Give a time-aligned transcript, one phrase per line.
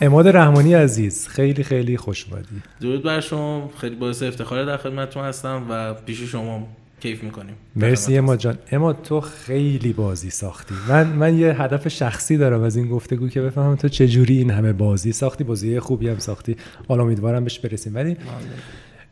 [0.00, 2.62] اماد رحمانی عزیز خیلی خیلی خوش اومدی.
[2.80, 3.70] درود بر شما.
[3.80, 6.68] خیلی باعث افتخار در خدمتتون هستم و پیش شما
[7.00, 7.54] کیف می‌کنیم.
[7.76, 8.58] مرسی اماد جان.
[8.72, 10.74] اماد تو خیلی بازی ساختی.
[10.88, 14.72] من من یه هدف شخصی دارم از این گفتگو که بفهمم تو چجوری این همه
[14.72, 16.56] بازی ساختی بازی خوبی هم ساختی.
[16.88, 17.94] حالا امیدوارم بهش برسیم.
[17.94, 18.16] ولی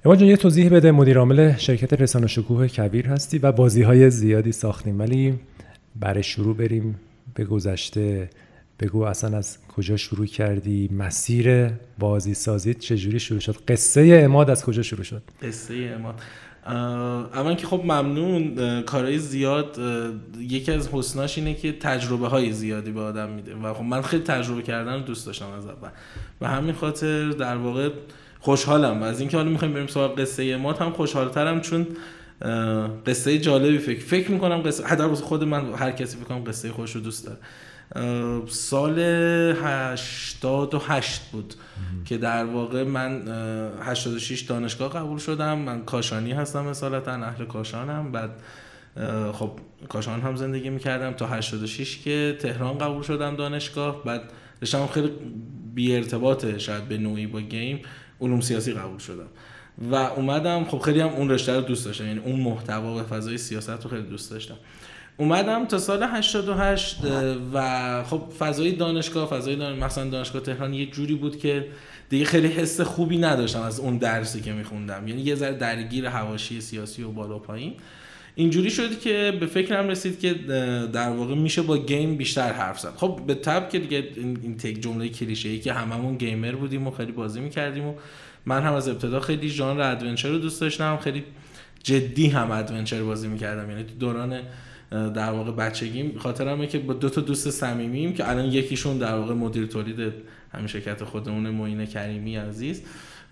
[0.05, 0.93] اماد جان یه توضیح بده.
[0.93, 4.99] مدیر عامل شرکت رسانه شکوه کبیر هستی و بازی های زیادی ساختیم.
[4.99, 5.35] ولی
[5.97, 6.97] برای شروع بریم
[7.35, 8.29] به گذشته.
[8.81, 14.65] بگو اصلا از کجا شروع کردی؟ مسیر بازی سازی چجوری شروع شد؟ قصه اماد از
[14.65, 16.21] کجا شروع شد؟ قصه اماد.
[17.35, 18.83] اول که خب ممنون.
[18.83, 19.79] کارهای زیاد
[20.39, 24.23] یکی از حسناش اینه که تجربه های زیادی به آدم میده و خب من خیلی
[24.23, 25.89] تجربه کردن رو دوست داشتم از اول.
[26.41, 27.91] و همین خاطر در واقع
[28.41, 29.03] خوشحالم.
[29.03, 31.87] و از اینکه حالا می‌خوایم بریم سراغ قصه اماد هم خوشحالترم چون
[33.07, 36.93] قصه جالبی فکر فکر می‌کنم قصه حداقل خود من هر کسی فکر کنم قصه خوش
[36.93, 37.39] رو دوست داره.
[38.49, 41.55] سال 88 بود
[42.05, 43.29] که در واقع من
[43.83, 45.59] 86 دانشگاه قبول شدم.
[45.59, 48.13] من کاشانی هستم اصالتا اهل کاشانم.
[48.13, 48.31] بعد
[49.33, 49.51] خب
[49.89, 54.05] کاشان هم زندگی می‌کردم تا 86 که تهران قبول شدم دانشگاه.
[54.05, 54.23] بعد
[54.63, 55.11] رشتم خیلی
[55.75, 57.81] بی ارتباطه شاید به نوعی با گیم
[58.21, 59.29] علوم سیاسی قبول شدم.
[59.91, 63.39] و اومدم خب خیلی هم اون رشته رو دوست داشتم یعنی اون محتوا و فضای
[63.39, 64.57] سیاست رو خیلی دوست داشتم.
[65.17, 66.99] اومدم تا سال 88
[67.55, 71.67] و خب فضای دانشگاه فضای دانشگاه مثلا دانشگاه تهران یه جوری بود که
[72.09, 75.09] دیگه خیلی حس خوبی نداشتم از اون درسی که میخوندم.
[75.09, 77.75] یعنی یه ذره درگیر هواشی سیاسی و بالا پایین.
[78.35, 80.35] اینجوری شد که به فکرم رسید که
[80.93, 82.93] در واقع میشه با گیم بیشتر حرف زد.
[82.97, 86.91] خب به طب که دیگه این تک جمله کلیشه ای که هممون گیمر بودیم و
[86.91, 87.95] خیلی بازی می‌کردیم و
[88.47, 91.25] من هم از ابتدا خیلی ژانر adventure رو دوست داشتم خیلی
[91.83, 93.71] جدی هم adventure بازی می‌کردم.
[93.71, 94.41] یعنی تو دوران
[95.15, 96.19] در واقع بچگیم.
[96.19, 100.13] خاطرمه که با دو تا دوست صمیمیم که الان یکیشون در واقع مدیر تولید
[100.53, 102.83] همین شرکت خودمون معین کریمی عزیز.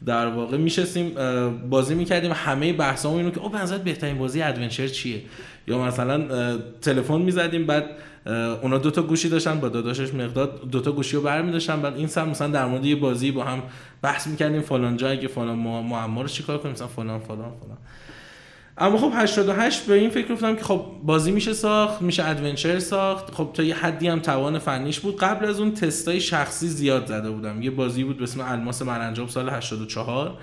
[0.07, 1.13] در واقع میشستیم
[1.71, 2.31] بازی می‌کردیم.
[2.35, 5.23] همه بحثامون اینو که او به بهترین بازی adventure چیه؟
[5.69, 7.67] یا مثلا تلفن می‌زدیم.
[7.67, 7.85] بعد
[8.63, 11.83] اونا دو تا گوشی داشتن با داداشش مقداد دو تا گوشی رو برمی‌داشتن.
[11.83, 13.63] بعد این سم مثلا در مورد یه بازی با هم
[14.03, 14.61] بحث می‌کردیم.
[14.61, 17.79] فلان جا اگه فلان معما رو چیکار کنیم؟ مثلا فلان فلان فلان.
[18.79, 23.35] اما خب 88 به این فکر گفتم که خب بازی میشه ساخت میشه ادونچر ساخت.
[23.35, 25.17] خب تا یه حدی هم توان فنیش بود.
[25.17, 27.63] قبل از اون تستای شخصی زیاد زده بودم.
[27.63, 30.39] یه بازی بود به اسم الماس مرنجاب سال 84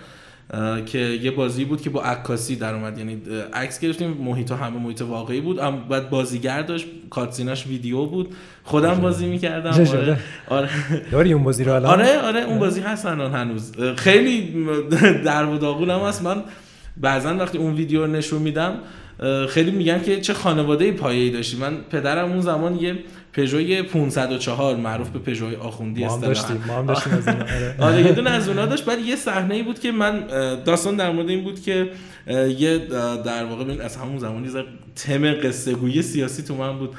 [0.85, 2.97] که یه بازی بود که با عکاسی در اومد.
[2.97, 3.21] یعنی
[3.53, 5.59] عکس گرفتیم محیط همه محیط واقعی بود.
[5.59, 8.35] اما بعد بازیگر داشت کاتسیناش ویدیو بود.
[8.63, 9.71] خودم بازی می‌کردم.
[9.71, 10.17] آره.
[10.47, 10.69] آره.
[11.11, 13.71] داری اون بازی رو الان؟ آره آره اون بازی هست الان هنوز.
[13.95, 14.65] خیلی
[15.25, 16.21] در و داغونم هست.
[16.21, 16.43] من
[16.99, 18.79] بعضا وقتی اون ویدیو رو نشون میدم
[19.49, 21.57] خیلی میگن که چه خانواده پایه‌ای داشتی.
[21.57, 22.95] من پدرم اون زمان یه
[23.33, 27.75] پژو 504 معروف به پژو آخوندی ما هم داشتیم ما هم داشتیم از آره.
[27.89, 28.85] آره یه دونه از اونها داشت.
[28.85, 30.27] بعد یه صحنه ای بود که من
[30.65, 31.89] داستان در مورد این بود که
[32.57, 32.77] یه
[33.25, 34.49] در واقع ببین از همون زمانی
[34.95, 36.95] تم قصه گویی سیاسی تو من بود.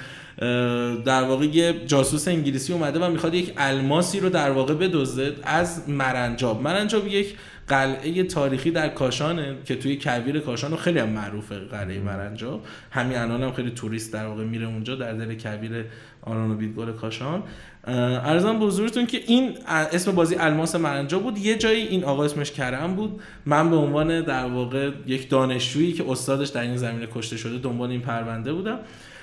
[1.05, 5.89] در واقع یه جاسوس انگلیسی اومده و می‌خواد یک الماسی رو در واقع بدزده از
[5.89, 6.63] مرنجاب.
[6.63, 7.35] مرنجاب یک
[7.71, 13.43] قلعه تاریخی در کاشانه که توی کویر کاشان خیلی هم معروفه قلعه مرنجاب همین الان
[13.43, 15.85] هم خیلی توریست در واقع میره اونجا در دل کویر
[16.23, 17.43] آران و بیدگل کاشان.
[17.87, 21.39] ارزم به حضورتون که این اسم بازی الماس مرنجاب بود.
[21.39, 23.21] یه جایی این آقا اسمش کرم بود.
[23.47, 27.91] من به عنوان در واقع یک دانشجویی که استادش در این زمینه کشته شده دنبال
[27.91, 28.79] این پرونده بودم.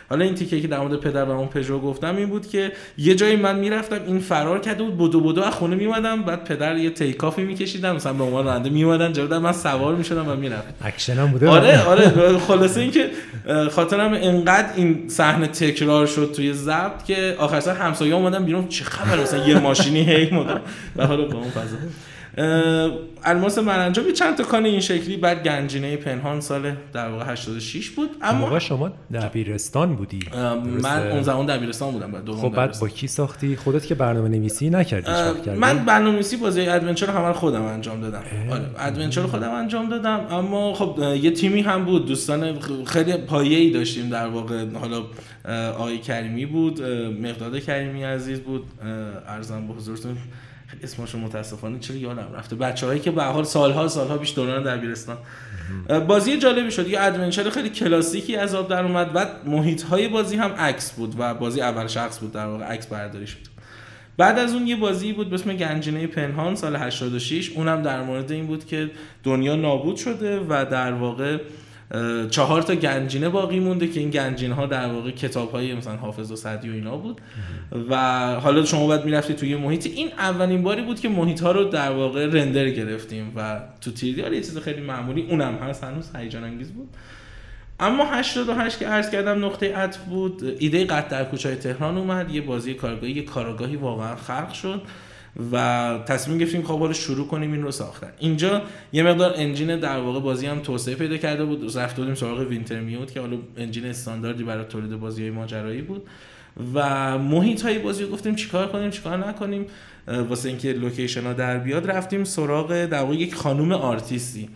[0.09, 3.15] حالا این تیکه که در مورد پدر و اون پژو گفتم این بود که یه
[3.15, 6.89] جایی من می‌رفتم این فرار کرده بود بدو بدو از خونه میومدم بعد پدر یه
[6.89, 10.73] take off ی میکشیدم مثلا به عنوان راننده میومدن جلو من سوار می‌شدم و می‌رفتم.
[10.81, 13.09] اکشن هم بوده؟ آره آره خلاصه اینکه
[13.71, 18.83] خاطرم انقدر این صحنه تکرار شد توی ضبط که آخر سر همسایه اومدن بیرون چه
[18.83, 20.61] خبر مثلا یه ماشینی هی مدام
[20.95, 21.77] و حالا با اون فضا.
[23.23, 27.89] الماس مرنجاب یه چند تا کان این شکلی؟ بعد گنجینه پنهان سال در واقع 86
[27.89, 28.09] بود.
[28.21, 30.19] اما موقع شما دبیرستان بودی.
[30.81, 34.69] من اون زمان دبیرستان بودم بعد خب بعد با کی ساختی؟ خودت که برنامه نویسی
[34.69, 35.11] نکردی
[35.51, 38.23] من برنامه نویسی بازی adventure همه خودم انجام دادم.
[38.51, 40.27] آره adventure خودم انجام دادم.
[40.31, 44.65] اما خب یه تیمی هم بود دوستان خیلی پایه‌ای داشتیم در واقع.
[44.73, 45.03] حالا
[45.71, 46.81] آقای کریمی بود
[47.21, 48.63] مقداد کریمی عزیز بود.
[49.27, 50.17] ارزم به حضورتون.
[50.83, 52.55] اسمشو متاسفانه چرا یادم رفته.
[52.55, 55.17] بچه‌هایی که به حال سالها سالها پیش دوران دبیرستان.
[56.07, 56.87] بازی جالبی شد.
[56.87, 61.15] یه ادونچر خیلی کلاسیکی از آب در اومد بعد محیط های بازی هم عکس بود
[61.17, 63.57] و بازی اول شخص بود در واقع عکس برداری شد.
[64.17, 68.31] بعد از اون یه بازی بود به اسم گنجینه پنهان سال 86 اونم در مورد
[68.31, 68.91] این بود که
[69.23, 71.37] دنیا نابود شده و در واقع
[72.29, 76.31] چهار تا گنجینه باقی مونده که این گنجینه ها در واقع کتاب های مثلا حافظ
[76.31, 77.21] و سعدی و اینا بود.
[77.89, 77.95] و
[78.35, 79.85] حالا شما باید می‌رفتی توی محیط.
[79.85, 84.21] این اولین باری بود که محیط ها رو در واقع رندر گرفتیم و تو تیردی
[84.21, 86.89] یه چیز خیلی معمولی اونم هست هنوز هیجان انگیز بود.
[87.79, 90.55] اما 88 که عرض کردم نقطه عطف بود.
[90.59, 92.31] ایده قط در کوچه تهران اومد.
[92.31, 94.81] یه بازی کارگاهی یه کارگاهی واقعا خلق شد.
[95.51, 98.11] و تصمیم گرفتیم خب حالا شروع کنیم این رو ساختن.
[98.19, 98.61] اینجا
[98.93, 101.77] یه مقدار engine در واقع بازی هم توسعه پیدا کرده بود.
[101.77, 106.07] رفته بودیم سراغ Wintermute که حالا engine استانداردی برای تولید بازی های ماجرایی بود.
[106.73, 109.65] و محیط های بازی رو گفتیم چیکار کنیم چیکار نکنیم.
[110.07, 114.49] واسه اینکه location ها در بیاد رفتیم سراغ در واقع یک خانم آرتیستی.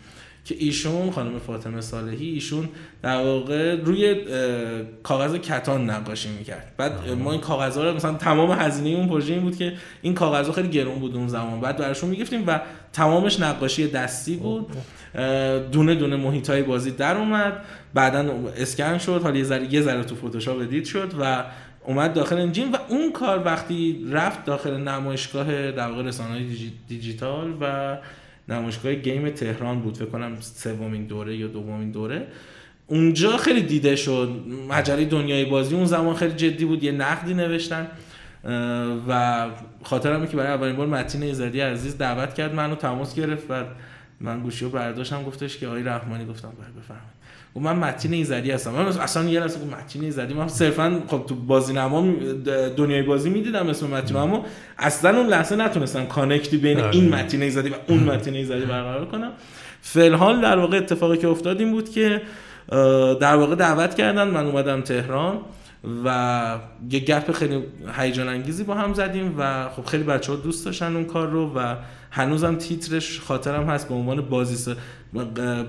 [0.45, 2.69] که ایشون خانم فاطمه صالحی ایشون
[3.01, 4.15] در واقع روی
[5.03, 6.71] کاغذ کتان نقاشی می‌کرد.
[6.77, 10.53] بعد ما این کاغذها رو مثلا تمام هزینه اون پروژه این بود که این کاغذها
[10.53, 11.61] خیلی گرون بود اون زمان.
[11.61, 12.61] بعد براشون می‌گفتیم و
[12.93, 14.67] تمامش نقاشی دستی بود.
[15.71, 17.53] دونه دونه محیط های بازی در اومد.
[17.93, 19.21] بعدا اسکن شد.
[19.23, 21.43] حالا یه ذره یه ذره تو فتوشاپ edit شد و
[21.85, 26.45] اومد داخل engine و اون کار وقتی رفت داخل نمایشگاه در واقع رسانه
[26.87, 27.97] دیجیتال و
[28.51, 32.27] نمایشگاه game تهران بود فکر کنم سومین دوره یا دومین دوره.
[32.87, 34.41] اونجا خیلی دیده شد.
[34.69, 37.87] مجله دنیای بازی اون زمان خیلی جدی بود یه نقدی نوشتن.
[39.07, 39.45] و
[39.83, 43.45] خاطرمه که برای اولین بار متین ایزدی عزیز دعوت کرد منو تماس گرفت.
[43.49, 43.63] و
[44.19, 47.20] من گوشی رو برداشتم گفتش که آقای رحمانی گفتم بله بفرمایید.
[47.55, 48.71] و من متین ایزدی هستم.
[48.71, 50.33] من اصلا یه لحظه متین ایزدی.
[50.33, 52.13] من صرفا خب تو بازی نما
[52.77, 54.17] دنیای بازی می‌دیدم اسم متین.
[54.17, 54.45] اما
[54.79, 56.95] اصلا اون لحظه نتونستم کانکتی بین آره.
[56.95, 59.31] این متین ایزدی و اون متین ایزدی برقرار کنم.
[59.81, 62.21] فلحال در واقع اتفاقی که افتاد این بود که
[63.21, 64.27] در واقع دعوت کردن.
[64.27, 65.39] من اومدم تهران
[66.05, 66.59] و
[66.91, 67.63] یه گپ خیلی
[67.97, 71.53] هیجان انگیزی با هم زدیم و خب خیلی بچه ها دوست داشتن اون کار رو
[71.55, 71.75] و
[72.11, 74.21] هنوزم تیترش خاطرم هست به عنوان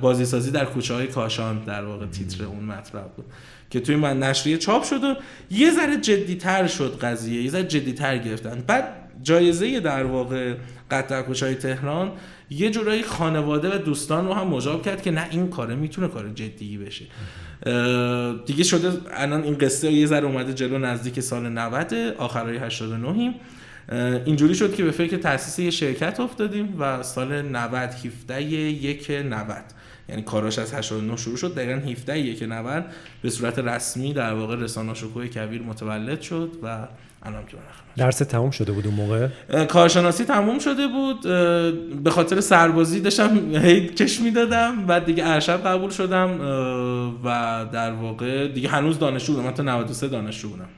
[0.00, 3.24] بازی, سازی در کوچه های کاشان در واقع تیتر اون مطلب بود.
[3.70, 5.14] که توی من نشریه چاپ شد و
[5.50, 8.64] یه ذره جدیتر شد قضیه یه ذره جدیتر گرفتن.
[8.66, 8.84] بعد
[9.22, 10.54] جایزه در واقع
[10.90, 12.12] قطع کوچه های تهران
[12.50, 16.28] یه جورایی خانواده و دوستان رو هم مجاب کرد که نه این کاره می‌تونه کار
[16.28, 17.04] جدی بشه.
[18.46, 23.34] دیگه شده الان این قصه یه ذره اومده جلو نزدیک سال 90 آخرای 89
[24.24, 29.56] اینجوری شد که به فکر تاسیس یه شرکت افتادیم و سال 90 17 یک 90
[30.08, 32.84] یعنی کاراش از 89 شروع شد دقیقا 17 یک 90
[33.22, 36.88] به صورت رسمی در واقع رسانه شکوه کبیر متولد شد و
[37.22, 37.56] الان که
[37.96, 39.28] درس تموم شده بود اون موقع؟
[39.64, 41.22] کارشناسی تموم شده بود
[42.02, 46.40] به خاطر سربازی داشتم هی کش می‌دادم بعد دیگه ارشد قبول شدم
[47.24, 50.68] و در واقع دیگه هنوز دانشجو بودم من تا 93 دانشجو بودم.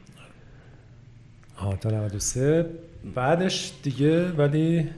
[1.56, 2.66] آه تا 93
[3.14, 4.88] بعدش دیگه ولی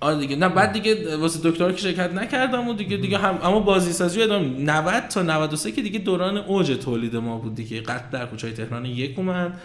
[0.00, 0.36] آره دیگه.
[0.36, 4.22] نه بعد دیگه واسه دکترا که شرکت نکردم و دیگه دیگه هم اما بازی سازی
[4.22, 7.80] ادامه 90 تا 93 که دیگه دوران اوج تولید ما بود دیگه.
[7.80, 9.60] قط در کوچه تهران یک اومد.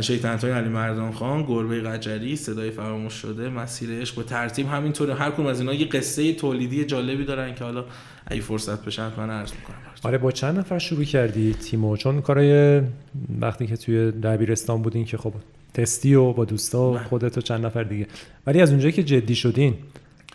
[0.00, 5.10] شیطنت های علی مردان خان گربه قجری صدای فراموش شده مسیر عشق به ترتیب همینطور
[5.10, 7.84] هر کدوم از اینا یه قصه تولیدی جالبی دارن که حالا
[8.26, 9.76] اگه فرصت بشه من عرض می‌کنم.
[10.02, 12.82] آره با چند نفر شروع کردی تیمو؟ چون کارای
[13.40, 15.32] وقتی که توی دبیرستان بودین که خب
[15.74, 16.98] تستی و با دوستا و.
[16.98, 18.06] خودت و چند نفر دیگه.
[18.46, 19.74] ولی از اونجایی که جدی شدین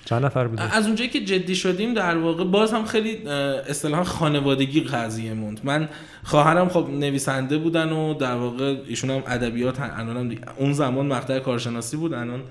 [0.06, 4.82] چند نفر بودین؟ از اونجایی که جدی شدیم در واقع باز هم خیلی اصطلاحا خانوادگی
[4.82, 5.60] قضیه موند.
[5.64, 5.90] من
[6.24, 11.98] خواهرم خب نویسنده بودن و در واقع ایشون هم ادبیات الان اون زمان مقطع کارشناسی
[11.98, 12.42] بود الان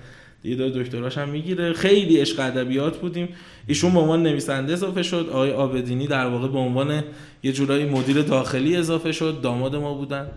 [0.43, 1.73] دیگه داره دکتراش هم می‌گیره.
[1.73, 3.29] خیلی عشق ادبیات بودیم.
[3.67, 5.29] ایشون به عنوان نویسنده اضافه شد.
[5.31, 7.03] آقای آبدینی در واقع به عنوان
[7.43, 9.41] یه جورایی مدیر داخلی اضافه شد.
[9.41, 10.27] داماد ما بودن.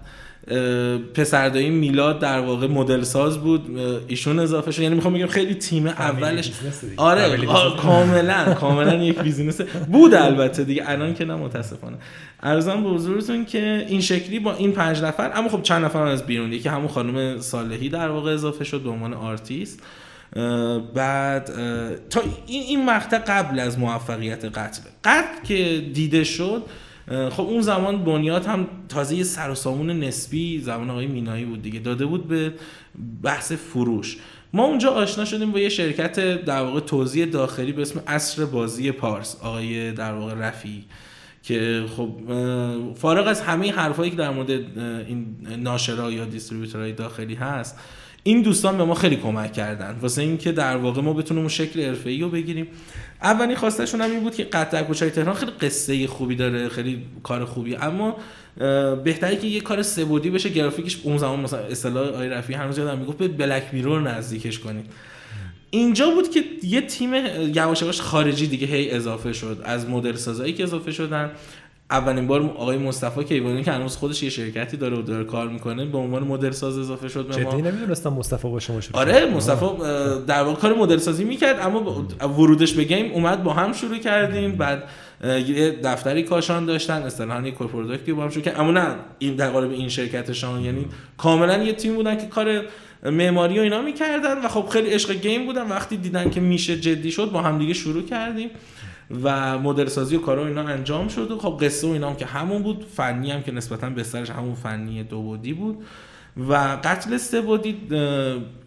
[1.14, 3.78] پسردایی میلاد در واقع مدل ساز بود.
[4.08, 4.82] ایشون اضافه شد.
[4.82, 6.52] یعنی می‌خوام بگم خیلی تیم اولش
[6.96, 9.60] آره کاملا کاملا یک business.
[9.60, 10.82] بود البته دیگه.
[10.86, 11.96] الان که نه متاسفانه.
[12.42, 16.26] عرضم به حضورتون که این شکلی با این پنج نفر اما خب چند نفر از
[16.26, 16.58] بیرون.
[16.58, 19.82] که همون خانم صالحی در واقع اضافه شد به عنوان آرتیست.
[20.94, 21.50] بعد
[22.10, 26.62] تا این این مقطع قبل از موفقیت قتل قتل که دیده شد
[27.10, 31.62] خب اون زمان بنیاد هم تازه یه سر و سامون نسبی زمان آقای مینایی بود
[31.62, 32.54] دیگه داده بود به
[33.22, 34.16] بحث فروش.
[34.52, 38.92] ما اونجا آشنا شدیم با یه شرکت در واقع توزیع داخلی به اسم اصر بازی
[38.92, 40.84] پارس آقای در واقع رفی
[41.42, 42.10] که خب
[42.94, 47.78] فارغ از همه حرفایی که در مورد این ناشرا یا دیستریبیوتورهای داخلی هست
[48.22, 49.98] این دوستان به ما خیلی کمک کردن.
[50.00, 52.66] واسه اینکه در واقع ما بتونیم اون شکل حرفه‌ای رو بگیریم.
[53.22, 57.44] اولین خواستشون هم این بود که قطع کوچای تهران خیلی قصه خوبی داره خیلی کار
[57.44, 58.16] خوبی اما
[59.04, 62.98] بهتره که یه کار سبودی بشه گرافیکش اون زمان مثلا اصطلاح آی رفی هنوز یادم
[62.98, 64.86] می‌گفت به بلک میرور نزدیکش کنید
[65.70, 67.14] اینجا بود که یه تیم
[67.54, 69.62] یواش خارجی دیگه هی اضافه شد.
[69.64, 71.30] از مدل سازایی که اضافه شدن.
[71.90, 75.84] اولین بار آقای مصطفی کیوانی که هنوز خودش یه شرکتی داره و داره کار می‌کنه
[75.84, 77.26] به عنوان مدل ساز اضافه شد.
[77.26, 79.66] به ما جدی نمی‌دونستم مصطفی با شما شروع آره مصطفی
[80.26, 84.52] در واقع کار مدل سازی می‌کرد اما ورودش به game اومد با هم شروع کردیم.
[84.52, 84.84] بعد
[85.24, 88.60] یه دفتری کاشان داشتن اصطلاحا یه product ی با هم شروع کردن.
[88.60, 88.86] اما نه
[89.18, 90.86] این در قالب این شرکتشان یعنی
[91.18, 92.64] کاملا یه تیم بودن که کار
[93.04, 95.68] معماری و اینا می‌کردن و خب خیلی عشق game بودن.
[95.68, 98.50] وقتی دیدن که میشه جدی شد با هم دیگه شروع کردیم.
[99.22, 102.26] و مدل سازی و کارا اینا انجام شد و خب قصه و اینا هم که
[102.26, 102.86] همون بود.
[102.96, 105.78] فنی هم که نسبتا بسترش همون فنی دو بودی بود.
[106.48, 107.76] و قتل سه بودی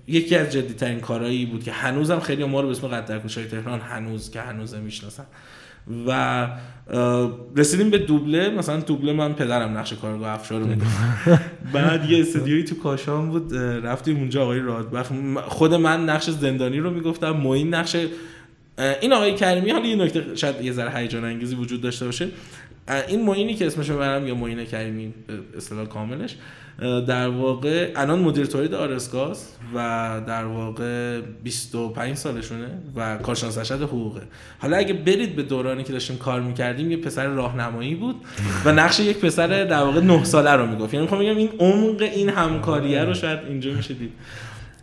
[0.08, 3.48] یکی از جدی ترین کارهایی بود که هنوزم خیلی ما رو به اسم قتل های
[3.48, 5.26] تهران هنوز که هنوز می‌شناسن.
[6.08, 6.48] و
[7.56, 8.50] رسیدیم به دوبله.
[8.50, 10.68] مثلا دوبله من پدرم نقش کارگاه افشار رو
[11.74, 15.12] بعد یه استودیویی تو کاشان بود رفتیم اونجا آقای رادبخ
[15.48, 17.96] خود من نقش زندانی رو می‌گفتم موین نقش
[19.01, 22.27] این آقای کریمی حالا یه نکته شاید یه ذره هیجان انگیزی وجود داشته باشه.
[23.08, 25.13] این موینی که اسمش برم یا موین کریمی
[25.58, 26.36] اصطلاح کاملش
[27.08, 29.77] در واقع الان مدیر تولید آرسکاس و
[30.27, 34.22] در واقع 25 سالشونه و کارشناس ارشد حقوقه.
[34.60, 38.15] حالا اگه برید به دورانی که داشتیم کار می‌کردیم یه پسر راهنمایی بود
[38.65, 40.94] و نقش یک پسر در واقع 9 ساله رو می‌گفت.
[40.94, 44.12] یعنی می‌خوام بگم این عمق این همکاریه رو شاید اینجا میشه دید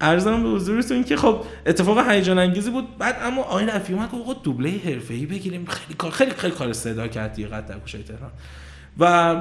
[0.00, 2.98] ارزم به حضورتون که خب اتفاق هیجان انگیزی بود.
[2.98, 5.66] بعد اما آقای رفیع اومد آقا دوبله حرفه‌ای بگیریم.
[5.66, 7.32] خیلی کار خیلی خیلی کار صدا کرد.
[7.32, 8.30] دیگه در کوچه تهران.
[8.98, 9.34] و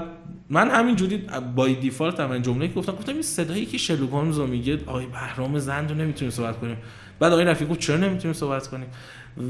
[0.50, 5.60] من همینجوری با دیفالت هم جمله گفتم گفتم این صدایی که رو میگه آقای بهرام
[5.60, 6.78] زند رو نمی‌تونیم صحبت کنیم.
[7.20, 8.88] بعد آقای رفیق گفت چرا نمی‌تونیم صحبت کنیم؟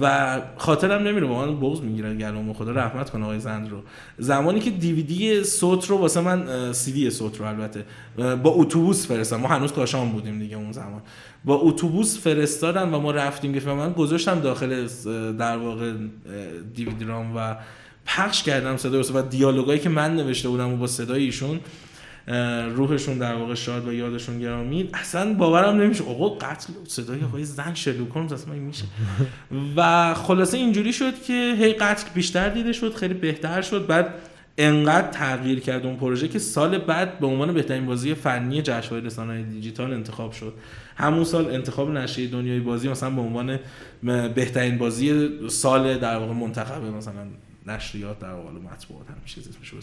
[0.01, 3.81] و خاطرم نمیره با من بغض می‌گیره گلوم خدا رحمت کنه آقای زند رو.
[4.17, 7.85] زمانی که دیویدی صوت رو واسه من سی دی صوت رو البته
[8.17, 11.01] با اتوبوس فرستادن ما هنوز کاشان بودیم دیگه اون زمان.
[11.45, 14.87] با اتوبوس فرستادن و ما رفتیم که من گذاشتم داخل
[15.39, 15.93] در واقع
[16.75, 17.55] دیویدی رام و
[18.05, 21.59] پخش کردم صدای و دیالوگایی که من نوشته بودم و با صدای ایشون
[22.75, 24.89] روحشون در واقع شاد و یادشون گرامی.
[24.93, 26.03] اصلا باورم نمیشه.
[26.03, 28.85] آقا قتل صدای آقای زن شلوک اصلا میشه.
[29.75, 33.87] و خلاصه اینجوری شد که هی قتل بیشتر دیده شد خیلی بهتر شد.
[33.87, 34.13] بعد
[34.57, 39.43] انقدر تغییر کرد اون پروژه که سال بعد به عنوان بهترین بازی فنی جشنواره رسانه‌های
[39.43, 40.53] دیجیتال انتخاب شد.
[40.95, 43.59] همون سال انتخاب نشریه دنیای بازی مثلا به عنوان
[44.35, 47.27] بهترین بازی سال در واقع منتخب مثلا
[47.67, 49.73] نشریات در واقع مطبوعات همین چیز اسمش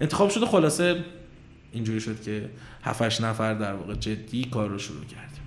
[0.00, 1.04] انتخاب شده خلاصه
[1.74, 2.48] اینجوری شد که
[2.82, 5.42] 7 نفر در واقع جدی کار رو شروع کردیم.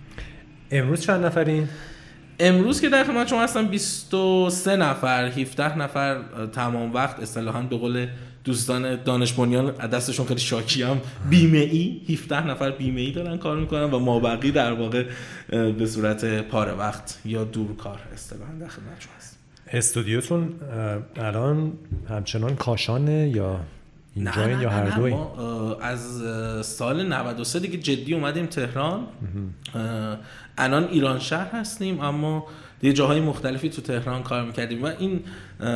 [0.71, 1.67] امروز چند نفرین؟
[2.39, 6.21] امروز که در خدمت شما هستم 23 نفر 17 نفر
[6.53, 8.07] تمام وقت اصطلاحا به قول
[8.43, 11.01] دوستان دانش بنیان دستشون خیلی شاکی هم.
[11.29, 15.05] بیمه ای 17 نفر بیمه ای دارن کار می‌کنن و ما بقی در واقع
[15.49, 20.53] به صورت پاره وقت یا دور کار اصطلاحا در خدمت شما هست استودیوتون
[21.15, 21.73] الان
[22.09, 23.59] همچنان کاشانه یا؟
[24.17, 25.15] اینجا نه یا هر دوی؟
[25.81, 26.21] از
[26.65, 29.07] سال 93 دیگه جدی اومدیم تهران.
[30.57, 32.47] الان ایران شهر هستیم اما
[32.79, 35.23] دیگه جاهای مختلفی تو تهران کار می‌کردیم و این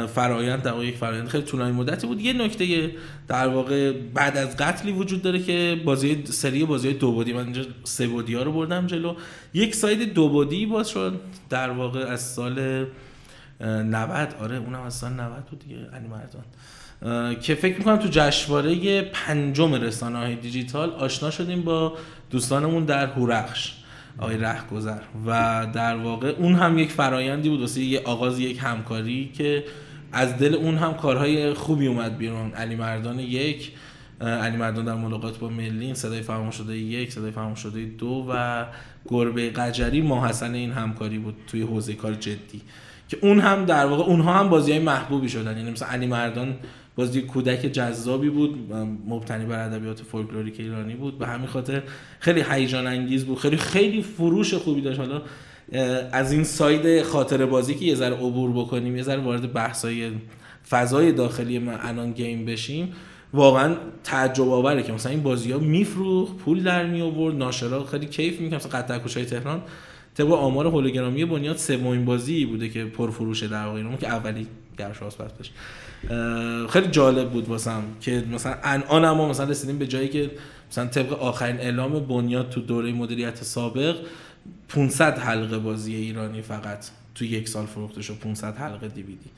[0.08, 2.22] فرایند در یک فرایند خیلی طولانی مدتی بود.
[2.22, 2.92] یه نکته
[3.28, 7.62] در واقع بعد از قتلی وجود داره که بازی سری بازی دو بودی من اینجا
[7.84, 9.16] سه بودی ها رو بردم جلو.
[9.54, 12.86] یک ساید دو بودی باز شد در واقع از سال
[13.62, 16.44] 90 آره اونم از سال 90 بود دیگه علی مردان.
[17.42, 21.94] که فکر می‌کنم تو جشنواره پنجم رسانه های دیجیتال آشنا شدیم با
[22.30, 23.74] دوستانمون در هورخش
[24.18, 24.38] آقای
[24.72, 29.64] گذر و در واقع اون هم یک فرایندی بود واسه یه آغاز یک همکاری که
[30.12, 32.52] از دل اون هم کارهای خوبی اومد بیرون.
[32.52, 33.72] علی مردان یک
[34.22, 38.66] علی مردان در ملاقات با ملین صدای فراموش شده یک صدای فراموش شده دو و
[39.10, 42.62] گربه قجری ماحسن این همکاری بود توی حوزه کار جدی.
[43.08, 45.58] که اون هم در واقع اونها هم بازی های محبوبی شدن.
[45.58, 46.56] یعنی مثلا علی مردان
[47.02, 48.74] بازی کودک جذابی بود
[49.08, 51.20] مبتنی بر ادبیات فولکلوریک ایرانی بود.
[51.20, 51.84] به همین خاطر
[52.20, 55.00] خیلی هیجان انگیز بود خیلی خیلی فروش خوبی داشت.
[55.00, 55.22] حالا
[56.12, 60.12] از این ساید خاطر بازی که یه ذره عبور بکنیم یه ذره وارد بحثای
[60.70, 62.94] فضای داخلی من الان گیم بشیم
[63.34, 68.06] واقعا تعجب آوره که مثلا این بازی ها میفروخت پول در می آورد ناشرا خیلی
[68.06, 69.62] کیف می‌کنه مثلا قطع کوچای تهران
[70.16, 73.96] طبق آمار هولوگرامی بنیاد سومین بازی بوده که پرفروشه در واقع.
[73.96, 75.52] که اولی گرش آسپارتش
[76.70, 80.32] خیلی جالب بود واسم که مثلا الان ما مثلا رسیدیم به جایی که
[80.72, 83.96] مثلا طبق آخرین اعلام بنیاد تو دوره مدیریت سابق
[84.70, 89.30] 500 حلقه بازی ایرانی فقط تو یک سال فروخته شد 500 حلقه دیویدی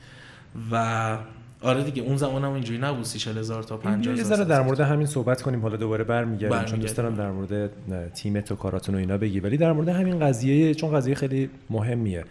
[0.70, 1.18] و
[1.62, 4.80] آره دیگه اون زمان هم اینجوری نبود 30 هزار تا 50 یه ذره در مورد
[4.80, 7.70] همین صحبت کنیم حالا دوباره برمیگردیم چون دوست دارم در مورد
[8.12, 9.40] تیم تو کاراتون و اینا بگی.
[9.40, 12.24] ولی در مورد همین قضیه چون قضیه خیلی مهمیه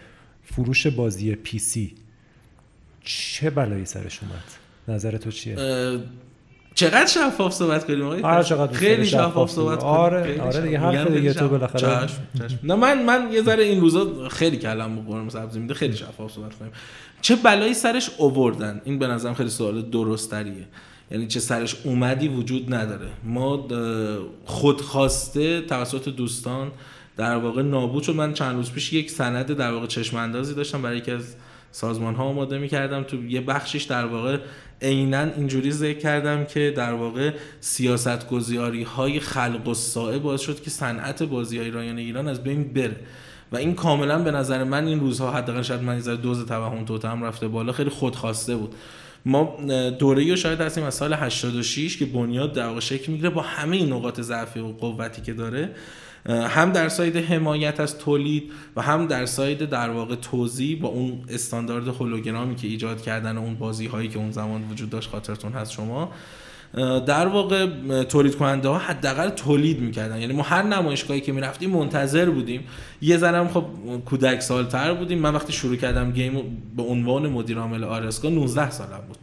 [0.44, 1.96] فروش بازی پی سی.
[3.04, 4.44] چه بلایی سرش اومد
[4.88, 5.56] نظر تو چیه؟
[6.76, 9.92] چقدر شفاف صحبت کنیم آقای؟ آره چقدر خیلی شفاف صحبت کنیم.
[9.92, 12.10] آره آره دیگه حرف دیگه تو بالاخره.
[12.64, 16.56] نه من من یه ذره این روزا خیلی کلام قرمه سبزی میده خیلی شفاف صحبت
[16.56, 16.72] کنیم.
[17.22, 20.68] چه بلایی سرش اووردن؟ این به نظرم خیلی سوال درستریه
[21.12, 23.10] یعنی چه سرش اومدی وجود نداره.
[23.24, 23.68] ما
[24.46, 26.72] خودخواسته توسط دوستان
[27.18, 28.16] در واقع نابود شد.
[28.16, 31.36] من چند روز پیش یک سند در واقع چشم اندازی داشتم برای یکی از
[31.74, 34.38] سازمان ها آماده می کردم تو یه بخشش در واقع
[34.82, 40.62] عینا اینجوری ذکر کردم که در واقع سیاست گذاری های خلق و سائه باعث شد
[40.62, 42.96] که صنعت بازی های رایان ایران از بین بره.
[43.52, 47.24] و این کاملا به نظر من این روزها حداقل شاید من یه دوز توهم توتم
[47.24, 48.76] رفته بالا خیلی خودخواسته بود.
[49.26, 49.58] ما
[50.00, 53.76] دوره رو شاید هستیم از سال 86 که بنیاد در واقع شکل می‌گیره با همه
[53.76, 55.70] این نقاط ضعفی و قوتی که داره.
[56.30, 61.24] هم در ساید حمایت از تولید و هم در ساید در واقع توضیح با اون
[61.30, 65.72] استاندارد هولوگرامی که ایجاد کردن اون بازی هایی که اون زمان وجود داشت خاطرتون هست
[65.72, 66.12] شما.
[67.06, 67.68] در واقع
[68.04, 70.22] تولید کننده ها حداقل تولید می‌کردن.
[70.22, 72.64] یعنی ما هر نمایشگاهی که می‌رفتیم منتظر بودیم.
[73.02, 73.66] یه ذره خب
[74.06, 75.20] کودک سالتر بودیم.
[75.20, 79.18] من وقتی شروع کردم گیم به عنوان مدیر عامل آرسکا 19 سالم بود.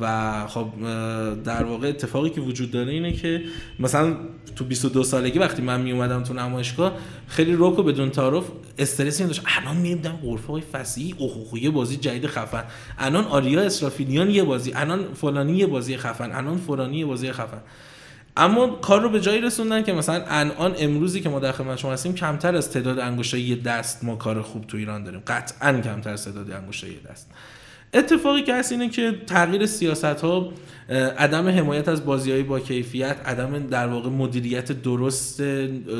[0.00, 0.68] و خب
[1.44, 3.42] در واقع اتفاقی که وجود داره اینه که
[3.78, 4.16] مثلا
[4.56, 6.92] تو 22 سالگی وقتی من می اومدم تو نمایشگاه
[7.28, 8.44] خیلی روکو بدون تعارف
[8.78, 9.42] استرسی داشت.
[9.58, 12.64] الان میرم غرفه های فسی اوه یه بازی جدید خفن.
[12.98, 14.72] الان آریا اسرافیلیان یه بازی.
[14.74, 16.21] الان فلانی یه بازی خفن.
[16.30, 17.60] الان فلانی یه بازی خفن.
[18.36, 21.92] اما کار رو به جایی رسوندن که مثلا الان امروزی که ما در خدمت شما
[21.92, 25.22] هستیم کمتر از تعداد انگشتای دست ما کار خوب تو ایران داریم.
[25.26, 27.30] قطعا کمتر از تعداد انگشتای دست.
[27.94, 30.52] اتفاقی که هست اینه که تغییر سیاست ها
[31.18, 35.40] عدم حمایت از بازی های با کیفیت عدم در واقع مدیریت درست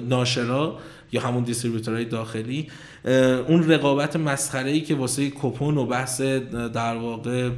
[0.09, 0.79] ناشرا
[1.13, 2.69] یا همون دیستریبیوتورهای داخلی
[3.49, 7.51] اون رقابت مسخره ای که واسه کپون و بحث در واقع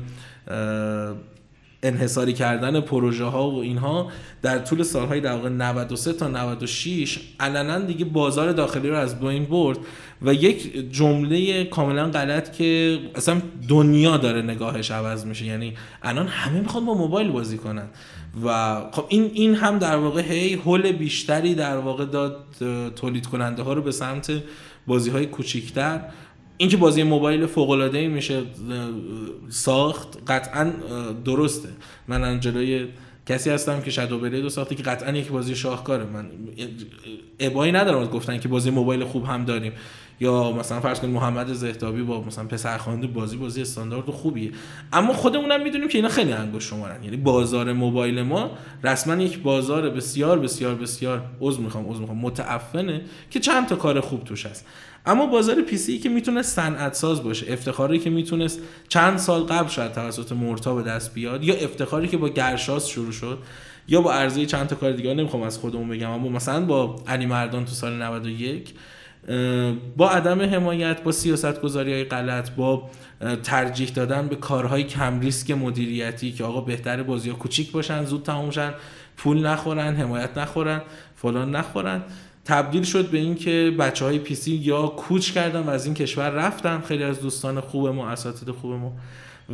[1.85, 4.11] انحصاری کردن پروژه ها و اینها
[4.43, 9.45] در طول سالهای در واقع 93 تا 96 علنا دیگه بازار داخلی رو از بین
[9.45, 9.79] برد
[10.23, 15.45] و یک جمله کاملا غلط که اصلا دنیا داره نگاهش عوض میشه.
[15.45, 17.87] یعنی الان همه می‌خوان با موبایل بازی کنن.
[18.45, 22.45] و خب این این هم در واقع هی هول بیشتری در واقع داد
[22.97, 24.33] تولید کننده ها رو به سمت
[24.87, 26.01] بازی های کوچیکتر.
[26.57, 28.43] اینکه بازی موبایل فوق العاده میشه
[29.49, 30.73] ساخت قطعا
[31.25, 31.69] درسته.
[32.09, 32.89] من جلوی
[33.27, 36.05] کسی هستم که شادو بلید ساخته که قطعا یک بازی شاهکاره.
[36.05, 36.27] من
[37.41, 39.73] ابایی ندارم گفتن که بازی موبایل خوب هم داریم.
[40.21, 44.51] یا مثلا فرض کنید محمد زهتابی با مثلا پسرخوانده بازی بازی استاندارد خوبیه.
[44.93, 47.03] اما خودمونم می‌دونیم که اینا خیلی انگشت شمارن.
[47.03, 48.51] یعنی بازار موبایل ما
[48.85, 52.19] رسما یک بازار بسیار بسیار بسیار عذر می‌خوام عذر می‌خوام.
[52.19, 54.67] متعفنه که چند تا کار خوب توش هست.
[55.07, 59.69] اما بازار پی سی که می‌تونه صنعت ساز باشه افتخاری که می‌تونست چند سال قبل
[59.69, 63.39] شاید توسط مورتا به دست بیاد یا افتخاری که با گرشاس شروع شد
[63.89, 67.27] یا با ارزی چند تا کار دیگه نمی‌خوام از خودمون بگم اما مثلا با علی
[67.27, 68.75] مردان تو سال 91
[69.97, 72.91] با عدم حمایت با سیاست گذاری های غلط با
[73.43, 78.23] ترجیح دادن به کارهای کم ریسک مدیریتی که آقا بهتر بازی ها کوچیک باشن زود
[78.23, 78.75] تموم شن
[79.17, 80.83] پول نخورن حمایت نخورن
[81.17, 82.03] فلان نخورن.
[82.45, 86.81] تبدیل شد به اینکه بچه های پیسی یا کوچ کردن و از این کشور رفتن.
[86.81, 88.93] خیلی از دوستان خوب ما اساتید خوب ما.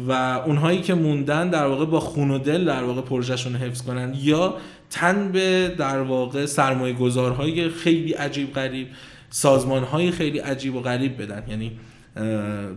[0.08, 0.12] و
[0.46, 4.14] اونهایی که موندن در واقع با خون و دل در واقع پروژهشون حفظ کنن.
[4.22, 4.54] یا
[4.90, 8.88] تن به در واقع سرمایه گذارهای خیلی عجیب غریب
[9.30, 11.42] سازمان های خیلی عجیب و غریب بدن.
[11.48, 11.72] یعنی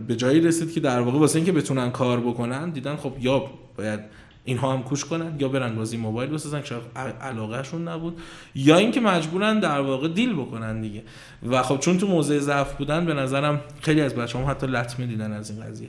[0.06, 3.44] به جایی رسید که در واقع واسه اینکه بتونن کار بکنن دیدن خب یا
[3.76, 4.00] باید
[4.44, 6.74] اینها هم کوش کنن یا برن بازی موبایل بسازن که
[7.20, 8.20] علاقهشون نبود
[8.54, 11.02] یا اینکه مجبورن در واقع دیل بکنن دیگه.
[11.48, 15.06] و خب چون تو موضع ضعف بودن به نظرم خیلی از بچه هم حتی لطمه
[15.06, 15.88] دیدن از این قضیه.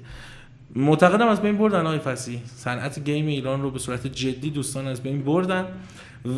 [0.76, 2.42] معتقدم از بین بردن های فسی.
[2.46, 5.66] صنعت گیم ایران رو به صورت جدی دوستان از بین بردن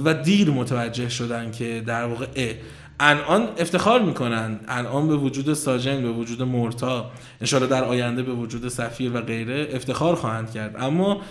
[0.05, 2.53] و دیر متوجه شدن که در واقع
[2.99, 4.59] الان افتخار می‌کنن.
[4.67, 9.67] الان به وجود ساجن به وجود مورتا انشالله در آینده به وجود سفیر و غیره
[9.71, 10.75] افتخار خواهند کرد.
[10.79, 11.21] اما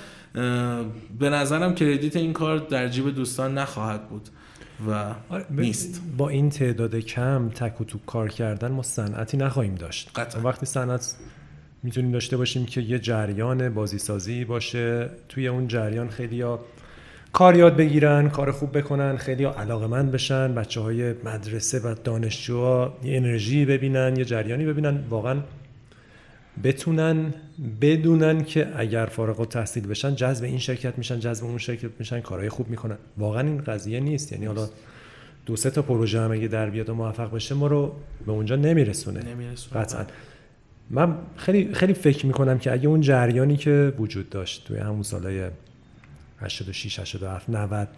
[1.19, 4.29] به نظرم کردیت این کار در جیب دوستان نخواهد بود
[4.89, 6.03] و آره، نیست.
[6.17, 10.11] با این تعداد کم تک و تو کار کردن ما صنعتی نخواهیم داشت.
[10.15, 10.43] قطعا.
[10.43, 11.17] وقتی صنعت
[11.83, 16.61] می‌تونیم داشته باشیم که یه جریان بازیسازی باشه توی اون جریان خیلی ها
[17.33, 22.97] کار یاد بگیرن کار خوب بکنن خیلی علاقه مند بشن بچه های مدرسه و دانشجوها
[23.05, 25.05] یه انرژی ببینن یه جریانی ببینن.
[25.11, 25.37] واقعا
[26.65, 27.35] بتونن
[27.81, 32.49] بدونن که اگر فارغ التحصیل بشن جذب این شرکت میشن جذب اون شرکت میشن کارهای
[32.49, 32.97] خوب می‌کنن.
[33.19, 34.33] واقعا این قضیه نیست.
[34.33, 34.69] یعنی حالا
[35.47, 37.93] دو سه تا پروژه هم اگه در بیاد و موفق بشه ما رو
[38.27, 39.21] به اونجا نمیرسونه.
[39.23, 39.81] نمیرسونه.
[39.81, 40.05] قطعا.
[40.91, 45.45] من خیلی خیلی فکر می‌کنم که اگه اون جریانی که وجود داشت توی همون سالهای
[46.41, 47.89] 86 87 90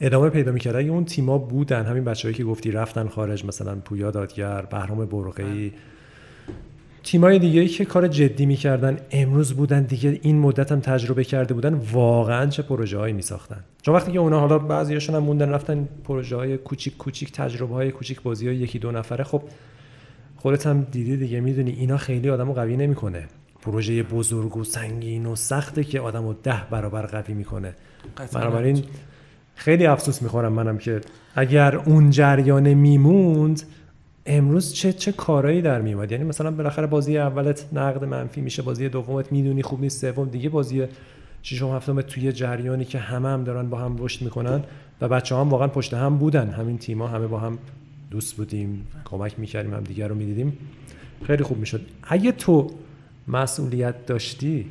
[0.00, 0.76] ادامه پیدا می‌کرد.
[0.76, 5.72] اگه اون تیما بودن همین بچه‌ای که گفتی رفتن خارج مثلا پویا دادگر بهرام برقی
[7.02, 11.74] تیمای دیگه که کار جدی می‌کردن امروز بودن دیگه این مدت هم تجربه کرده بودن
[11.74, 13.64] واقعا چه پروژه هایی میساختن.
[13.82, 17.90] چون وقتی که اونا حالا بعضیاشون هم موندن رفتن پروژه های کوچیک کوچیک تجربه های
[17.90, 19.42] کوچیک بازی های یکی دو نفره خب
[20.36, 23.24] خودت هم دیدی دیگه می‌دونی اینا خیلی آدمو قوی نمی‌کنه.
[23.62, 27.74] پروژه بزرگ و سنگین و سخته که آدمو ده برابر قوی می‌کنه.
[28.34, 28.84] بنابراین
[29.54, 31.00] خیلی افسوس می‌خورم منم که
[31.34, 33.62] اگر اون جریان میموند
[34.32, 38.88] امروز چه چه کارایی در میومد یعنی مثلا بالاخره بازی اولت نقد منفی میشه بازی
[38.88, 40.86] دومت می‌دونی خوب نیست سوم دیگه بازی
[41.42, 44.62] ششم هفتم توی جریانی که همه هم دارن با هم رشد می‌کنن
[45.00, 46.50] و بچه هم واقعا پشت هم بودن.
[46.50, 47.58] همین تیما همه با هم
[48.10, 50.58] دوست بودیم کمک می‌کردیم هم دیگر رو می‌دیدیم.
[51.24, 51.80] خیلی خوب می‌شد.
[52.02, 52.70] اگه تو
[53.28, 54.66] مسئولیت داشتی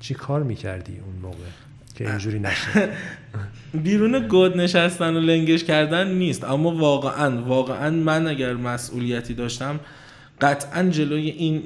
[0.00, 1.61] چی کار می‌کردی اون موقع؟
[2.02, 2.88] که اینجوری نشه.
[3.84, 6.44] بیرون گود نشستن و لنگش کردن نیست.
[6.44, 9.80] اما واقعا واقعا من اگر مسئولیتی داشتم
[10.40, 11.62] قطعا جلوی این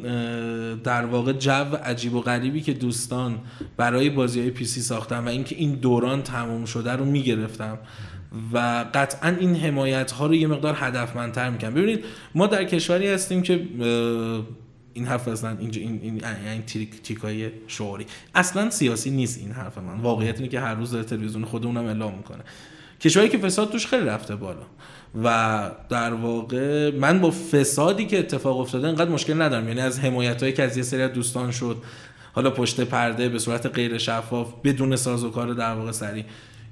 [0.77, 3.39] در واقع جو عجیب و غریبی که دوستان
[3.77, 7.79] برای بازی های پیسی ساختن و اینکه این دوران تموم شده رو می‌گرفتم
[8.53, 13.43] و قطعا این حمایت ها رو یه مقدار هدفمندتر می‌کنم ببینید ما در کشوری هستیم
[13.43, 13.61] که
[14.97, 19.79] این حرف اصلا اینجا این این این تیک تیکای شعوری اصلا سیاسی نیست این حرف
[19.79, 20.01] من.
[20.01, 22.45] واقعیت اینه که هر روز در تلویزیون خودمونم اعلام می‌کنه.
[23.01, 24.67] کشوری که فساد توش خیلی رفته بالا.
[25.25, 29.69] و در واقع من با فسادی که اتفاق افتاده انقدر مشکل ندارم.
[29.69, 31.77] یعنی از حمایت هایی که از یه سری دوستان شد
[32.33, 36.25] حالا پشت پرده به صورت غیر شفاف بدون سازوکار در واقع سری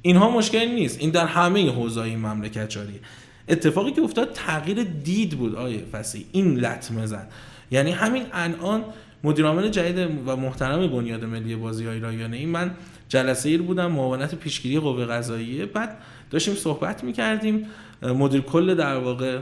[0.03, 1.01] اینها مشکل نیست.
[1.01, 3.01] این در همه حوزه‌های مملکت جاریه
[3.49, 7.33] اتفاقی که افتاد تغییر دید بود آیه فسی این لطمه زد
[7.71, 8.85] یعنی همین الان
[9.25, 12.71] مدیر عامل جدید و محترم بنیاد ملی بازی های رایانه ای من
[13.09, 15.67] جلسه ای بودم معاونت پیشگیری قوه قضاییه.
[15.67, 15.97] بعد
[16.31, 17.67] داشتیم صحبت می‌کردیم.
[18.03, 19.39] مدیر کل در واقع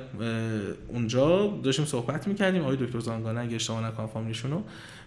[0.88, 2.62] اونجا داشتیم صحبت می‌کردیم.
[2.62, 4.62] آقای دکتر زانگانه اگه اشتباه نکنم فامیلیشونو.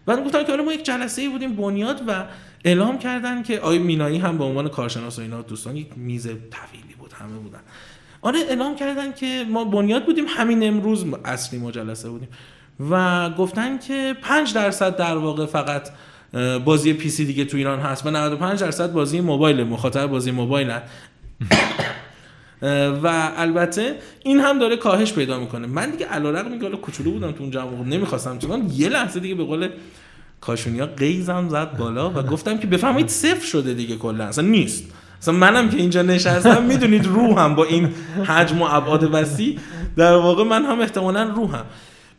[0.06, 2.26] بعد گفتن که حالا ما یک جلسه ای بودیم بنیاد و
[2.66, 6.96] اعلام کردن که آقای مینایی هم به عنوان کارشناس و اینا دوستان یک میز طویلی
[7.00, 7.60] بود همه بودن.
[8.22, 12.28] آره اعلام کردن که ما بنیاد بودیم همین امروز اصلی ما جلسه بودیم.
[12.90, 15.90] و گفتن که 5 درصد در واقع فقط
[16.66, 20.72] بازی پی سی دیگه تو ایران هست و 95 درصد بازی موبایل مخاطب بازی موبایل
[23.04, 25.68] و البته این هم داره کاهش پیدا می‌کنه.
[25.68, 29.36] من دیگه علارغم میگه حالا کوچولو بودم تو اون جمع نمی‌خواستم چون یه لحظه دیگه
[29.36, 29.70] به قول
[30.42, 34.24] کاشونیا قیزم زد بالا و گفتم که بفهمید صفر شده دیگه کلا.
[34.24, 34.84] اصلا نیست.
[35.22, 37.90] اصلا منم که اینجا نشستم می‌دونید روحم با این
[38.28, 39.60] حجم و ابعاد وسیع.
[39.98, 41.66] در واقع من هم احتمالا روحم.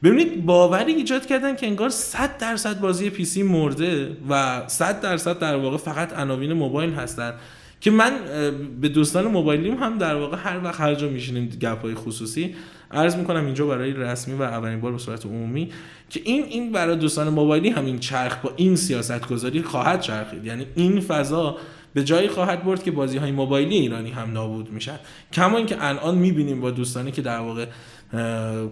[0.02, 5.38] ببینید باوری ایجاد کردن که انگار 100 درصد بازی پی سی مرده و 100 درصد
[5.38, 7.34] در واقع فقط عناوین موبایل هستن
[7.80, 8.12] که من
[8.80, 12.54] به دوستان موبایلیم هم در واقع هر وقت هر جا میشینیم گپ های خصوصی
[12.90, 15.70] عرض می‌کنم اینجا برای رسمی و اولین بار به صورت عمومی
[16.10, 20.44] که این این برای دوستان موبایلی همین چرخ با این سیاست گذاری خواهد چرخید.
[20.44, 21.56] یعنی این فضا
[21.94, 24.98] به جایی خواهد برد که بازی های موبایلی ایرانی هم نابود میشن.
[25.32, 27.66] کما اینکه الان می‌بینیم با دوستانی که در واقع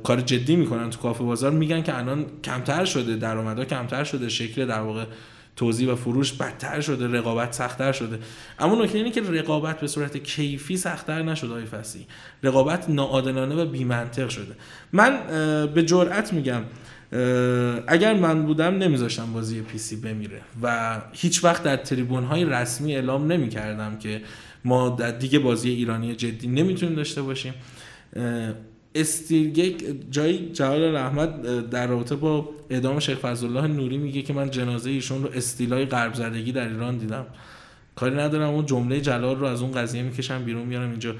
[0.04, 4.66] کار جدی می‌کنن تو کافه بازار میگن که الان کمتر شده درآمدها کمتر شده شکل
[4.66, 5.04] در واقع
[5.56, 8.18] توزیع و فروش بدتر شده رقابت سختتر شده.
[8.58, 12.06] اما نکته اینه که رقابت به صورت کیفی سختتر نشده های فسی
[12.42, 14.54] رقابت ناعادلانه و بیمنطق شده.
[14.92, 15.18] من
[15.74, 16.62] به جرأت میگم
[17.86, 22.94] اگر من بودم نمیذاشتم بازی پی سی بمیره و هیچ وقت در تریبون های رسمی
[22.94, 24.22] اعلام نمی‌کردم که
[24.64, 27.54] ما دیگه بازی ایرانی جدی نمی‌تونیم داشته باشیم.
[28.94, 34.90] استیلگیک جای جلال احمد در رابطه با اعدام شیخ فضلالله نوری میگه که من جنازه
[34.90, 37.26] ایشون رو استیلای غرب زدگی در ایران دیدم.
[37.96, 41.14] کاری ندارم اون جمله جلال رو از اون قضیه می‌کشم بیرون میارم اینجا.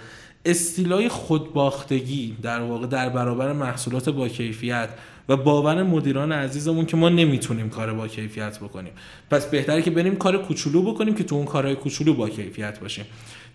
[0.47, 4.89] استیلای خودباختگی در واقع در برابر محصولات با کیفیت
[5.29, 8.93] و باور مدیران عزیزمون که ما نمی‌تونیم کار با کیفیت بکنیم.
[9.31, 13.05] پس بهتره که بریم کار کوچولو بکنیم که تو اون کارهای کوچولو با کیفیت باشیم.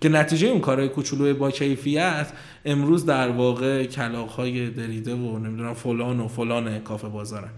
[0.02, 2.32] که نتیجه اون کارهای کوچولو با کیفیت
[2.66, 7.50] امروز در واقع کلاغ‌های دریده و نمی‌دونم فلان و فلان کافه بازارن.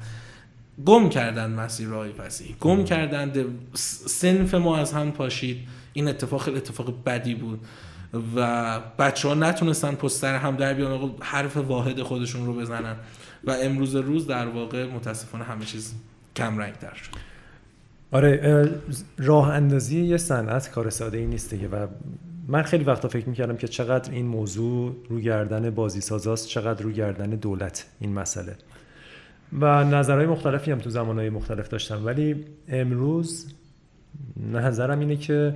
[0.85, 5.57] گم کردن مسیر راه فسی گم کردن سنف ما از هم پاشید.
[5.93, 7.59] این اتفاق خیلی اتفاق بدی بود
[8.35, 11.11] و بچه ها نتونستن پستر هم در بیان.
[11.19, 12.95] حرف واحد خودشون رو بزنن.
[13.43, 15.93] و امروز روز در واقع متاسفانه همه چیز
[16.35, 17.11] کم رنگ تر شد.
[18.11, 18.81] آره
[19.17, 21.87] راه اندازی یه صنعت کار ساده ای نیست دیگه و
[22.51, 26.91] من خیلی وقتا فکر می‌کردم که چقدر این موضوع رو گردن بازی سازاست چقدر رو
[26.91, 28.55] گردن دولت این مسئله.
[29.59, 32.05] و نظرهای مختلفی هم تو زمانهای مختلف داشتم.
[32.05, 33.53] ولی امروز
[34.53, 35.53] نظرم اینه که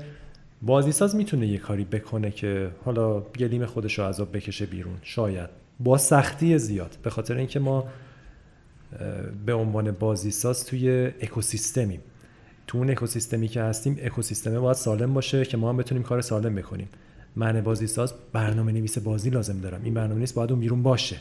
[0.61, 4.97] بازیساز می‌تونه یه کاری بکنه که حالا گلیم خودش رو عذاب بکشه بیرون.
[5.01, 5.49] شاید.
[5.79, 6.97] با سختی زیاد.
[7.03, 7.87] به خاطر اینکه ما
[9.45, 11.99] به عنوان بازیساز توی اکوسیستمیم.
[12.67, 16.55] تو اون اکوسیستمی که هستیم اکوسیستمه باید سالم باشه که ما هم بتونیم کار سالم
[16.55, 16.89] بکنیم.
[17.35, 19.81] من بازیساز برنامه نویس بازی لازم دارم.
[19.83, 21.17] این برنامه نویس باید اون بیرون باشه.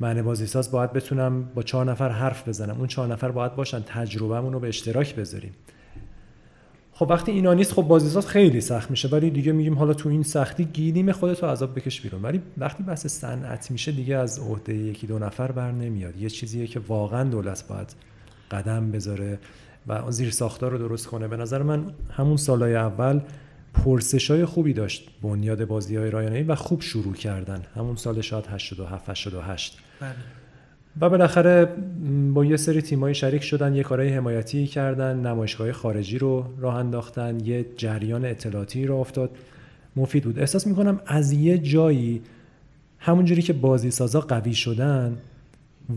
[0.00, 2.78] من بازیساز باید بتونم با چهار نفر حرف بزنم.
[2.78, 5.52] اون چهار نفر باید باشن تجربهمون رو به اشتراک بذاریم.
[6.92, 9.08] خب وقتی اینا نیست خب بازیساز خیلی سخت میشه.
[9.08, 12.22] ولی دیگه میگیم حالا تو این سختی گیریم خودتو عذاب بکش بیرون.
[12.22, 16.16] ولی وقتی بحث صنعت میشه دیگه از عهده یکی دو نفر بر نمیاد.
[16.16, 17.94] یه چیزیه که واقعا دولت باید
[18.50, 19.38] قدم بذاره.
[19.86, 21.28] و زیر ساختار رو درست کنه.
[21.28, 23.20] به نظر من همون سالهای اول
[23.74, 27.62] پرسش های خوبی داشت بنیاد بازی های رایانه و خوب شروع کردن.
[27.74, 30.10] همون سال شاید 87 88 بله.
[31.00, 31.68] و بالاخره
[32.34, 37.40] با یه سری تیمایی شریک شدن یه کارهای حمایتی کردن نمایشگاه خارجی رو راه انداختن
[37.40, 39.30] یه جریان اطلاعاتی رو افتاد.
[39.96, 40.38] مفید بود.
[40.38, 42.22] احساس می‌کنم از یه جایی
[42.98, 45.18] همونجوری که بازی سازا قوی شدن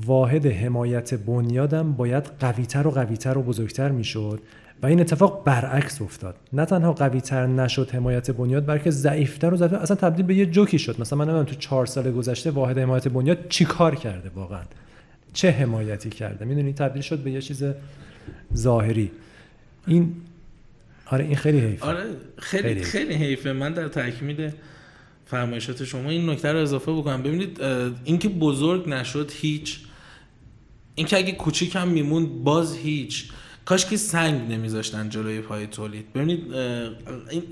[0.06, 4.40] واحد حمایت بنیادم باید قویتر و قویتر و بزرگتر می‌شد
[4.82, 6.36] و این اتفاق برعکس افتاد.
[6.54, 9.78] نه تنها قویتر نشد حمایت بنیاد بلکه ضعیفتر و ضعیفتر.
[9.78, 11.02] اصلا تبدیل به یه جوکی شد.
[11.02, 14.64] مثلا من نمی‌دونم تو چهار سال گذشته واحد حمایت بنیاد چی کار کرده واقعا؟
[15.34, 17.64] چه حمایتی کرده؟ می‌دونی تبدیل شد به یه چیز
[18.56, 19.12] ظاهری.
[19.88, 20.16] این
[21.06, 21.86] آره این خیلی حیفه.
[21.86, 22.04] آره
[22.38, 23.54] خیلی خیلی, خیلی حیفه.
[23.54, 24.52] من در تکمیل
[25.26, 27.24] فرمایشات شما این نکته رو اضافه بکنم.
[27.24, 27.62] ببینید
[28.04, 29.80] اینکه بزرگ نشد هیچ
[30.96, 33.30] اینکه اگه کوچیک هم میمون باز هیچ.
[33.66, 36.14] کاش که سنگ نمیذاشتن جلوی پای تولید.
[36.14, 36.54] ببینید
[37.30, 37.44] این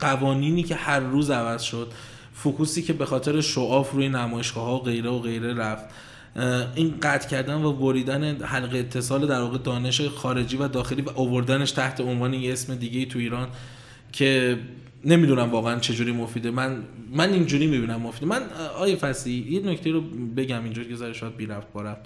[0.00, 1.92] قوانینی که هر روز عوض شد
[2.34, 5.84] فوکوسی که به خاطر شعاف روی نمایشگاه ها غیره و غیره رفت
[6.74, 11.72] این قطع کردن و بریدن حلقه اتصال در واقع دانش خارجی و داخلی و آوردنش
[11.72, 13.48] تحت عنوان یه اسم دیگه تو ایران
[14.12, 14.58] که
[15.04, 16.50] نمی‌دونم واقعا چجوری مفیده.
[16.50, 16.82] من
[17.12, 18.26] من اینجوری می‌بینم مفیده.
[18.26, 18.42] من
[18.78, 20.00] آیه فسی یه نکته رو
[20.36, 22.00] بگم اینجوری که زره شاید بی رفت بارفت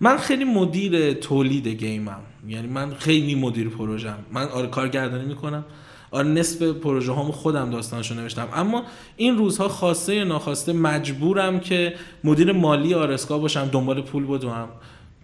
[0.00, 2.20] من خیلی مدیر تولید گیمم.
[2.48, 5.64] یعنی من خیلی مدیر پروژم من آره کارگردانی می‌کنم.
[6.10, 8.48] آره نصف پروژه هامو خودم داستانشو نوشتم.
[8.54, 8.84] اما
[9.16, 14.68] این روزها خواسته یا ناخواسته مجبورم که مدیر مالی آرسکا باشم دنبال پول بدوم.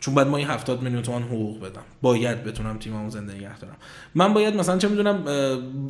[0.01, 1.83] چون بعد ما این 70 میلیون تومان حقوق بدم.
[2.03, 3.77] باید بتونم تیممو زنده نگه دارم.
[4.15, 5.25] من باید مثلا چه می‌دونم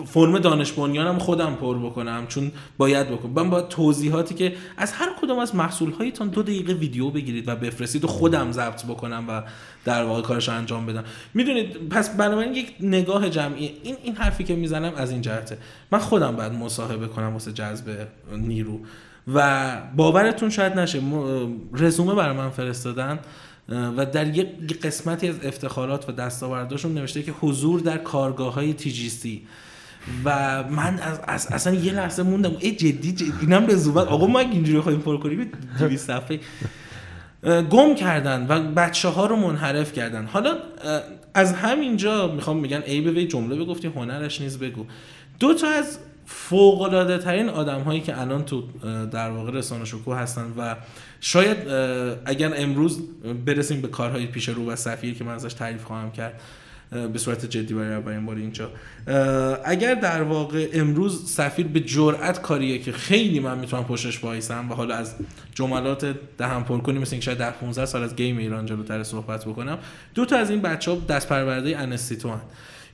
[0.07, 3.33] فرم دانش بنیانم خودم پر بکنم چون باید بکنم.
[3.33, 7.57] من با توضیحاتی که از هر کدوم از محصول هایتون دو دقیقه ویدیو بگیرید و
[7.57, 9.43] بفرستید و خودم ضبط بکنم و
[9.85, 11.05] در واقع کارش انجام بدم.
[11.35, 15.59] می‌دونید پس بنابراین یک نگاه جمعی این این حرفی که می‌زنم از این جهته.
[15.93, 18.81] من خودم باید مصاحبه کنم واسه جذب نیرو.
[19.35, 21.01] و باورتون شاید نشه
[21.75, 23.19] رزومه برای من فرستادن.
[23.71, 29.43] و در یک قسمتی از افتخارات و دستاورداشون نوشته که حضور در کارگاه های تیجیستی
[30.25, 32.57] و من از, از اصلا یه لحظه موندم.
[32.59, 33.33] ای جدی, جدی.
[33.41, 34.07] اینم رزومت.
[34.07, 36.41] آقا ما اینجوری خواهیم پر کنیم 200 صفحه.
[37.63, 40.27] گم کردن و بچه ها رو منحرف کردن.
[40.27, 40.57] حالا
[41.35, 44.87] از همینجا می‌خوام میگن ای به جمله بگفتی هنرش نیز بگو.
[45.41, 48.63] دو تا از فوق ترین آدم هایی که الان تو
[49.07, 50.77] در واقع رسانه شکوه هستن و
[51.21, 51.69] شاید
[52.25, 53.01] اگر امروز
[53.47, 56.41] برسیم به کارهای پیش رو و سفیر که من ازش تعریف خواهم کرد
[56.91, 58.71] به صورت جدی برای اولین بار اینجا
[59.65, 64.75] اگر در واقع امروز سفیر به جرأت کاریه که خیلی من می‌تونم پشتش وایسم و
[64.75, 65.15] حالا از
[65.55, 69.45] جملات دهم پر کنیم مثل اینکه شاید در 15 سال از گیم ایران جلوتر صحبت
[69.45, 69.79] بکنم
[70.15, 72.41] دو تا از این بچه ها دست پرورده انستیتو هن.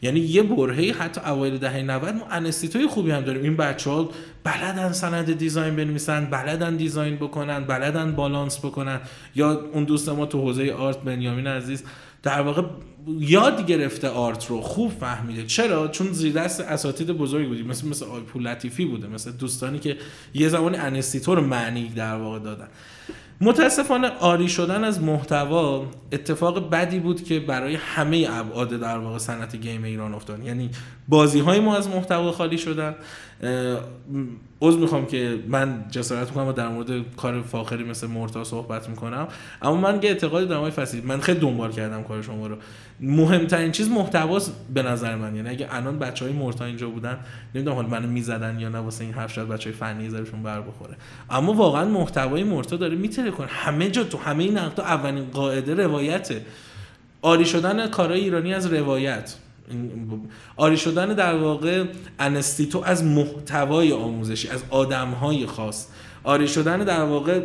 [0.03, 3.43] یعنی یه برهه حتی اوایل دهه 90 ما انستیتوی خوبی هم داریم.
[3.43, 4.11] این بچه ها
[4.45, 9.01] بلدن سند دیزاین بنویسن بلدن دیزاین بکنن بلدن بالانس بکنن.
[9.35, 11.85] یا اون دوست ما تو حوزه آرت بنیامین عزیز
[12.23, 12.63] در واقع
[13.19, 15.47] یاد گرفته آرت رو خوب فهمیده.
[15.47, 17.67] چرا؟ چون زیر دست اساتید بزرگی بودیم.
[17.67, 19.97] مثل مثل آیپول لطیفی بوده مثل دوستانی که
[20.35, 22.69] یه زمان انستیتو رو معنی در واقع دادن.
[23.41, 29.57] متاسفانه آری شدن از محتوا اتفاق بدی بود که برای همه ابعاد در واقع صنعت
[29.57, 30.45] گیم ایران افتاد.
[30.45, 30.71] یعنی
[31.09, 32.95] بازی های ما از محتوا خالی شدن
[34.61, 39.29] عذر می‌خوام که من جسارت می‌کنم و در مورد کار فاخری مثل مورتا صحبت می‌کنم.
[39.63, 42.57] اما من یه اعتقادی دارم فصیل من خیلی دنبال کردم کار شما رو.
[43.01, 47.19] مهمترین چیز محتواست به نظر من یعنی اگه الان بچه های مورتا اینجا بودن
[47.55, 50.61] نمی‌دونم حالا منو می‌زدن یا نه واسه این حرف شاید بچه های فنی زرشون بر
[50.61, 50.97] بخوره.
[51.31, 53.47] اما واقعا محتوای مورتا داره میتره کنه.
[53.47, 56.43] همه جا تو همه این نقطه اولین قاعده روایته.
[57.23, 59.35] آری شدن کارهای ایرانی از روایت.
[60.57, 61.85] آری شدن در واقع
[62.19, 65.87] انستیتو از محتوای آموزشی از آدمهای خاص.
[66.25, 67.41] آری شدن در واقع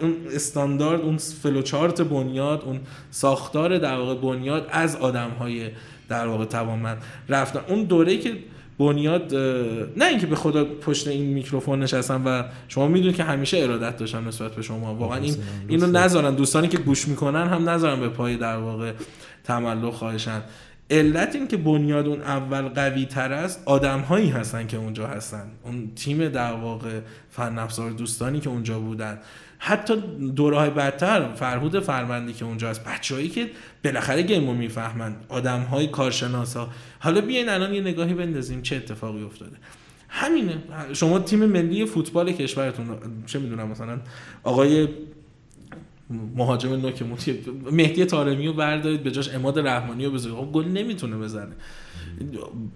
[0.00, 5.70] اون استاندارد اون فلوچارت بنیاد اون ساختار در واقع بنیاد از آدمهای
[6.08, 7.60] در واقع توانمند رفتن.
[7.68, 8.36] اون دوره‌ای که
[8.78, 9.34] بنیاد
[9.96, 14.28] نه اینکه به خدا پشت این میکروفون نشستم و شما می‌دونید که همیشه ارادت داشتم
[14.28, 14.94] نسبت به شما.
[14.94, 15.36] واقعا این
[15.68, 16.34] اینو نذارن.
[16.34, 18.92] دوستانی که گوش می‌کنن هم نذارن به پای در واقع
[19.44, 20.42] تملق خواهشن.
[20.92, 25.50] علت این که بنیاد اون اول قوی تر است آدم هایی هستن که اونجا هستن.
[25.64, 27.00] اون تیم در واقع
[27.30, 29.18] فن افزار دوستانی که اونجا بودن.
[29.58, 29.96] حتی
[30.36, 33.50] دوره بدتر فرهود فرمندی که اونجا هست بچههایی که
[33.84, 36.68] بالاخره game رو می‌فهمن آدم های کارشناسا.
[36.98, 39.56] حالا بیاین الان یه نگاهی بندازیم چه اتفاقی افتاده.
[40.08, 40.58] همینه.
[40.92, 42.86] شما تیم ملی فوتبال کشورتون
[43.26, 44.00] چه می‌دونم مثلا
[44.42, 44.88] آقای
[46.36, 47.38] مهاجم نوک موتی.
[47.72, 50.38] مهدی تارمی رو بردارید به جاش عماد رحمانی رو بذارید.
[50.38, 51.52] خب گل نمی‌تونه بزنه.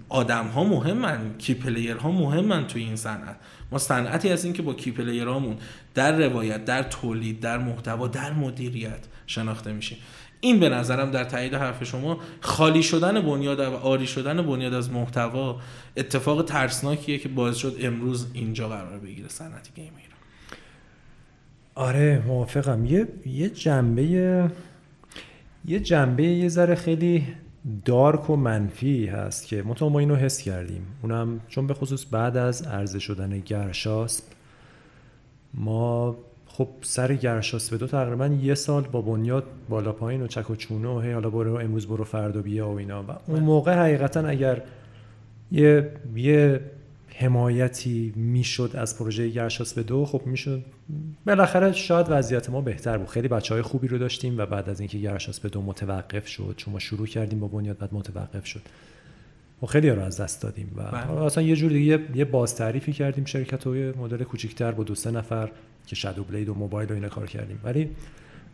[0.09, 3.37] آدم ها مهمن key player ها مهمن توی این صنعت.
[3.73, 5.57] ما صنعتی هستیم که با key player امون
[5.95, 9.99] در روایت در تولید در محتوا در مدیریت شناخته میشیم.
[10.41, 14.91] این به نظرم در تایید حرف شما خالی شدن بنیاد و آری شدن بنیاد از
[14.91, 15.61] محتوا
[15.97, 19.93] اتفاق ترسناکیه که باعث شد امروز اینجا قرار بگیره صنعت گیم
[21.77, 22.85] آره موافقم.
[22.85, 24.03] یه یه جنبه
[25.65, 27.27] یه جنبه یه ذره خیلی
[27.85, 30.83] دارک و منفی هست که مطمئن ما اینو حس کردیم.
[31.03, 34.25] اونم چون به خصوص بعد از عرضه شدن گرشاسب
[35.55, 40.57] ما خب سر گرشاسب دو تقریبا یه سال با بنیاد بالا پایین و چک و
[40.57, 43.03] چونه و هی حالا برو امروز برو فردا بیا و اینا.
[43.03, 44.63] و اون موقع حقیقتا اگر
[45.53, 46.61] یه یه
[47.19, 50.65] حمایتی می‌شد از پروژه گرشاس به دو؟ خب می‌شد.
[51.27, 53.09] بالاخره شاید وضعیت ما بهتر بود.
[53.09, 56.55] خیلی بچه های خوبی رو داشتیم و بعد از اینکه گرشاس به دو متوقف شد
[56.57, 58.63] چون ما شروع کردیم با بنیاد بعد متوقف شد.
[59.63, 61.23] و خیلی رو از دست دادیم و بله.
[61.23, 64.95] اصلا یه جور دیگه یه باز تعریفی کردیم شرکت و یه مدل کوچیکتر با دو
[64.95, 65.51] سه نفر
[65.87, 67.61] که شادو بلید و موبایل و اینا کار کردیم.
[67.65, 67.91] ولی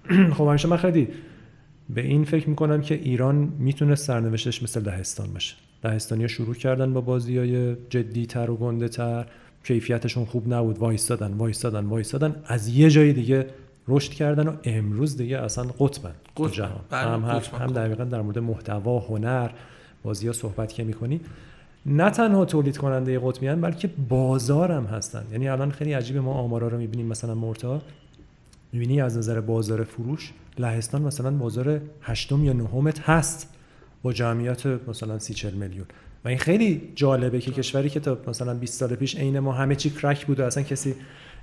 [0.36, 1.08] خب همیشه من خیلی
[1.90, 5.54] به این فکر می‌کنم که ایران می‌تونه سرنوشتش مثل دهستان باشه.
[5.84, 9.26] لهستانیا شروع کردن با بازی های جدی تر و گنده تر
[9.64, 10.78] کیفیتشون خوب نبود.
[10.78, 12.36] وایستادن وایستادن وایستادن.
[12.44, 13.46] از یه جای دیگه
[13.88, 16.52] رشد کردن و امروز دیگه اصلا قطبن قطب.
[16.52, 16.80] جهان.
[16.90, 19.50] بله، هم, هم دقیقا در مورد محتوا هنر
[20.02, 21.20] بازی ها صحبت که می‌کنی
[21.86, 25.24] نه تنها تولید کننده قطبی هن بلکه بازار هم هستن.
[25.32, 27.82] یعنی الان خیلی عجیب ما آمارا رو می‌بینیم مثلا مرتا.
[28.72, 33.54] می‌بینی از نظر بازار فروش لهستان مثلا بازار هشتم یا نهمت هست.
[34.02, 35.86] با جمعیت مثلا سی چل میلیون.
[36.24, 39.76] و این خیلی جالبه که کشوری که تا مثلا 20 سال پیش عین ما همه
[39.76, 40.94] چی کرک بود و اصلا کسی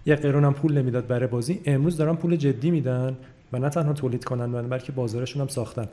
[0.06, 3.18] یه قرون هم پول نمی‌داد برای بازی امروز دارن پول جدی میدن
[3.54, 5.88] و نه تنها تولید کنن بلکه بازارشون هم ساختن.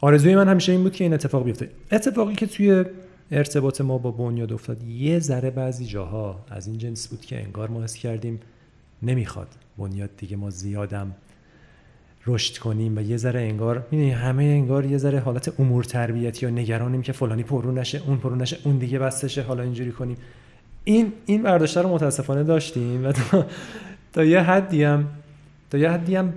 [0.00, 1.70] آرزوی من همیشه این بود که این اتفاق بیفته.
[1.92, 2.84] اتفاقی که توی
[3.30, 7.68] ارتباط ما با بنیاد افتاد یه ذره بعضی جاها از این جنس بود که انگار
[7.68, 8.40] ما حس کردیم
[9.02, 11.14] نمی‌خواد بنیاد دیگه ما زیادم
[12.26, 16.52] رشد کنیم و یه ذره انگار می‌دونی همه انگار یه ذره حالت امور تربیتی یا
[16.52, 20.16] نگرانیم که فلانی پررو نشه اون پررو نشه اون دیگه بسشه حالا اینجوری کنیم.
[20.84, 23.46] این این برداشت رو متاسفانه داشتیم و تا,
[24.12, 25.08] تا یه حدی هم
[25.70, 26.32] تا یه حدی هم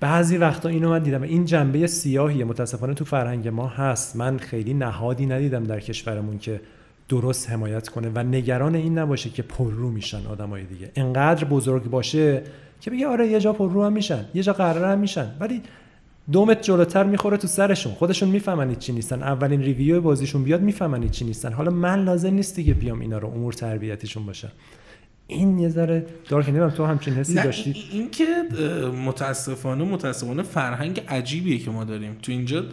[0.00, 1.22] بعضی وقتا اینو من دیدم.
[1.22, 4.16] این جنبه سیاهی متاسفانه تو فرهنگ ما هست.
[4.16, 6.60] من خیلی نهادی ندیدم در کشورمون که
[7.08, 10.90] درست حمایت کنه و نگران این نباشه که پررو میشن آدمای دیگه.
[10.96, 12.42] انقدر بزرگ باشه
[12.82, 15.30] که بگه آره یه جا پر رو هم میشن یه جا قرار هم میشن.
[15.40, 15.62] ولی
[16.32, 17.92] دومت جلوتر می‌خوره تو سرشون.
[17.92, 19.22] خودشون می‌فهمن چی نیستن.
[19.22, 21.52] اولین ریویو بازیشون بیاد می‌فهمن چی نیستن.
[21.52, 24.52] حالا من لازم نیست دیگه بیام اینا رو امور تربیتیشون باشه
[25.26, 28.24] این یه ذره دار که تو همچین حسی داشتی؟ این که
[29.06, 32.16] متاسفانه متاسفانه فرهنگ عجیبیه که ما داریم.
[32.22, 32.64] تو اینجا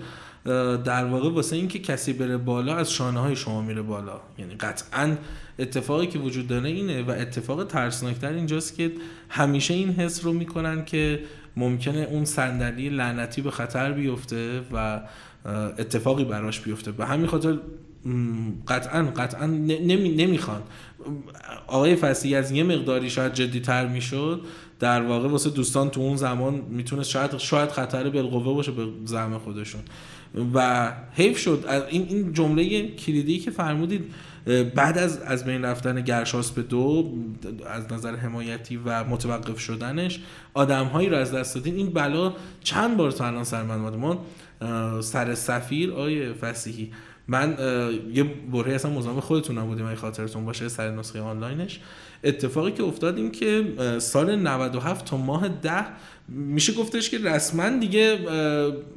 [0.85, 4.19] در واقع واسه اینکه کسی بره بالا از شانه های شما میره بالا.
[4.37, 5.15] یعنی قطعا
[5.59, 8.91] اتفاقی که وجود داره اینه و اتفاق ترسناکتر اینجاست که
[9.29, 11.19] همیشه این حس رو می‌کنن که
[11.57, 15.01] ممکنه اون صندلی لعنتی به خطر بیفته و
[15.77, 16.91] اتفاقی براش بیفته.
[16.91, 17.57] به همین خاطر
[18.67, 20.61] قطعا قطعا نمی نمی‌خوان.
[21.67, 24.41] آقای فسی از یه مقداری شاید جدی تر می‌شد
[24.79, 29.37] در واقع واسه دوستان تو اون زمان می‌تونه شاید شاید خطر بالقوه باشه به زعم
[29.37, 29.81] خودشون.
[30.53, 31.65] و حیف شد.
[31.89, 34.13] این این جمله کلیدی که فرمودید
[34.75, 37.13] بعد از از بین رفتن گرشاسپ دو
[37.67, 40.19] از نظر حمایتی و متوقف شدنش
[40.53, 41.75] آدمهایی رو از دست دادین.
[41.75, 42.33] این بلا
[42.63, 44.25] چند بار تا الان سر من ما
[45.01, 46.91] سر سفیر آیه فسیحی.
[47.27, 47.57] من
[48.13, 51.79] یه برهه اصلا مزاحم خودتون بودیم اگه خاطرتون باشه سر نسخه آنلاینش.
[52.23, 53.63] اتفاقی که افتاد این که
[53.99, 55.85] سال 97 تا ماه ده
[56.27, 58.19] میشه گفتش که رسما دیگه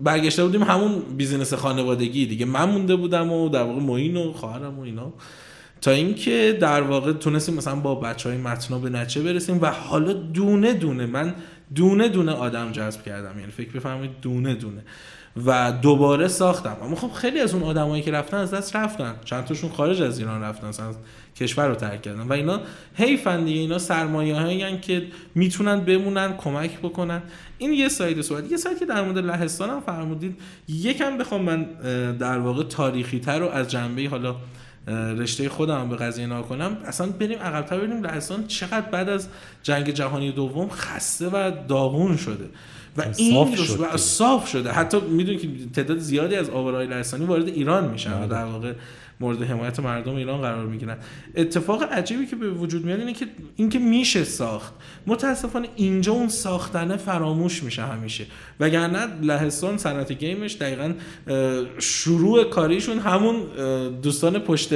[0.00, 2.46] برگشته بودیم همون business خانوادگی دیگه.
[2.46, 5.12] من مونده بودم و در واقع معین و خواهرم و اینا.
[5.80, 10.12] تا اینکه در واقع تونستیم مثلا با بچه های متنا به نچه برسیم و حالا
[10.12, 11.34] دونه دونه من
[11.74, 13.38] دونه دونه آدم جذب کردم.
[13.38, 14.82] یعنی فکر بفرمایید دونه دونه.
[15.46, 16.76] و دوباره ساختم.
[16.82, 19.14] اما خب خیلی از اون آدمایی که رفتن از دست رفتن.
[19.24, 20.68] چند تاشون خارج از ایران رفتن.
[20.68, 20.94] مثلا
[21.42, 22.20] کشور رو ترک کردن.
[22.20, 22.60] و اینا
[22.94, 23.60] حیفن دیگه.
[23.60, 27.22] اینا سرمایه هایی که می‌تونن بمونن کمک بکنن.
[27.58, 28.50] این یه ساید صحبت.
[28.50, 30.36] یه ساید که در مورد لهستان هم فرمودید.
[30.68, 31.66] یکم بخوام من
[32.12, 34.36] در واقع تاریخی تر رو از جنبه حالا
[35.18, 36.76] رشته خودم به قضیه نا کنم.
[36.84, 39.28] اصلا بریم عقب‌تر ببینیم لهستان چقدر بعد از
[39.62, 42.44] جنگ جهانی دوم خسته و داغون شده.
[42.96, 44.72] و این صاف, شد صاف شده.
[44.72, 48.28] حتی می‌دونید که تعداد زیادی از آبرهای لهستانی وارد ایران میشن و بله.
[48.28, 48.72] در واقع
[49.22, 50.96] مورد حمایت مردم ایران قرار می‌گیرن.
[51.36, 54.72] اتفاق عجیبی که به وجود میاد اینه که اینکه میشه ساخت.
[55.06, 58.26] متاسفانه اینجا اون ساختنه فراموش میشه همیشه.
[58.60, 60.92] وگرنه لهستان صنعت گیمش دقیقا
[61.78, 63.36] شروع کاریشون همون
[64.02, 64.74] دوستان پشت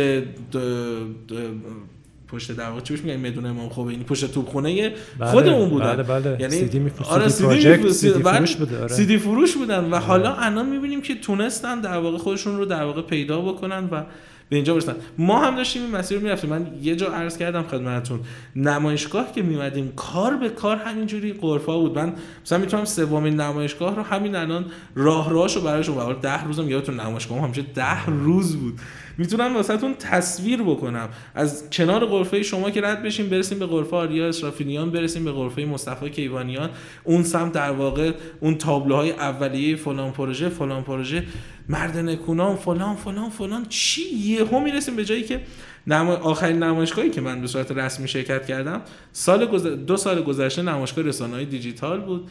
[2.28, 4.04] پشت در واقع چی میگن؟ میدون امام خمینی.
[4.04, 5.96] پشت توپخونه بله، خودمون بودن.
[5.96, 6.36] بله بله.
[6.40, 8.88] یعنی سیدی می آره سیدی, سیدی, فروش بوده آره.
[8.88, 9.90] سیدی فروش بودن.
[9.90, 14.02] و حالا الان می‌بینیم که تونستن در واقع خودشون رو در واقع پیدا بکنن و
[14.48, 14.94] به اینجا برسن.
[15.18, 16.50] ما هم داشتیم این مسیر می‌رفتیم.
[16.50, 18.20] من یه جا عرض کردم خدمتتون.
[18.56, 21.98] نمایشگاه که میمدیم کار به کار همینجوری قرفا بود.
[21.98, 22.12] من
[22.44, 27.62] مثلا می‌تونم سومین نمایشگاه رو همین الان راه راهشو براشون ده روزم یادتون نمایشگاه همیشه
[27.62, 28.80] ده روز بود.
[29.18, 31.08] می‌تونم واسهتون تصویر بکنم.
[31.34, 35.64] از کنار غرفه شما که رد بشیم برسیم به غرفه آریا اسرافیلیان برسیم به غرفه
[35.64, 36.70] مصطفی کیوانیان.
[37.04, 41.24] اون سمت در واقع اون تابلوهای اولیه فلان پروژه فلان پروژه.
[41.68, 43.66] مرد نکونام فلان فلان فلان.
[43.68, 45.40] چی؟ یهو می‌رسیم به جایی که
[45.86, 46.12] نما...
[46.12, 49.46] آخرین نمایشگاهی که من به صورت رسمی شرکت کردم سال
[49.76, 52.30] دو سال گذشته نمایشگاه رسانه‌های دیجیتال بود.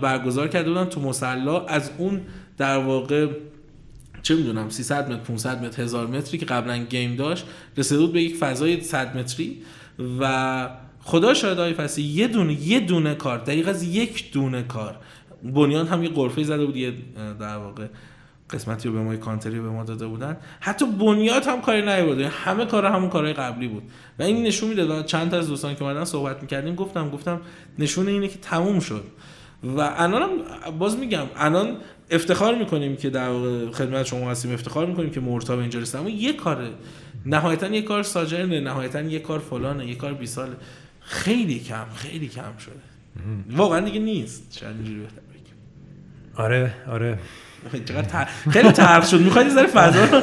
[0.00, 1.64] برگزار کرده بودن تو مسلا.
[1.66, 2.20] از اون
[2.58, 3.26] در واقع
[4.26, 7.46] چه می‌دونم 300 متر 500 متر هزار متری که قبلا گیم داشت
[7.76, 9.62] رسیده بود به یک فضای 100 متری.
[10.20, 10.68] و
[11.00, 14.96] خدا شاید های فسی یه دونه یه دونه کار دقیق از یک دونه کار.
[15.42, 16.92] بنیان هم یه قرفه زده بود یه
[17.40, 17.86] در واقع
[18.50, 20.36] قسمتی رو به ما کانتری به ما داده بودن.
[20.60, 23.82] حتی بنیاد هم کاری نیورده همه کار همون کارهای قبلی بود.
[24.18, 27.40] و این نشون میده چند تا از دوستان که اومدن صحبت می‌کردیم گفتم گفتم
[27.78, 29.04] نشون اینه که تموم شد.
[29.62, 30.28] و الان
[30.78, 31.76] باز میگم الان
[32.10, 33.30] افتخار می‌کنیم که در
[33.72, 35.98] خدمت شما هستیم افتخار می‌کنیم که مرتا به اینجا رسیدن.
[35.98, 36.68] اما یه کاره
[37.26, 40.52] نهایتا یه کار ساجرنه نهایتا یه کار فلانه یه کار بی ساله
[41.00, 42.74] خیلی کم خیلی کم شده.
[43.56, 44.58] واقعا دیگه نیست.
[44.60, 45.54] شاید اینجوری بهتر بگیم؟
[46.36, 47.18] آره آره.
[48.50, 49.20] خیلی تلخ شد.
[49.20, 50.22] می‌خواد یه ذره فضا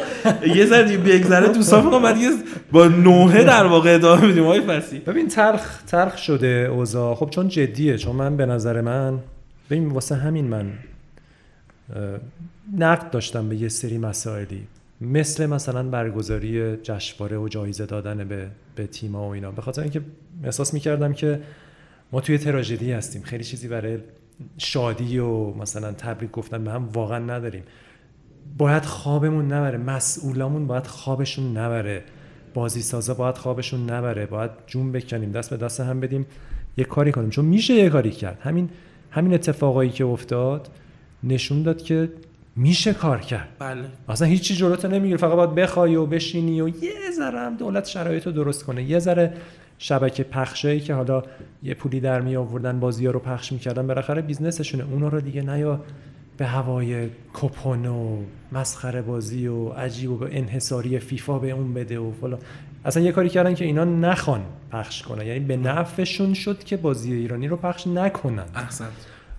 [0.55, 2.17] یه ذره بگذره تو صاف کنم بعد
[2.71, 4.43] با نوحه در واقع ادامه بدیم.
[4.43, 7.15] آقای فسی ببین تلخ تلخ شده اوضاع.
[7.15, 9.19] خب چون جدیه چون من به نظر من
[9.69, 10.71] ببین واسه همین من
[12.77, 14.67] نقد داشتم به یه سری مسائلی.
[15.01, 19.51] مثل مثلا برگزاری جشنواره و جایزه دادن به به تیم‌ها و اینا.
[19.51, 20.01] به خاطر اینکه
[20.43, 21.41] احساس می‌کردم که
[22.11, 23.21] ما توی تراژدی هستیم.
[23.21, 23.97] خیلی چیزی برای
[24.57, 27.63] شادی و مثلا تبریک گفتن به هم واقعا نداریم.
[28.57, 29.77] باید خوابمون نبره.
[29.77, 32.03] مسئولامون باید خوابشون نبره.
[32.53, 34.25] بازی سازا باید خوابشون نبره.
[34.25, 35.31] باید جون بکنیم.
[35.31, 36.25] دست به دست هم بدیم.
[36.77, 37.29] یه کاری کنیم.
[37.29, 38.39] چون میشه یه کاری کرد.
[38.41, 38.69] همین
[39.11, 40.69] همین اتفاقایی که افتاد
[41.23, 42.09] نشون داد که
[42.55, 43.47] میشه کار کرد.
[43.59, 43.85] بله.
[44.09, 48.25] اصلا هیچی جلوتو نمی‌گیره فقط باید بخوای و بشینی و یه ذره هم دولت شرایط
[48.25, 48.83] رو درست کنه.
[48.83, 49.33] یه ذره
[49.77, 51.23] شبکه پخشایی که حالا
[51.63, 55.41] یه پولی در می آوردن بازی ها رو پخش می‌کردن بالاخره بیزنسشونه اونا رو دیگه
[55.41, 55.79] نیا
[56.37, 58.17] به هوای کپون و
[58.51, 62.39] مسخره بازی و عجیب و انحصاری فیفا به اون بده و فلان.
[62.85, 65.25] اصلا یه کاری کردن که اینا نخوان پخش کنن.
[65.27, 68.45] یعنی به نفعشون شد که بازی ایرانی رو پخش نکنن.
[68.55, 68.87] احسن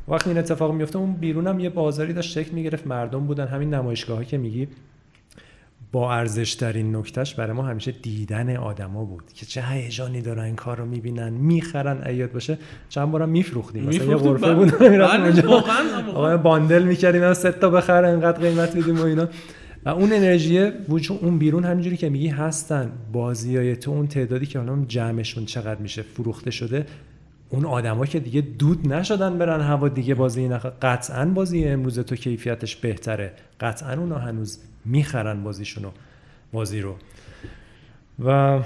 [0.08, 2.86] وقتی این اتفاق میفته اون بیرون هم یه بازاری داشت شکل می‌گرفت.
[2.86, 3.46] مردم بودن.
[3.46, 4.68] همین نمایشگاه که میگی
[5.92, 10.56] با ارزش ترین نکتهش برای ما همیشه دیدن آدما بود که چه هیجانی دارن این
[10.56, 12.58] کار رو می‌بینن می‌خرن ایاد باشه.
[12.88, 13.84] چند بارم میفروختیم.
[13.84, 14.78] مثلا یه غرفه بود
[16.14, 19.28] بله، باندل می‌کردیم سه تا بخره انقدر قیمت میدیم و اینا.
[19.84, 22.92] و اون انرژی وجود اون بیرون همینجوری که میگی هستن.
[23.12, 26.86] بازیای تو اون تعدادی که حالا جمعشون چقدر میشه فروخته شده
[27.54, 30.66] اون آدما که دیگه دود نشدن برن هوا دیگه بازی نخ...
[30.82, 33.32] قطعا بازی امروز تو کیفیتش بهتره.
[33.60, 35.90] قطعا اونا هنوز می‌خرن بازیشونو
[36.52, 36.94] بازی رو.
[38.24, 38.60] و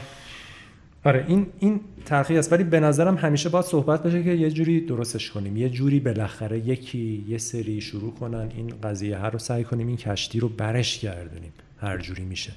[1.04, 2.52] آره این این تلخی است.
[2.52, 5.56] ولی به نظرم همیشه باید صحبت بشه که یه جوری درستش کنیم.
[5.56, 8.48] یه جوری بالاخره یکی یه سری شروع کنن.
[8.56, 11.52] این قضیه هر رو سعی کنیم این کشتی رو برش گردونیم.
[11.80, 12.52] هر جوری میشه.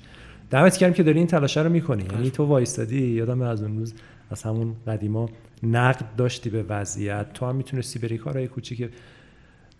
[0.51, 2.05] دمت گرم که داری این تلاشه رو می‌کنی.
[2.11, 3.93] یعنی تو وایستادی یادم از اون روز
[4.29, 5.29] از همون قدیما
[5.63, 8.89] نقد داشتی به وضعیت تو هم می‌تونستی بری کارهای کوچیک.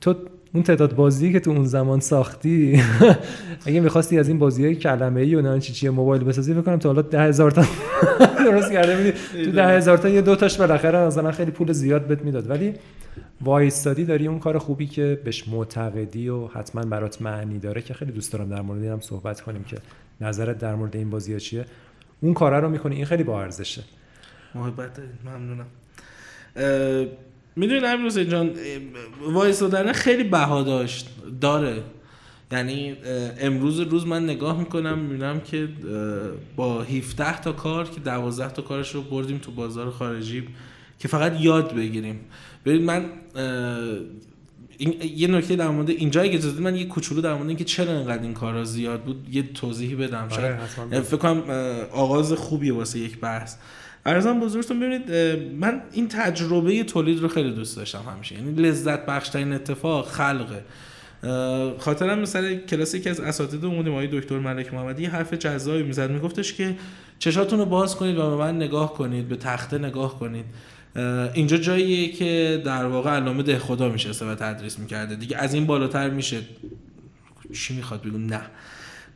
[0.02, 0.16] تو
[0.54, 2.84] اون تعداد بازی که تو اون زمان ساختی
[3.66, 6.62] اگه می‌خواستی از این بازی های کلمه ای و نه چی چی موبایل بسازی فکر
[6.62, 7.66] کنم تا حالا ده هزار تا
[8.46, 9.14] درست کرده بودی.
[9.46, 12.50] تو ده هزار تا یه دو تاش بالاخره مثلا خیلی پول زیاد بهت می‌داد.
[12.50, 12.74] ولی
[13.42, 18.12] وایستادی داری اون کار خوبی که بهش معتقدی و حتما برات معنی داره که خیلی
[18.12, 19.78] دوست دارم در مورد اینم صحبت کنیم که
[20.22, 21.66] نظرت در مورد این بازی ها چیه.
[22.22, 23.84] اون کارا رو می‌کنی این خیلی با ارزشه.
[24.56, 25.66] محبت ممنونم.
[27.56, 28.52] می‌دونی امروز جان
[29.22, 31.10] وایستادن خیلی بها داشت.
[31.42, 31.84] داره.
[32.52, 32.96] یعنی
[33.40, 35.70] امروز روز من نگاه می‌کنم می‌بینم که
[36.56, 40.48] با 17 تا کار که 12 تا کارش رو بردیم تو بازار خارجی
[41.00, 42.20] که فقط یاد بگیریم.
[42.66, 43.06] ببین من
[44.78, 47.98] این یه نکته در مورد اینجا اگه اجازه من یه کوچولو در مورد اینکه چرا
[47.98, 50.30] اینقدر این کارا زیاد بود یه توضیحی بدم.
[50.30, 50.60] شاید
[50.92, 51.44] آره، فکر کنم
[51.92, 53.56] آغاز خوبیه واسه یک بحث.
[54.06, 55.12] ارزم بزرگتون ببینید
[55.56, 58.36] من این تجربه تولید رو خیلی دوست داشتم همیشه.
[58.36, 60.64] یعنی لذت بخشترین اتفاق خلقه.
[61.80, 66.12] خاطرم مثلا کلاسی که از اساتید اومدیم آقای دکتر ملک محمدی حرف جذابی می‌زد.
[66.12, 66.76] میگفتش که
[67.20, 70.46] چشاتون رو باز کنید و به من نگاه کنید به تخته نگاه کنید.
[71.34, 75.16] اینجا جاییه که در واقع علامه ده خدا میشه و تدریس می‌کرده.
[75.16, 76.38] دیگه از این بالاتر میشه.
[77.54, 78.42] چی می‌خواد بگم؟ نه.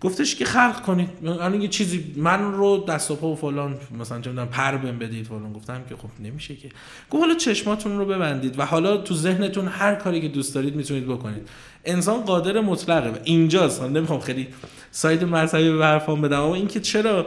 [0.05, 1.09] گفتش که خلق کنید.
[1.23, 4.99] الان یه چیزی من رو دست و پا و فلان مثلا چه می‌دونم پر بهم
[4.99, 5.53] بدید فلان.
[5.53, 6.69] گفتم که خب نمیشه که.
[7.09, 11.07] گفت حالا چشماتون رو ببندید و حالا تو ذهنتون هر کاری که دوست دارید می‌تونید
[11.07, 11.49] بکنید.
[11.85, 13.09] انسان قادر مطلقه.
[13.09, 13.81] و اینجاست.
[13.81, 14.47] من نمی‌خوام خیلی
[14.95, 15.77] ساید مذهبی به
[16.21, 16.41] بدم.
[16.41, 17.25] اما اینکه چرا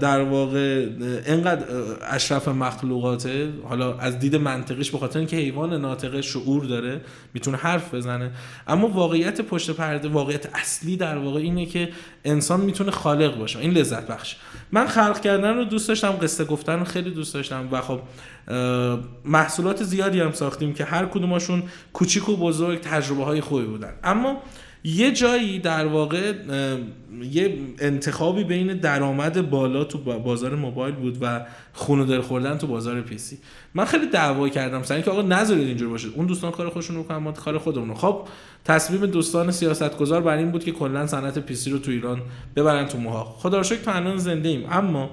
[0.00, 0.88] در واقع
[1.26, 1.64] اینقدر
[2.10, 7.00] اشرف مخلوقاته؟ حالا از دید منطقیش به خاطر اینکه حیوان ناطقه شعور داره
[7.34, 8.30] می‌تونه حرف بزنه.
[8.66, 11.88] اما واقعیت پشت پرده واقعیت اصلی در واقع اینه که
[12.24, 13.58] انسان می‌تونه خالق باشه.
[13.58, 14.36] این لذت بخش.
[14.72, 18.00] من خلق کردن رو دوست داشتم قصه گفتن رو خیلی دوست داشتم و خب
[19.24, 23.92] محصولات زیادی هم ساختیم که هر کدومشون کوچیک و بزرگ تجربه های خوبی بودن.
[24.04, 24.42] اما
[24.84, 26.32] یه جایی در واقع
[27.30, 33.00] یه انتخابی بین درآمد بالا تو بازار موبایل بود و خون دل خوردن تو بازار
[33.00, 33.38] پیسی
[33.74, 34.82] من خیلی دعوا کردم.
[34.82, 36.08] سر اینکه آقا نذارید اینجور باشه.
[36.14, 38.28] اون دوستان کار خودشون رو کنن ما کار خودمون خب
[38.64, 42.22] تصمیم دوستان سیاستگزار بر این بود که کلا صنعت پیسی رو تو ایران
[42.56, 43.24] ببرن تو موها.
[43.24, 44.66] خدا رو شکر تا زنده ایم.
[44.70, 45.10] اما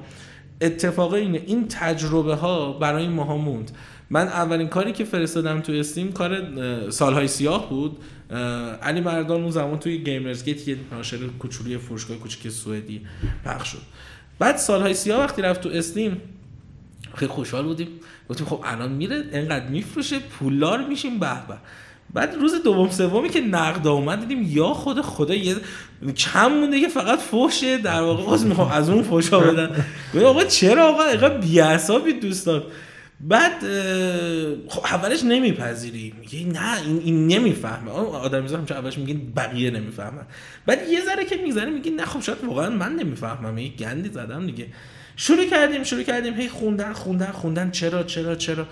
[0.61, 3.71] اتفاق اینه این تجربه ها برای ماها موند.
[4.09, 6.41] من اولین کاری که فرستادم توی استیم کار
[6.89, 7.97] سالهای سیاه بود.
[8.83, 13.01] علی مردان اون زمان توی گیمرز گیت یه ناشر کوچولی فروشگاه کوچیک سوئدی
[13.45, 13.81] پخش شد.
[14.39, 16.21] بعد سالهای سیاه وقتی رفت تو استیم
[17.15, 17.87] خیلی خوشحال بودیم.
[18.29, 21.55] گفتیم خب الان میره انقدر میفروشه پولار میشیم به به.
[22.13, 25.55] بعد روز دوم سومی که نقد اومد دیدیم یا خود خدا یه
[26.17, 28.31] کم مونده که فقط فوشه در واقع
[28.71, 29.85] از اون فوشا بدن.
[30.25, 32.63] آقا چرا آقا؟ اینقدر بی‌حسابی دوستان
[33.21, 33.59] بعد
[34.67, 36.13] خب اولش نمیپذیری.
[36.19, 37.91] میگه نه این, این نمی‌فهمه.
[37.91, 40.25] آدم می‌ذارم چه اولش میگه بقیه نمی‌فهمن.
[40.65, 43.57] بعد یه ذره که میگذره میگه نه خب شاید واقعا من نمی‌فهمم.
[43.57, 44.67] یه گندی زدم دیگه.
[45.15, 46.33] شروع کردیم شروع کردیم.
[46.33, 47.71] هی خوندن خوندن خوندن.
[47.71, 48.67] چرا چرا چرا؟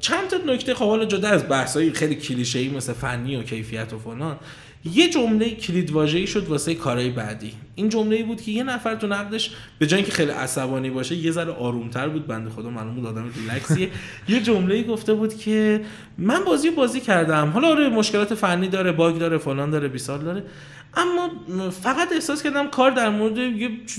[0.00, 0.74] چند تا نکته.
[0.74, 4.38] خب حالا جدا از بحثای خیلی کلیشه‌ای مثل فنی و کیفیت و فلان.
[4.84, 7.52] یه جمله کلید واژه‌ای شد واسه کارهای بعدی.
[7.74, 11.14] این جمله ای بود که یه نفر تو نقدش به جای اینکه خیلی عصبانی باشه
[11.14, 12.26] یه ذره آرومتر بود.
[12.26, 13.90] بنده خدا معلوم بود آدم ریلکسیه.
[14.28, 15.80] یه جمله ای گفته بود که
[16.18, 17.50] من بازی بازی کردم.
[17.50, 20.44] حالا آره مشکلات فنی داره باگ داره فلان داره بیسال داره.
[20.96, 21.30] اما
[21.70, 23.38] فقط احساس کردم کار در مورد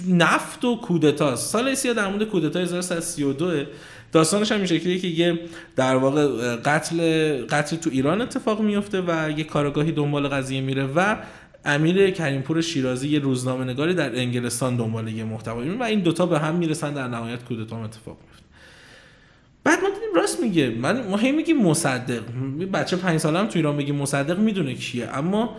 [0.07, 3.65] نفت و کودتاست سال سیا در مورد کودتا 1332
[4.11, 5.39] داستانش هم این شکلیه که یه
[5.75, 6.97] در واقع قتل
[7.45, 11.15] قتل تو ایران اتفاق میفته و یه کارگاهی دنبال قضیه میره و
[11.65, 16.39] امیر کریمپور شیرازی یه روزنامه نگاری در انگلستان دنبال یه محتوایی و این دوتا به
[16.39, 18.45] هم می‌رسن در نهایت کودتا اتفاق میفته
[19.63, 22.21] بعد ما دیدیم راست میگه من ما هی میگیم مصدق.
[22.73, 25.55] بچه پنج ساله هم تو ایران میگیم مصدق می‌دونه کیه اما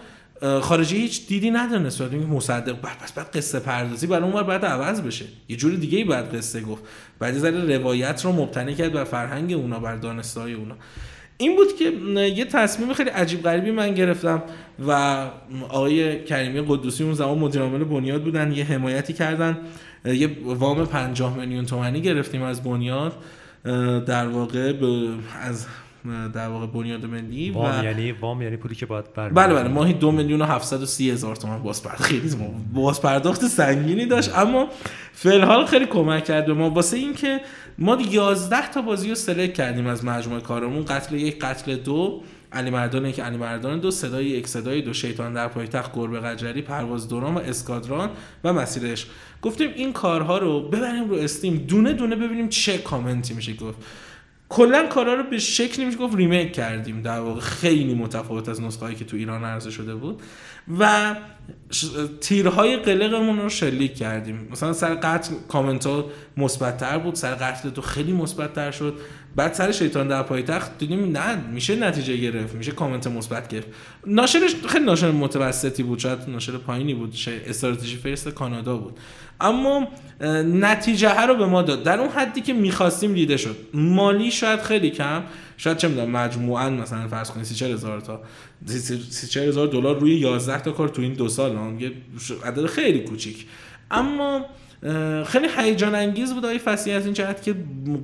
[0.60, 2.80] خارجی هیچ دیدی نداره نسبت اینکه مصدق.
[2.80, 5.24] بعد پس بعد قصه پردازی برای اون بعد عوض بشه.
[5.48, 6.82] یه جوری دیگه ای بعد قصه گفت.
[7.18, 10.74] بعد ذره روایت رو مبتنی کرد بر فرهنگ اونا بر دانستهای اونا.
[11.38, 11.84] این بود که
[12.22, 14.42] یه تصمیم خیلی عجیب غریبی من گرفتم
[14.86, 14.92] و
[15.68, 19.58] آقای کریمی قدوسی اون زمان مدیر عامل بنیاد بودن یه حمایتی کردن.
[20.04, 23.16] یه وام 50 میلیون تومانی گرفتیم از بنیاد.
[24.06, 24.72] در واقع
[25.42, 25.66] از
[26.34, 29.92] در واقع بنیاد ملی وام یعنی وام یعنی پولی که باید بر بله بله ماهی
[29.92, 32.30] دو میلیون و 730 هزار تومان باز پرداخت خیلی
[32.74, 34.38] باز پرداخت سنگینی داشت.
[34.38, 34.68] اما
[35.12, 36.70] فعل خیلی کمک کرد به ما.
[36.70, 37.40] واسه اینکه
[37.78, 42.22] ما 11 تا بازی رو سلکت کردیم از مجموعه کارمون قتل یک قتل دو
[42.52, 46.62] علی مردان که علی مردان دو صدای یک صدای دو شیطان در پایتخت گربه قجری
[46.62, 48.10] پرواز دوران و اسکادران
[48.44, 49.06] و مسیرش.
[49.42, 51.56] گفتیم این کارها رو ببریم رو استیم.
[51.56, 53.78] دونه دونه ببینیم چه کامنتی میشه گفت.
[54.52, 57.40] کلا کارا رو به شکلی میشه گفت ریمیک کردیم در واقع.
[57.40, 60.22] خیلی متفاوت از نسخه که تو ایران عرضه شده بود.
[60.78, 61.16] و
[62.20, 64.48] تیرهای قلقمون رو شلیک کردیم.
[64.50, 66.04] مثلا سر قتل کامنت ها
[66.36, 67.14] مثبتتر بود.
[67.14, 68.94] سر قتل تو خیلی مثبتتر شد.
[69.36, 73.68] بعد سر شیطان در پایتخت دیدیم نه میشه نتیجه گرفت میشه کامنت مثبت گرفت.
[74.06, 77.14] ناشرش خیلی ناشر متوسطی بود شاید ناشر پایینی بود
[77.46, 78.98] استراتژی فرست کانادا بود.
[79.40, 79.88] اما
[80.44, 81.82] نتیجه رو به ما داد.
[81.82, 83.56] در اون حدی که می‌خواستیم دیده شد.
[83.74, 85.22] مالی شاید خیلی کم
[85.56, 88.20] شاید چه می‌دونم مجموعا مثلا فرض کنید 34 هزار تا
[88.66, 91.92] 34 هزار دلار روی 11 تا کار تو این دو سال یه
[92.44, 93.46] عدد خیلی کوچیک.
[93.90, 94.46] اما
[95.26, 97.54] خیلی هیجان انگیز بود آیه فصیح از این جهت که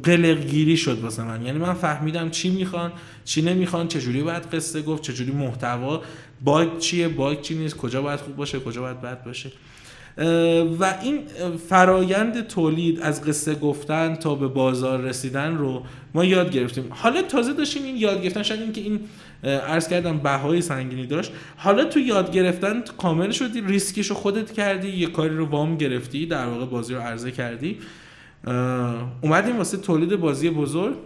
[0.02, 1.46] قلقگیری شد واسه من.
[1.46, 2.92] یعنی من فهمیدم چی می‌خوان
[3.24, 6.02] چی نمی‌خوان چجوری باید قصه گفت چجوری محتوا
[6.44, 9.50] باگ چیه باگ چی نیست کجا باید خوب باشه کجا باید بد باشه.
[10.80, 11.20] و این
[11.68, 15.82] فرایند تولید از قصه گفتن تا به بازار رسیدن رو
[16.14, 16.84] ما یاد گرفتیم.
[16.90, 19.00] حالا تازه داشتیم این یاد گرفتن شاید این که این
[19.46, 21.32] عرض کردم بهای سنگینی داشت.
[21.56, 26.26] حالا تو یاد گرفتن کامل شدی ریسکش رو خودت کردی یه کاری رو وام گرفتی
[26.26, 27.78] در واقع بازی رو عرضه کردی.
[29.20, 30.96] اومدیم واسه تولید بازی بزرگ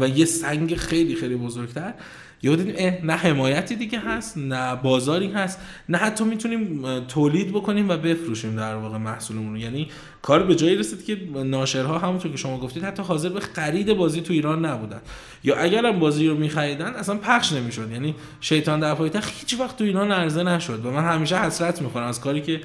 [0.00, 1.94] و یه سنگ خیلی خیلی بزرگتر.
[2.42, 7.96] یهو دیدیم نه حمایتی دیگه هست نه بازاری هست نه حتی می‌تونیم تولید بکنیم و
[7.96, 9.58] بفروشیم در واقع محصولمون رو.
[9.58, 9.88] یعنی
[10.22, 14.20] کار به جایی رسید که ناشرها همونطور که شما گفتید حتی حاضر به خرید بازی
[14.20, 15.00] تو ایران نبودن.
[15.44, 17.90] یا اگر هم بازی رو میخریدن اصلا پخش نمی‌شد.
[17.90, 20.86] یعنی شیطان در پایتخت هیچ وقت تو ایران عرضه نشد.
[20.86, 22.60] و من همیشه حسرت می‌خورم از کاری که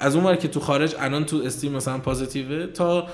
[0.00, 3.06] از اون که تو خارج الان تو استیم مثلا پازیتیوه تا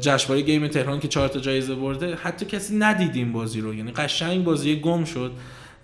[0.00, 3.74] جشنواره گیم تهران که چهار تا جایزه برده حتی کسی ندیدیم بازی رو.
[3.74, 5.32] یعنی قشنگ بازی گم شد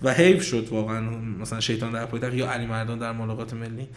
[0.03, 1.01] و حیف شد واقعا
[1.41, 3.89] مثلا شیطان در پایتخت یا علی مردان در ملاقات ملی.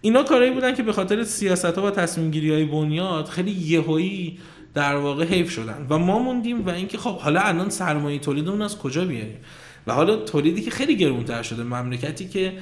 [0.00, 4.38] اینا کارهایی بودن که به خاطر سیاست ها و تصمیم گیری های بنیاد خیلی یهویی
[4.74, 5.86] در واقع حیف شدن.
[5.90, 9.38] و ما موندیم و اینکه خب حالا الان سرمایه تولیدمون از کجا بیاریم؟
[9.86, 12.52] و حالا تولیدی که خیلی گرونتر شده مملکتی که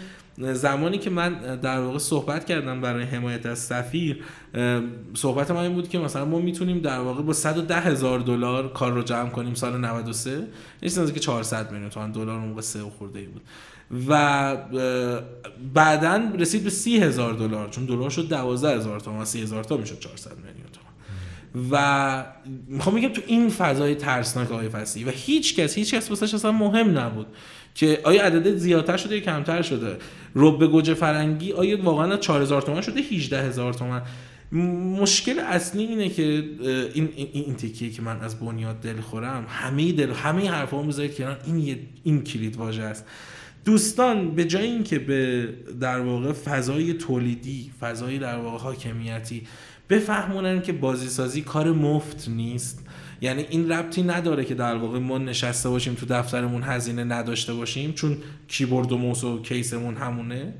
[0.41, 4.24] زمانی که من در واقع صحبت کردم برای حمایت از سفیر
[5.14, 8.93] صحبت من این بود که مثلا ما می‌تونیم در واقع با 110 هزار دلار کار
[8.93, 10.47] رو جمع کنیم سال 93
[10.82, 13.43] نیست که 400 میلیون تومان دلار اون موقع سه خورده ای بود.
[14.09, 14.57] و
[15.74, 19.76] بعدا رسید به 30 هزار دلار چون دلار شد 12 هزار تومان 30 هزار تا
[19.76, 20.89] می‌شد 400 میلیون تومان.
[21.70, 22.24] و
[22.68, 26.99] می‌خوام بگم تو این فضای ترسناک آقای فسی و هیچ کس هیچ کس اصلا مهم
[26.99, 27.26] نبود.
[27.79, 29.97] که آیا عدد زیادتر شده یا کمتر شده؟
[30.35, 34.03] رب گوجه فرنگی آیا واقعا 4000 تومان شده؟ 18000 تومان.
[35.03, 39.93] مشکل اصلی اینه که این این, این تیکیه که من از بنیاد دل خورم همه
[39.93, 43.05] دل همه حرفا می‌ذارید که این این کلید واژه است.
[43.64, 45.49] دوستان به جای اینکه به
[45.81, 49.43] در واقع فضای تولیدی فضای در واقع حاکمیتی
[49.91, 52.88] بفهمونن که بازی سازی کار مفت نیست
[53.21, 57.93] یعنی این ربطی نداره که در واقع ما نشسته باشیم تو دفترمون هزینه نداشته باشیم
[57.93, 58.16] چون
[58.49, 60.55] کیبورد و موس و کیسمون همونه.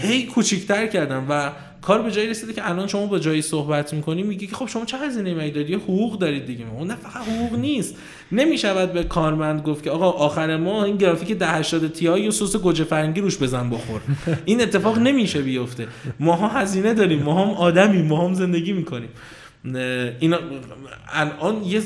[0.00, 1.50] هی کوچیکتر کردم و
[1.82, 4.84] کار به جایی رسیده که الان شما با جایی صحبت می‌کنی میگی که خب شما
[4.84, 6.64] چه هزینه می دارید حقوق دارید دیگه.
[6.78, 7.94] اون نه فقط حقوق نیست.
[8.32, 12.84] نمی‌شود به کارمند گفت که آقا آخر ما این گرافیک 1080 تی و سس گوجه
[12.84, 14.00] فرنگی روش بزن بخور.
[14.44, 15.88] این اتفاق نمیشه بیفته.
[16.20, 19.08] ماها هزینه داریم ما هم آدمی ما هم زندگی می‌کنیم.
[19.64, 20.38] اینا
[21.08, 21.82] الان یه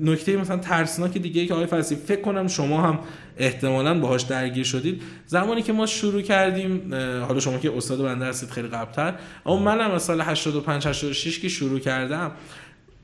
[0.00, 2.98] نکته مثلا ترسناک دیگه ای که آقای فلسی فکر کنم شما هم
[3.36, 5.02] احتمالا باهاش درگیر شدید.
[5.26, 9.14] زمانی که ما شروع کردیم حالا شما که استاد بنده هستید خیلی قبلتر
[9.46, 12.30] اما منم از سال 85 86 که شروع کردم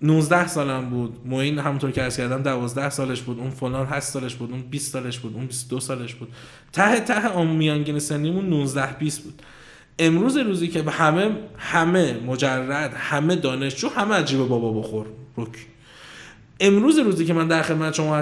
[0.02, 1.16] 19 سالم بود.
[1.24, 4.92] موین همونطور که عرض کردم 12 سالش بود اون فلان 8 سالش بود اون 20
[4.92, 6.28] سالش بود اون 22 سالش بود.
[6.72, 9.42] ته ته میانگین سنیمون 19 20 بود.
[9.98, 15.06] امروز روزی که همه همه مجرد همه دانشجو همه عجیب بابا بخور.
[15.36, 15.66] روک
[16.60, 18.16] امروز روزی که من در خدمت شما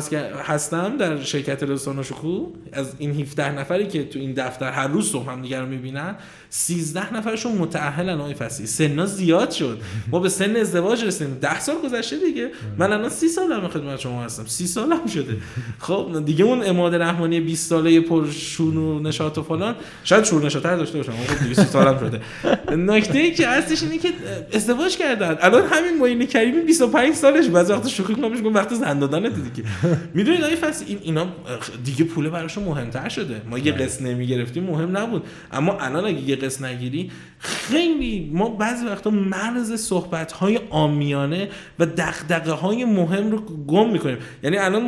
[0.45, 4.89] هستم در شرکت رسانه و شکو از این 17 نفری که تو این دفتر هر
[4.89, 6.15] روز صبح هم دیگر رو می‌بینن
[6.51, 8.67] 13 نفرشون متأهلن آقای فصیح.
[8.67, 9.81] سنا زیاد شد.
[10.11, 11.39] ما به سن ازدواج رسیدیم.
[11.41, 12.51] 10 سال گذشته دیگه.
[12.79, 14.45] من الان 30 سالم خدمت شما هستم.
[14.47, 15.37] 30 سالم شده.
[15.79, 19.75] خب دیگه اون اماد رحمانی 20 ساله پرشون و نشاط و فلان.
[20.05, 21.13] شاید شور نشاطر داشته باشم.
[21.13, 22.21] خب 200 سالم شده.
[22.77, 24.09] نکته ای که هستش اینه که
[24.55, 25.37] ازدواج کردن.
[25.41, 27.47] الان همین معین کریمی 25 سالش.
[27.47, 29.69] بعضی وقت شوخی کنم میگم وقت زن دادن دیگه
[30.15, 31.27] می‌دونید آقای فصل این اینا
[31.85, 33.43] دیگه پول براشون مهمتر شده.
[33.51, 35.25] ما یه قسط نمی‌گرفتیم مهم نبود.
[35.53, 41.49] اما الان اگه یه قسط نگیری خیلی ما بعضی وقتا مرز صحبت های آمیانه
[41.79, 44.19] و دغدغه های مهم رو گم می‌کنیم.
[44.43, 44.83] یعنی الان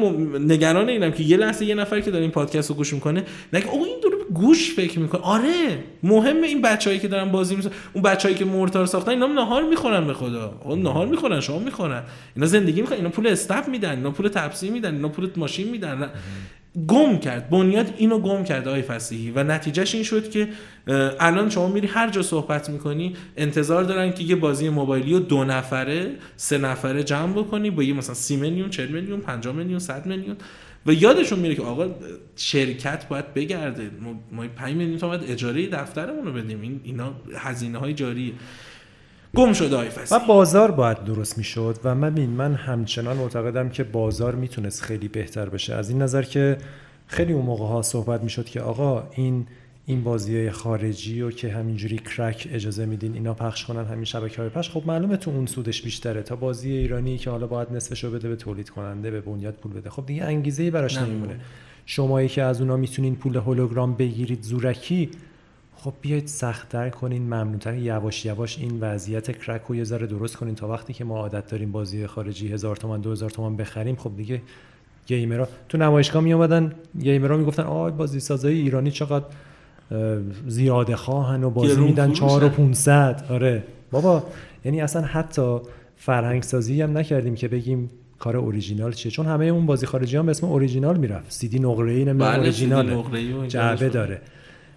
[0.52, 3.68] نگران اینم که یه لحظه یه نفر که داره این پادکست رو گوش می‌کنه نگه
[3.68, 5.20] او این داره گوش فکر می‌کنه.
[5.22, 7.74] آره مهم این بچههایی که دارن بازی می‌سازن.
[7.92, 10.60] اون بچههایی که مورتار ساختن اینا نهار می‌خورن به خدا.
[10.64, 12.02] اون نهار می‌خورن شما می‌خورن.
[12.36, 13.90] اینا زندگی می‌خوان اینا پول استاپ میدن.
[13.90, 14.94] اینا پول تپسی میدن.
[14.94, 16.10] اینا پول ماشین میدن.
[16.88, 17.50] گم کرد.
[17.50, 19.30] بنیاد اینو گم کرد آقای فسیحی.
[19.30, 20.48] و نتیجهش این شد که
[21.20, 25.44] الان شما میری هر جا صحبت می‌کنی انتظار دارن که یه بازی موبایلی رو دو
[25.44, 30.06] نفره سه نفره جمع بکنی با یه مثلا سی میلیون چل میلیون 5 میلیون 100
[30.06, 30.36] میلیون.
[30.86, 31.88] و یادشون میره که آقا
[32.36, 33.90] شرکت باید بگرده.
[34.32, 36.60] ما 5 میلیون باید اجاره دفترمون رو بدیم.
[36.60, 38.34] این اینا هزینه های جاری
[39.34, 41.78] گم شده های و بازار باید درست می‌شد.
[41.84, 45.74] و من من همچنان معتقدم که بازار می‌تونست خیلی بهتر بشه.
[45.74, 46.58] از این نظر که
[47.06, 49.46] خیلی اون موقع ها صحبت می‌شد که آقا این
[49.86, 54.50] این بازی خارجی و که همینجوری کرک اجازه میدین اینا پخش کنن همین شبکه های
[54.50, 54.70] پخش.
[54.70, 56.22] خب معلومه تو اون سودش بیشتره.
[56.22, 59.90] تا بازی ایرانی که حالا باید نصفشو بده به تولید کننده به بنیاد پول بده.
[59.90, 61.40] خب دیگه انگیزه ای براش نمیمونه.
[61.86, 65.10] شمایی که از اونا می‌تونین پول هولوگرام بگیرید زورکی
[65.76, 67.74] خب بیاید سختتر کنین ممنونتر.
[67.74, 70.54] یواش یواش این وضعیت کرک رو یه ذره درست کنین.
[70.54, 74.16] تا وقتی که ما عادت داریم بازی خارجی هزار تومن دو هزار تومن بخریم خب
[74.16, 74.42] دیگه
[75.06, 79.24] gamer ا تو نمایشگاه می اومدن gamer ا می‌گفتن آ بازی سازای ایرانی چقدر
[80.46, 83.62] زیاده خواهن و بازی میدن 4 و 500 آره.
[83.90, 84.22] بابا
[84.64, 85.58] یعنی اصلا حتی
[85.96, 89.12] فرهنگ سازی هم نکردیم که بگیم کار اوریجینال چیه.
[89.12, 91.32] چون همه اون بازی خارجی هم به اسم اوریجینال می‌رفت.
[91.32, 93.04] سی دی نقره ای بله، اوریجینال
[93.48, 94.20] جعبه داره.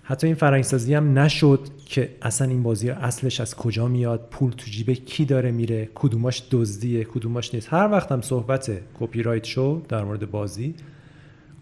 [0.04, 4.72] حتی این فرهنگسازی هم نشد که اصلا این بازی اصلش از کجا میاد پول تو
[4.72, 7.74] جیب کی داره میره کدوماش دزدیه کدوماش نیست.
[7.74, 10.76] هر وقت هم صحبت کپی رایت شو در مورد بازی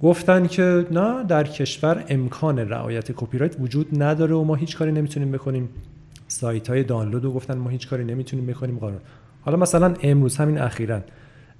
[0.01, 4.91] گفتن که نه در کشور امکان رعایت کپی رایت وجود نداره و ما هیچ کاری
[4.91, 5.69] نمی‌تونیم بکنیم.
[6.27, 8.99] سایت های دانلود رو گفتن ما هیچ کاری نمی‌تونیم بکنیم قانون
[9.41, 11.01] حالا مثلا امروز همین اخیرا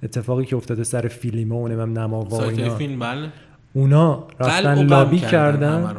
[0.02, 2.74] اتفاقی که افتاده سر فیلیمو و نماوا و اینا.
[2.74, 3.28] فیلیمو بله.
[3.72, 5.96] اونا رفتن لابی کردن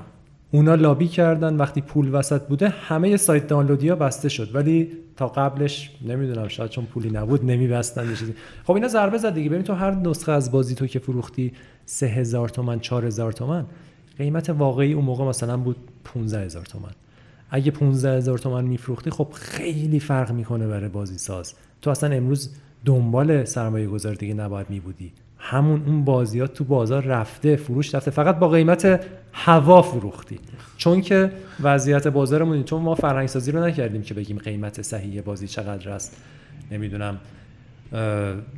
[0.51, 4.55] اونا لابی کردن وقتی پول وسط بوده همه سایت دانلودی ها بسته شد.
[4.55, 8.33] ولی تا قبلش نمی‌دونم شاید چون پولی نبود نمیبستن چیزی.
[8.63, 9.49] خب اینا ضربه زد دیگه.
[9.49, 11.53] ببین تو هر نسخه از بازی تو که فروختی
[11.89, 13.65] 3000 تومن 4000 تومن
[14.17, 16.91] قیمت واقعی اون موقع مثلا بود 15000 تومن
[17.49, 23.45] اگه 15000 تومن میفروختی خب خیلی فرق می‌کنه برای بازی ساز تو اصلا امروز دنبال
[23.45, 25.11] سرمایه گذار دیگه نباید میبودی.
[25.37, 28.11] همون اون بازیات تو بازار رفته فروش رفته.
[28.11, 30.39] فقط با قیمت هوا فروختی.
[30.77, 31.31] چون که
[31.61, 36.17] وضعیت بازارمون چون ما فرهنگ سازی رو نکردیم که بگیم قیمت صحیح بازی چقدر است.
[36.71, 37.17] نمی‌دونم.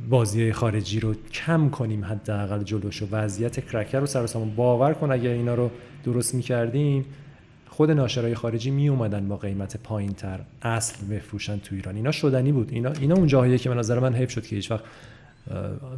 [0.08, 4.26] بازی خارجی رو کم کنیم حداقل جلوش و وضعیت کرکر رو سر
[4.56, 5.70] باور کن اگر اینا رو
[6.04, 7.04] درست می‌کردیم.
[7.68, 11.96] خود ناشرای خارجی می اومدن با قیمت پایین تر اصل بفروشن تو ایران.
[11.96, 12.68] اینا شدنی بود.
[12.72, 14.84] اینا اینا اون جاهاییه که به نظر من حیف شد که هیچ وقت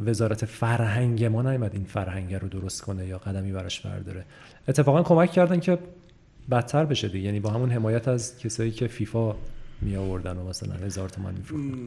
[0.05, 4.25] وزارت فرهنگ ما نیومد این فرهنگ رو درست کنه یا قدمی براش برداره.
[4.67, 5.77] اتفاقا کمک کردن که
[6.51, 7.25] بدتر بشه دیگه.
[7.25, 9.35] یعنی با همون حمایت از کسایی که فیفا
[9.83, 11.33] می آوردن و مثلا هزار تومن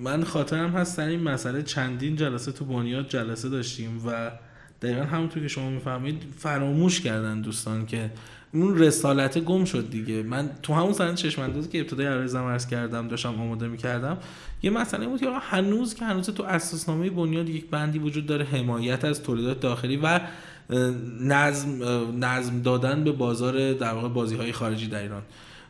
[0.03, 4.31] من خاطرم هست این مسئله چندین جلسه تو بنیاد جلسه داشتیم و
[4.83, 8.11] دقیقا همونطور که شما می‌فهمید فراموش کردن دوستان که
[8.53, 10.23] اون رسالت گم شد دیگه.
[10.23, 14.19] من تو همون سند چشم که ابتدای عرضم عرض کردم داشتم آماده می‌کردم
[14.63, 19.05] یه مسئله بود که هنوز که هنوز تو اساسنامه بنیاد یک بندی وجود داره حمایت
[19.05, 20.21] از تولیدات داخلی و
[21.21, 21.83] نظم
[22.25, 25.23] نظم دادن به بازار در واقع بازی های خارجی در ایران.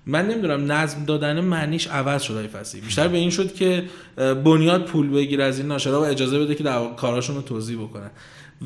[0.07, 3.85] من نمی‌دونم نظم دادن معنیش عوض شده ای فصیح بیشتر به این شد که
[4.17, 8.11] بنیاد پول بگیر از این ناشرا و اجازه بده که در کاراشون رو توضیح بکنن.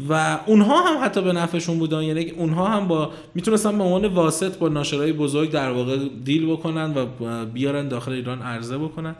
[0.09, 4.59] و اونها هم حتی به نفعشون بودن یعنی اونها هم با می‌تونستن به عنوان واسط
[4.59, 7.07] با ناشرای بزرگ در واقع دیل بکنن و
[7.47, 9.15] بیارن داخل ایران عرضه بکنن.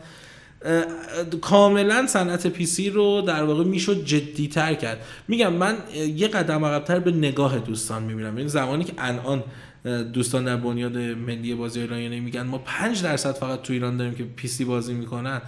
[1.41, 5.01] کاملا صنعت پی سی رو در واقع می‌شد جدی تر کرد.
[5.27, 5.77] میگم من
[6.15, 8.37] یه قدم عقبتر به نگاه دوستان می‌بینم.
[8.37, 9.43] این زمانی که الان
[10.13, 14.23] دوستان در بنیاد ملی بازی ایرانی میگن ما 5 درصد فقط تو ایران داریم که
[14.23, 15.41] پی سی بازی می‌کنن.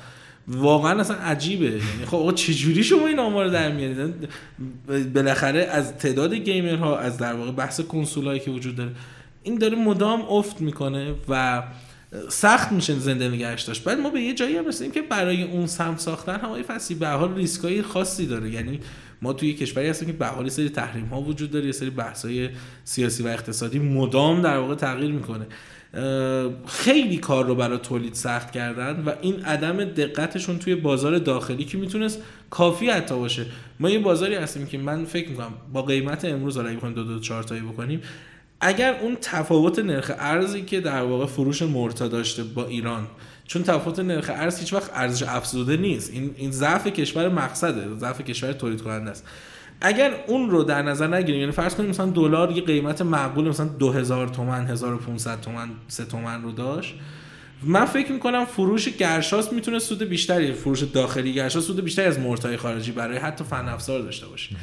[0.47, 1.65] واقعا اصلا عجیبه.
[1.65, 4.29] یعنی خب آقا چجوری شما این آمار در میارید؟
[5.13, 8.91] بالاخره از تعداد گیمرها از در واقع بحث کنسول که وجود داره
[9.43, 11.63] این داره مدام افت می‌کنه و
[12.29, 13.83] سخت میشه زنده نگهش داشت.
[13.83, 17.07] بعد ما به یه جایی هم رسیدیم که برای اون سم ساختن هوای فصلی به
[17.07, 18.49] حال ریسکای خاصی داره.
[18.49, 18.79] یعنی
[19.23, 22.25] ما توی کشوری هستیم که به حال سری تحریم ها وجود داره یه سری بحث
[22.25, 22.49] های
[22.83, 25.45] سیاسی و اقتصادی مدام در واقع تغییر می‌کنه.
[26.67, 31.77] خیلی کار رو برای تولید سخت کردن و این عدم دقتشون توی بازار داخلی که
[31.77, 32.19] می‌تونست
[32.49, 33.45] کافی حتی باشه.
[33.79, 37.19] ما یه بازاری هستیم که من فکر می‌کنم با قیمت امروز اگه بخوایم دو دو
[37.19, 38.01] چهار تایی بکنیم
[38.61, 43.07] اگر اون تفاوت نرخ ارزی که در واقع فروش مرتا داشته با ایران
[43.47, 46.11] چون تفاوت نرخ ارز هیچ وقت ارزش افزوده نیست.
[46.11, 47.97] این این ضعف کشور مقصده.
[47.97, 49.27] ضعف کشور تولید کننده است.
[49.81, 53.65] اگر اون رو در نظر نگیریم یعنی فرض کنیم مثلا دلار یه قیمت معقول مثلا
[53.65, 56.95] 2000 تومن 1500 تومن 3 تومن رو داشت.
[57.63, 62.57] من فکر می‌کنم فروش گرشاس می‌تونه سود بیشتری فروش داخلی گرشاس سود بیشتری از مرتای
[62.57, 64.55] خارجی برای حتی فن افزار داشته باشه.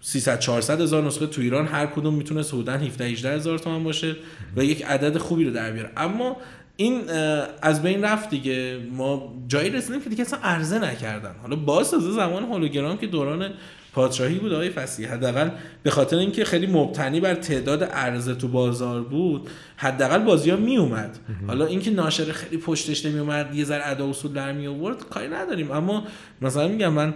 [0.00, 4.16] 300 400 هزار نسخه تو ایران هر کدوم می‌تونه حدودا 17 18 هزار تومان باشه
[4.56, 5.90] و یک عدد خوبی رو در بیاره.
[5.96, 6.36] اما
[6.80, 7.10] این
[7.62, 8.78] از بین رفت دیگه.
[8.92, 11.34] ما جایی رسیدیم که دیگه اصلا عرضه نکردن.
[11.42, 13.50] حالا باز از زمان هولوگرام که دوران
[13.92, 15.50] پادشاهی بود آقای فصیح حداقل
[15.82, 20.76] به خاطر اینکه خیلی مبتنی بر تعداد عرضه تو بازار بود حداقل بازی ها می
[20.76, 25.08] اومد حالا اینکه ناشر خیلی پشتش نمی اومد یه ذره ادا اصول در می آورد
[25.08, 25.70] کاری نداریم.
[25.70, 26.04] اما
[26.42, 27.14] مثلا میگم من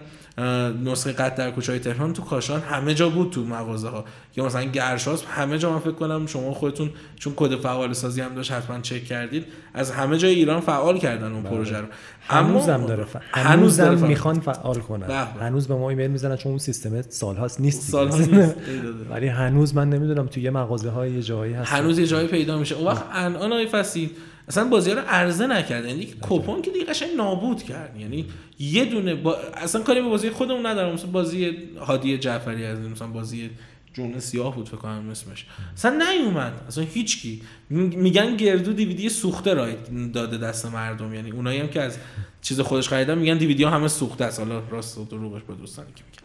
[0.84, 4.04] نسخه قط در کوچه تهران تو کاشان همه جا بود تو مغازه ها
[4.36, 8.34] یا مثلا گرشاس همه جا من فکر کنم شما خودتون چون کد فعال سازی هم
[8.34, 11.50] داشت حتما چک کردید از همه جای ایران فعال کردن اون بله.
[11.50, 11.86] پروژه رو.
[12.20, 13.16] هنوزم داره ف...
[13.32, 15.06] هنوزم می‌خوان فعال کنن.
[15.06, 15.26] بله.
[15.40, 18.56] هنوز به ما ایمیل می‌زنن چون اون سیستم سالهاست نیست سالها نیست.
[19.10, 22.58] ولی هنوز من نمی‌دونم تو یه مغازه های یه جایی هست هنوز یه جایی پیدا
[22.58, 22.74] میشه.
[22.74, 24.10] اون وقت الان آقای فصیل
[24.48, 27.96] اصلا بازی رو عرضه نکرد یعنی کپون که دیگه قشنگ نابود کرد.
[28.00, 28.26] یعنی
[28.58, 29.36] یه دونه با...
[29.54, 30.92] اصلا کاری به بازی خودمون ندارم.
[30.92, 33.50] مثلا بازی هادی جعفری از مثلا بازی
[33.92, 35.46] جون سیاه بود فکر کنم اسمش.
[35.76, 36.52] اصلا نیومد.
[36.68, 37.42] اصلا هیچکی.
[37.70, 39.74] میگن گردو دیویدی سوخته رای
[40.12, 41.14] داده دست مردم.
[41.14, 41.98] یعنی اونایی هم که از
[42.42, 44.38] چیز خودش خریدن میگن دیویدی همه سوخته است.
[44.38, 46.24] حالا راست و دروغش به دوستانی که میگن.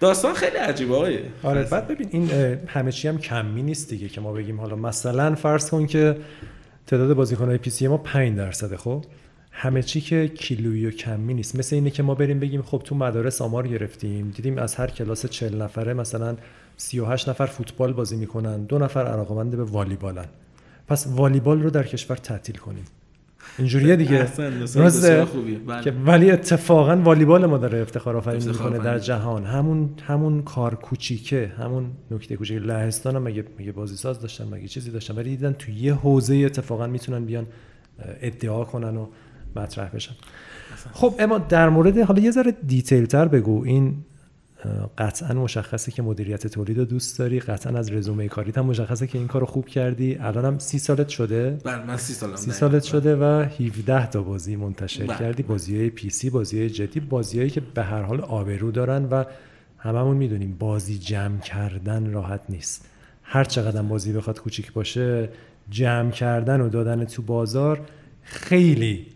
[0.00, 2.30] داستان خیلی عجیبه آقای آره بعد ببین این
[2.66, 6.16] همه چی هم کمی نیست دیگه که ما بگیم حالا مثلا فرض کن که
[6.90, 9.04] تعداد بازیکن‌های پی سی ما 5 درصده خب؟
[9.52, 11.56] همه چی که کیلویی و کمی نیست.
[11.56, 15.26] مثل اینه که ما بریم بگیم خب تو مدارس آمار گرفتیم دیدیم از هر کلاس
[15.26, 16.36] 40 نفره مثلا
[16.76, 20.26] 38 نفر فوتبال بازی می‌کنن دو نفر علاقمند به والیبالن.
[20.88, 22.84] پس والیبال رو در کشور تعطیل کنیم.
[23.58, 24.28] اینجوریه دیگه.
[25.66, 25.82] بله.
[25.84, 29.44] که ولی اتفاقا والیبال ما داره افتخار آفرینی می‌کنه در جهان.
[29.44, 32.62] همون همون کار کوچیکه همون نکته کوچیک.
[32.62, 36.36] لهستان هم مگه مگه بازی ساز داشتن مگه چیزی داشتن؟ ولی دیدن تو یه حوزه
[36.36, 37.46] اتفاقا می‌تونن بیان
[38.20, 39.06] ادعا کنن و
[39.56, 40.14] مطرح بشن.
[40.92, 43.64] خب اما در مورد حالا یه ذره دیتیل تر بگو.
[43.64, 43.94] این
[44.98, 49.18] قطعا مشخصه که مدیریت تولید رو دوست داری قطعا از رزومه کاریت هم مشخصه که
[49.18, 50.16] این کارو خوب کردی.
[50.20, 54.22] الان هم سی سالت شده؟ بله من سی سالم سی سالت شده و 17 تا
[54.22, 55.18] بازی منتشر بله.
[55.18, 55.42] کردی.
[55.42, 59.24] بازی های پی سی بازی های جدی بازیهایی که به هر حال آبرو دارن و
[59.78, 62.86] هممون می‌دونیم بازی جمع کردن راحت نیست.
[63.22, 65.28] هر چقدر بازی بخواد کوچیک باشه
[65.70, 67.80] جمع کردن و دادن تو بازار
[68.22, 69.06] خیلی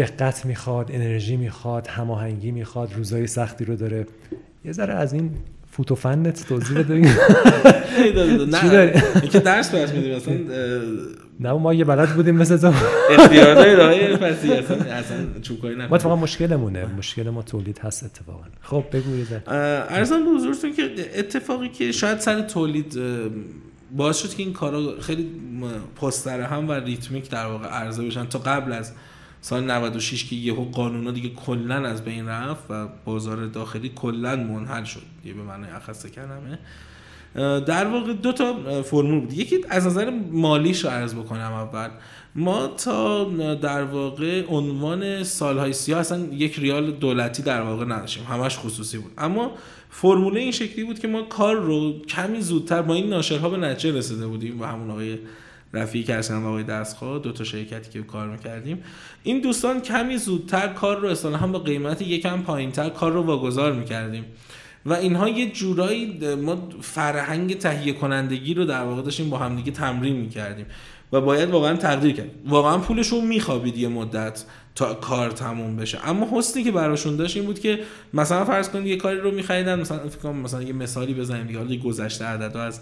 [0.00, 4.06] دقت می‌خواد انرژی می‌خواد هماهنگی می‌خواد روزای سختی رو داره.
[4.64, 5.30] یه ذره از این
[5.70, 6.94] فوتو فنت توضیح بده.
[8.46, 9.02] نه.
[9.22, 10.50] اینکه درس بهش میدیم
[11.40, 12.66] نه ما یه بلد بودیم مثل تو.
[13.18, 16.86] اختیار دارید پسی اصلا چوکایی نه ما اتفاقا مشکلمونه.
[16.86, 18.44] مشکل ما تولید هست اتفاقا.
[18.60, 20.82] خب بگو یه ارزم به حضورتون که
[21.18, 22.98] اتفاقی که شاید سر تولید
[23.96, 25.30] باعث شد که این کارا خیلی
[26.00, 28.92] پستر هم و ریتمیک در واقع عرضه بشن تا قبل از
[29.40, 34.84] سال 96 که یهو قانونا دیگه کلا از بین رفت و بازار داخلی کلا منحل
[34.84, 35.02] شد.
[35.24, 36.58] یه به معنی اخصه کلمه.
[37.60, 39.32] در واقع دو تا فرمول بود.
[39.32, 41.88] یکی از نظر مالیش رو عرض بکنم اول.
[42.34, 43.24] ما تا
[43.54, 48.24] در واقع عنوان سالهای سیاه اصلا یک ریال دولتی در واقع نداشتیم.
[48.24, 49.12] همش خصوصی بود.
[49.18, 49.52] اما
[49.90, 53.98] فرموله این شکلی بود که ما کار رو کمی زودتر با این ناشرها به نتیجه
[53.98, 55.18] رسیده بودیم و همون آقای
[55.74, 58.82] که و آقای دستخواه دو تا شرکتی که کار می‌کردیم.
[59.22, 64.24] این دوستان کمی زودتر کار رو اصطلاحا با قیمت یکم پایینتر کار رو واگذار می‌کردیم.
[64.86, 70.16] و اینها یه جورایی ما فرهنگ تهیه کنندگی رو در واقع داشتیم با همدیگه تمرین
[70.16, 70.66] می‌کردیم
[71.12, 74.44] و باید واقعا تقدیر کرد واقعا پولشون میخوابید یه مدت
[74.74, 76.08] تا کار تموم بشه.
[76.08, 77.80] اما حسنی که براشون داشت این بود که
[78.14, 80.00] مثلا فرض کنید یه کاری رو میخریدن مثلا
[80.32, 81.58] مثلا یه مثالی بزنیم دیگه.
[81.58, 82.80] حالا گذشته عدد از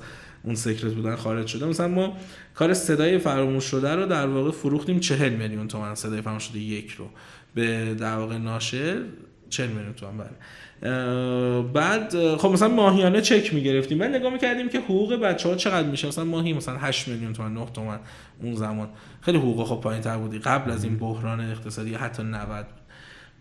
[0.49, 1.66] اون سکرت بودن خارج شده.
[1.66, 2.16] مثلا ما
[2.55, 6.90] کار صدای فراموش شده رو در واقع فروختیم 40 میلیون تومن صدای فراموش شده یک
[6.90, 7.09] رو.
[7.55, 9.03] به در واقع ناشر
[9.51, 11.62] 40 میلیون تومن بله.
[11.62, 13.99] بعد خب مثلا ماهیانه چک می‌گرفتیم.
[13.99, 17.55] بعد نگاه می‌کردیم که حقوق بچه ها چقدر میشه؟ مثلا ماهی مثلا 8 میلیون تومن
[17.55, 17.99] 9 تومن
[18.42, 18.88] اون زمان.
[19.20, 20.38] خیلی حقوق خب پایین تر بودی.
[20.38, 22.66] قبل از این بحران اقتصادی حتی 90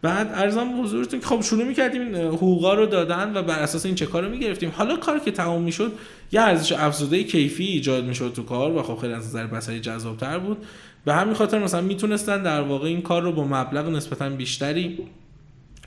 [0.02, 4.06] بعد ارزم حضورتون خب شروع می‌کردیم این حقوقا رو دادن و بر اساس این چه
[4.06, 4.74] کار رو می‌گرفتیم.
[4.76, 5.91] حالا کار که تمام می‌شد
[6.32, 10.39] یه ارزش افزوده کیفی ایجاد می‌شد تو کار و خب خیلی از نظر بصری جذابتر
[10.39, 10.66] بود.
[11.06, 14.98] به همین خاطر مثلا می‌تونستن در واقع این کار رو با مبلغ نسبتا بیشتری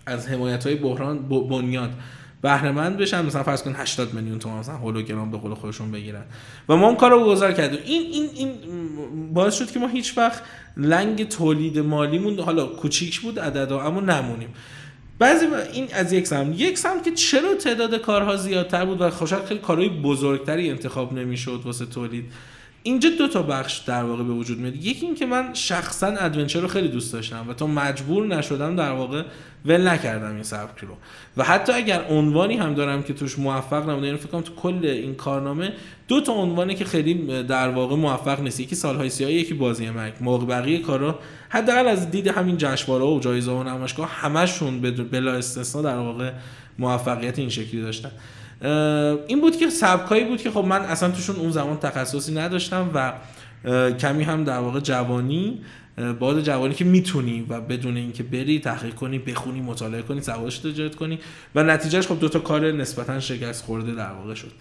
[0.06, 1.90] از حمایت های بحران بنیاد
[2.42, 6.24] بهره مند بشن مثلا فرض کن 80 میلیون تومان مثلا هولوگرام به قول خودشون بگیرن.
[6.68, 7.78] و ما اون کارو گذار کردیم.
[7.86, 8.52] این این این
[9.34, 10.42] باعث شد که ما هیچ وقت
[10.76, 14.48] لنگ تولید مالیمون حالا کوچیک بود عددا اما نمونیم.
[15.18, 16.60] بعضی این از یک سمت.
[16.60, 21.60] یک سمت که چرا تعداد کارها زیادتر بود و خوشحال خیلی کارهای بزرگتری انتخاب نمی‌شد
[21.64, 22.32] واسه تولید؟
[22.82, 24.76] اینجا دو تا بخش در واقع به وجود میاد.
[24.76, 28.92] یکی این که من شخصا ادونچر رو خیلی دوست داشتم و تا مجبور نشدم در
[28.92, 29.22] واقع
[29.66, 30.94] ول نکردم این سبک رو.
[31.36, 34.80] و حتی اگر عنوانی هم دارم که توش موفق نبوده یعنی فکر کنم تو کل
[34.84, 35.72] این کارنامه
[36.08, 38.60] دو تا عنوانی که خیلی در واقع موفق نیست.
[38.60, 41.18] یکی سالهای سیاه یکی بازی مرگ موقع بقیه کارا
[41.48, 46.30] حداقل از دید همین جشنواره و جایزه و نمایشگاه همشون بلا استثنا در واقع
[46.78, 48.10] موفقیت این شکلی داشتن.
[49.26, 53.12] این بود که سبکایی بود که خب من اصلا توشون اون زمان تخصصی نداشتم و
[53.92, 55.60] کمی هم در واقع جوانی
[56.20, 60.94] باد جوانی که می‌تونی و بدون اینکه بری تحقیق کنی بخونی مطالعه کنی سوادش ایجاد
[60.94, 61.18] کنی.
[61.54, 64.52] و نتیجهش خب دو تا کار نسبتا شکست خورده در واقع شد.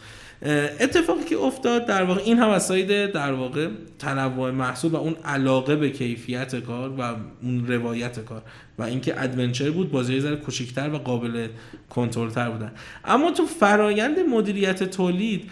[0.79, 2.71] اتفاقی که افتاد در واقع این هم از
[3.13, 3.67] در واقع
[3.99, 8.41] تنوع محصول و اون علاقه به کیفیت کار و اون روایت کار
[8.77, 11.47] و اینکه ادونچر بود بازی ذره کوچیک‌تر و قابل
[11.89, 12.71] کنترل‌تر بودن.
[13.05, 15.49] اما تو فرایند مدیریت تولید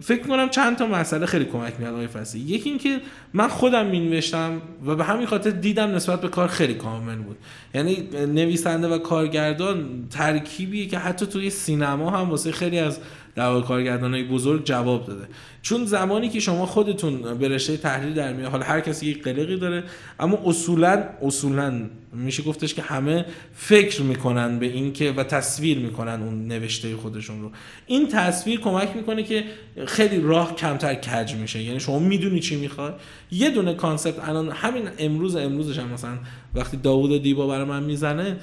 [0.00, 3.00] فکر کنم چند تا مسئله خیلی کمک میاد آقای فصلی یکی اینکه
[3.32, 7.36] من خودم مینوشتم و به همین خاطر دیدم نسبت به کار خیلی کامل بود.
[7.74, 12.98] یعنی نویسنده و کارگردان ترکیبیه که حتی توی سینما هم واسه خیلی از
[13.34, 15.26] در کارگردان های بزرگ جواب داده.
[15.62, 19.56] چون زمانی که شما خودتون به رشته تحلیل در میاد حالا هر کسی یک قلقی
[19.56, 19.84] داره
[20.20, 23.24] اما اصولا اصولا میشه گفتش که همه
[23.54, 27.50] فکر می‌کنن به این که و تصویر می‌کنن اون نوشته خودشون رو.
[27.86, 29.44] این تصویر کمک می‌کنه که
[29.86, 31.62] خیلی راه کمتر کج میشه.
[31.62, 32.92] یعنی شما می‌دونی چی می‌خوای.
[33.30, 36.18] یه دونه کانسپت الان همین امروز امروزش هم مثلا
[36.54, 38.36] وقتی داوود دیبا برای من می‌زنه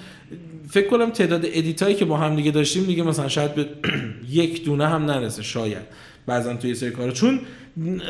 [0.69, 3.65] فکر کنم تعداد ادیتایی که با هم دیگه داشتیم دیگه مثلا شاید به
[4.41, 5.83] یک دونه هم نرسه شاید.
[6.25, 7.11] بعضا توی سری کارا.
[7.11, 7.39] چون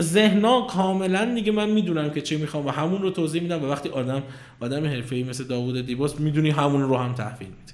[0.02, 3.89] ذهنا کاملا دیگه من می‌دونم که چه می‌خوام و همون رو توضیح میدم و وقتی
[3.89, 4.24] آدم
[4.60, 7.74] آدم حرفه‌ای مثل داوود دیباس می‌دونی همون رو هم تحویل میدی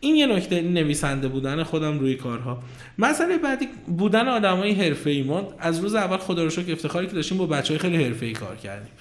[0.00, 2.62] این یه نکته نویسنده بودن خودم روی کارها.
[2.98, 7.46] مسئله بعدی بودن آدمای حرفه‌ای ما از روز اول خدا رو افتخاری که داشتیم با
[7.46, 8.92] بچهای خیلی حرفه‌ای کار کردیم.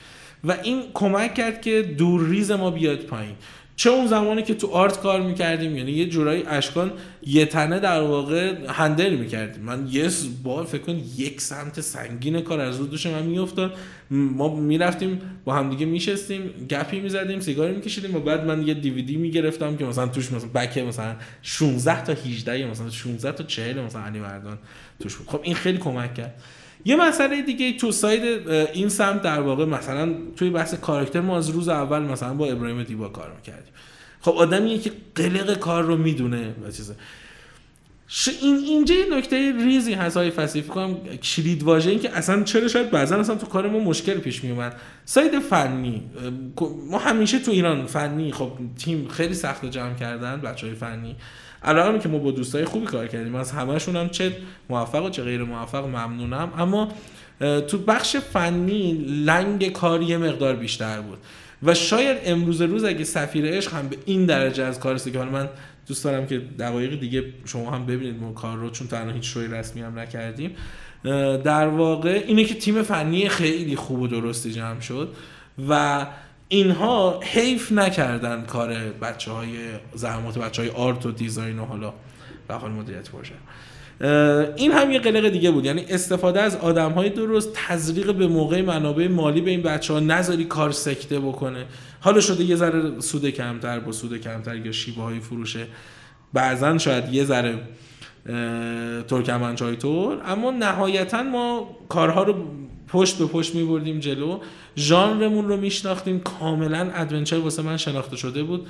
[0.44, 3.36] و این کمک کرد که دور ریز ما بیاد پایین.
[3.76, 6.92] چه اون زمانی که تو آرت کار می‌کردیم یعنی یه جورایی اشکان
[7.26, 9.64] یه تنه در واقع هندل می‌کردیم.
[9.64, 10.10] من یه
[10.44, 13.74] بار فکر کن یک سمت سنگین کار از رو دوش من میافتاد.
[14.10, 19.78] ما می‌رفتیم با همدیگه میشستیم گپی می‌زدیم سیگاری میکشیدیم و بعد من یه دیویدی می‌گرفتم
[19.78, 24.02] که مثلا توش مثلا بک مثلا 16 تا 18 یا مثلا 16 تا 40 مثلا
[24.02, 24.58] علی مردان
[25.00, 25.28] توش بود.
[25.28, 26.42] خب این خیلی کمک کرد.
[26.90, 31.50] یه مسئله دیگه تو ساید این سمت در واقع مثلا توی بحث کاراکتر ما از
[31.50, 33.74] روز اول مثلا با ابراهیم دیبا کار می‌کردیم.
[34.22, 36.96] خب آدمیه که قلق کار رو می‌دونه و چیزه.
[38.42, 40.64] این اینجا یه نکته ریزی هست های فصیح.
[40.64, 44.44] کنم کلید واژه این که اصلا چرا شاید بعضا اصلا تو کار ما مشکل پیش
[44.44, 46.04] می اومد ساید فنی
[46.90, 51.16] ما همیشه تو ایران فنی خب تیم خیلی سخت جمع کردن بچه های فنی.
[51.64, 54.36] علاوه که ما با دوستای خوبی کار کردیم از همشون هم چه
[54.70, 56.54] موفق و چه غیر موفق ممنونم.
[56.58, 56.92] اما
[57.68, 58.92] تو بخش فنی
[59.26, 61.18] لنگ کار یه مقدار بیشتر بود.
[61.64, 65.32] و شاید امروز روز اگه سفیر عشق هم به این درجه از کار که حالا
[65.32, 65.50] من
[65.88, 69.48] دوست دارم که دقایق دیگه شما هم ببینید ما کار رو چون تنها هیچ شوی
[69.48, 70.56] رسمی هم نکردیم.
[71.44, 75.14] در واقع اینه که تیم فنی خیلی خوب و درستی جمع شد.
[75.70, 76.06] و
[76.50, 79.50] اینها حیف نکردن کار بچه های
[79.96, 81.94] زحمات بچه های art و design و حالا
[82.48, 83.34] به هر حال مدیریت باشه.
[84.56, 85.66] این هم یه قلق دیگه بود.
[85.66, 90.00] یعنی استفاده از آدم های درست تزریق به موقع منابع مالی به این بچه ها
[90.00, 91.66] نذاری کار سکته بکنه.
[92.00, 95.68] حالا شده یه ذره سود کمتر با سود کمتر یا شیوه های فروشه.
[96.34, 97.60] بعضا شاید یه ذره
[99.08, 102.46] ترکمنچای طور اما نهایتا ما کارها رو
[102.92, 104.40] پشت به پشت می بردیم جلو.
[104.78, 106.20] ژانرمون رو میشناختیم.
[106.20, 108.68] کاملا adventure واسه من شناخته شده بود.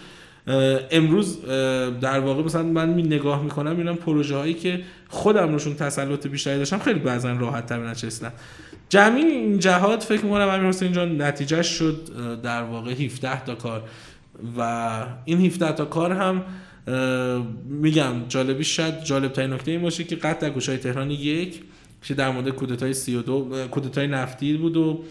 [0.92, 1.46] امروز
[2.02, 6.58] در واقع مثلا من می نگاه می‌کنم می‌بینم پروژه هایی که خودم روشون تسلط بیشتری
[6.58, 8.32] داشتم خیلی بعضا راحت تر نچستم
[8.90, 12.10] جمعی این جهات فکر می‌کنم امیر حسین جان نتیجه شد
[12.44, 13.84] در واقع 17 تا کار.
[14.58, 14.62] و
[15.26, 16.44] این 17 تا کار هم
[17.66, 21.62] میگم جالبی شد جالب ترین نکته این باشه که قطع گوشای تهران یک.
[22.02, 25.04] که در مورد کودتای 32 کودتای نفتی بود و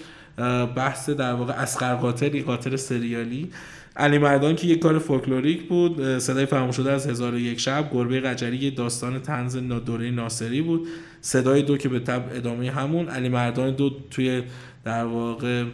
[0.67, 3.51] بحث در واقع اسقر قاتلی قاتل سریالی.
[3.97, 7.91] علی مردان که یک کار فولکلوریک بود صدای فراموش شده از هزار و یک شب.
[7.93, 10.89] گربه قجری داستان تنز دوره ناصری بود.
[11.21, 13.09] صدای دو که به تب ادامه همون.
[13.09, 14.43] علی مردان دو توی
[14.85, 15.65] در واقع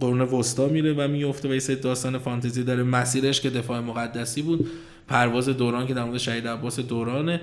[0.00, 2.82] قرون وسطا میره و میفته و یه داستان فانتزی داره.
[2.82, 4.70] مسیرش که دفاع مقدسی بود.
[5.08, 7.40] پرواز دوران که در مورد شهید عباس دورانه.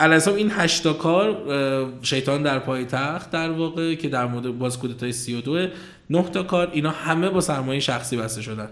[0.00, 1.36] الاسام این هشتا کار
[2.02, 5.66] شیطان در پای تخت در واقع که در مورد باز کودتای 32
[6.10, 8.68] نه تا کار اینا همه با سرمایه شخصی بسته شدن.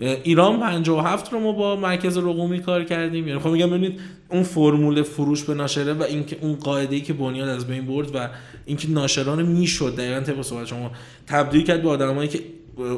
[0.00, 3.28] ایران 57 رو ما با مرکز رقومی کار کردیم.
[3.28, 7.12] یعنی خب میگم ببینید اون فرمول فروش به ناشره و اینکه اون قاعده ای که
[7.12, 8.28] بنیاد از بین برد و
[8.66, 10.90] اینکه ناشران می‌شد دقیقاً طبق صحبت شما
[11.26, 12.40] تبدیل کرد به آدمایی که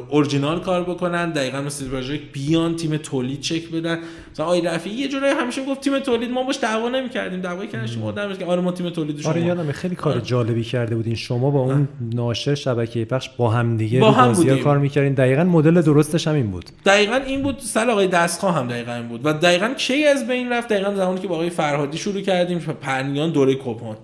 [0.09, 3.99] اورجینال کار بکنن دقیقا مثل پروژه بیان تیم تولید چک بدن.
[4.31, 8.03] مثلا آی رفی یه جورایی همیشه گفت تیم تولید ما باش دعوا نمی‌کردیم دعوایی کردیم
[8.03, 10.21] آدم که آره ما تیم تولید شما آره یادم خیلی کار آره.
[10.21, 11.15] جالبی کرده بودین.
[11.15, 14.63] شما با اون ناشر شبکه پخش با هم دیگه با هم بودیم.
[14.63, 15.13] کار می‌کردین.
[15.13, 16.65] دقیقا مدل درستش هم این بود.
[16.85, 19.21] دقیقا این بود سال آقای دستخواه هم دقیقا این بود.
[19.23, 23.31] و دقیقا کی از بین رفت؟ دقیقا زمانی که با آقای فرهادی شروع کردیم پرنیان
[23.31, 23.97] دوره کپان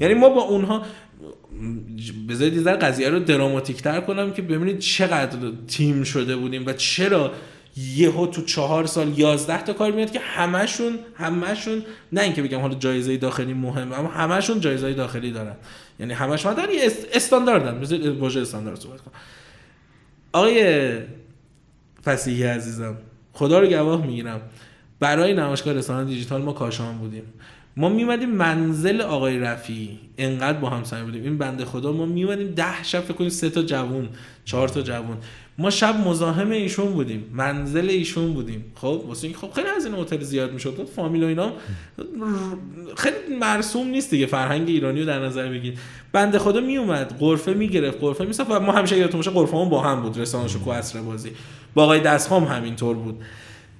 [0.00, 0.82] یعنی ما با اونها
[2.28, 5.38] بذارید یه قضیه رو دراماتیک تر کنم که ببینید چقدر
[5.68, 7.32] تیم شده بودیم و چرا
[7.76, 11.82] یهو تو چهار سال یازده تا کار میاد که همشون همشون
[12.12, 15.56] نه اینکه بگم حالا جایزه داخلی مهم اما همشون جایزه داخلی دارن.
[16.00, 17.80] یعنی دارن یه استانداردن.
[17.80, 19.14] بذارید واژه استاندارد صحبت کنم.
[20.32, 20.92] آقای
[22.04, 22.96] فسیحی عزیزم
[23.32, 24.40] خدا رو گواه می‌گیرم.
[25.00, 27.24] برای نمایشگاه رسانه دیجیتال ما کاشان بودیم.
[27.78, 29.98] ما میمدیم منزل آقای رفی.
[30.18, 33.50] انقدر با هم سعی بودیم این بنده خدا ما میمدیم ده شب فکر کنیم سه
[33.50, 34.08] تا جوون
[34.44, 35.16] چهار تا جوون.
[35.58, 38.64] ما شب مزاحم ایشون بودیم منزل ایشون بودیم.
[38.74, 40.88] خب واسه این خب خیلی از این هتل زیاد می‌شد.
[40.96, 41.52] فامیل و اینا
[42.96, 45.74] خیلی مرسوم نیست دیگه فرهنگ ایرانی رو در نظر بگیر.
[46.12, 50.02] بنده خدا میومد قرفه می‌گرفت قرفه میصف و ما همیشه یادتون باشه قرفه با هم
[50.02, 51.30] بود رسانه شکو عصر بازی.
[51.74, 53.22] با آقای دستخام همینطور بود.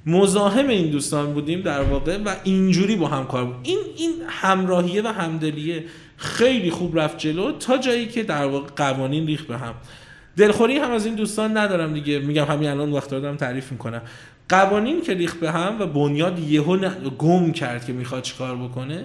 [0.09, 3.57] مزاحم این دوستان بودیم در واقع و اینجوری با هم کار بود.
[3.63, 5.85] این این همراهیه و همدلیه
[6.17, 9.75] خیلی خوب رفت جلو تا جایی که در واقع قوانین ریخ به هم.
[10.37, 12.19] دلخوری هم از این دوستان ندارم دیگه.
[12.19, 14.03] میگم همین الان وقت دارم تعریف می‌کنم.
[14.49, 16.77] قوانین که ریخ به هم و بنیاد یهو
[17.19, 19.05] گم کرد که می‌خواد چیکار بکنه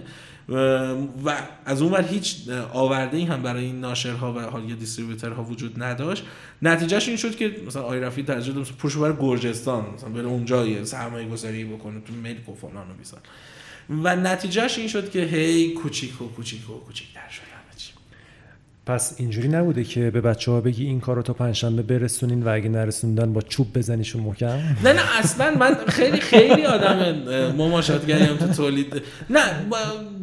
[0.50, 1.34] و
[1.66, 5.84] از اون ور هیچ آورده ای هم برای این ناشرها و حال یا دیستریبیوترها وجود
[5.84, 6.24] نداشت.
[6.62, 10.68] نتیجهش این شد که مثلا آی رفی ترجیح داد پوشو بر گرجستان مثلا بره اونجا
[10.68, 13.20] یه سرمایه گذاری بکنه تو ملک و فلان و بیسان
[14.04, 17.43] و نتیجهش این شد که هی کوچیک و کوچیک و کوچیک در شد.
[18.86, 22.50] پس اینجوری نبوده که به بچه ها بگی این کار رو تا پنجشنبه برسونین و
[22.54, 27.16] اگه نرسوندن با چوب بزنیشون محکم؟ نه نه اصلا من خیلی خیلی آدم
[27.58, 29.02] مماشاتگریم تو تولید.
[29.30, 29.78] نه با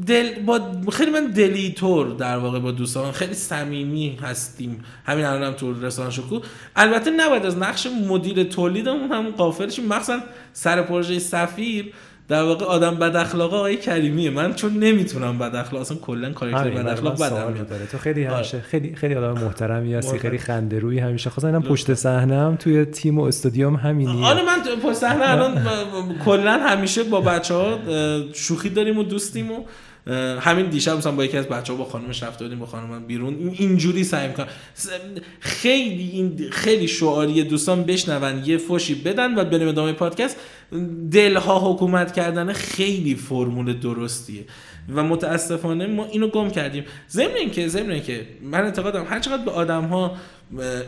[0.06, 0.60] دل با
[0.92, 3.12] خیلی من دلیتور در واقع با دوستان.
[3.12, 4.84] خیلی صمیمی هستیم.
[5.04, 6.40] همین الان هم تو رسانه شکو.
[6.76, 9.86] البته نباید از نقش مدیر تولیدمون هم قافل شیم.
[9.86, 10.20] مخصوصا
[10.52, 11.92] سر پروژه سفیر.
[12.30, 14.30] در واقع آدم بد اخلاق آقای کریمیه.
[14.30, 17.86] من چون نمی‌تونم بد اخلاق اصلا کلا کاراکتر بد اخلاق بدم داره.
[17.86, 21.30] تو خیلی همیشه خیلی خیلی آدم محترمی هستی خیلی خنده روی همیشه.
[21.30, 24.24] خاصا اینم پشت صحنه هم توی تیم و استادیوم همینیه.
[24.24, 25.66] آره من پشت صحنه الان
[26.24, 27.78] کلا همیشه با بچه‌ها
[28.32, 29.64] شوخی داریم و دوستیم و
[30.40, 33.34] همین دیشب مثلا با یکی از بچه‌ها با خانمش رفته بودیم با خانم بیرون.
[33.52, 34.46] اینجوری سعی می‌کنم.
[35.40, 40.36] خیلی این خیلی شعاری دوستان بشنون یه فوشی بدن و بریم ادامه پادکست.
[41.10, 44.44] دلها حکومت کردن خیلی فرمول درستیه.
[44.94, 46.84] و متاسفانه ما اینو گم کردیم.
[47.10, 50.16] ضمن اینکه ضمن اینکه من اعتقادم هر چقدر به آدم ها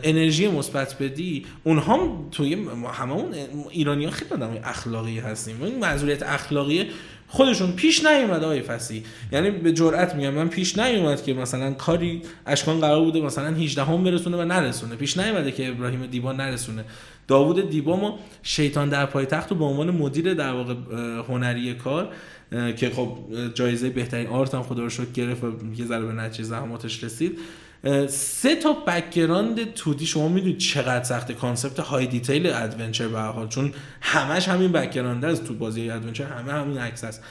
[0.03, 2.53] انرژی مثبت بدی اونها هم توی
[2.93, 3.33] هممون
[3.69, 5.63] ایرانی ها خیلی آدم اخلاقی هستیم.
[5.63, 6.85] این معذوریت اخلاقی
[7.33, 12.21] خودشون پیش نیومد آقای فسی یعنی به جرئت میگم من پیش نیومد که مثلا کاری
[12.45, 14.95] اشکان قرار بوده مثلا 18 هم برسونه و نرسونه.
[14.95, 16.85] پیش نیومده که ابراهیم دیبا نرسونه.
[17.27, 20.73] داوود دیبا ما شیطان در پای تخت و به عنوان مدیر در واقع
[21.27, 22.09] هنری کار
[22.77, 23.17] که خب
[23.53, 27.39] جایزه بهترین آرت هم خدا رو شکر گرفت و یه ذره به نتیجه زحماتش رسید.
[28.07, 33.47] سه تا background 2D شما می‌دونید چقدر سخت concept های detail adventure به هر حال
[33.47, 37.23] چون همش همین background است تو بازی adventure همه همین عکس است.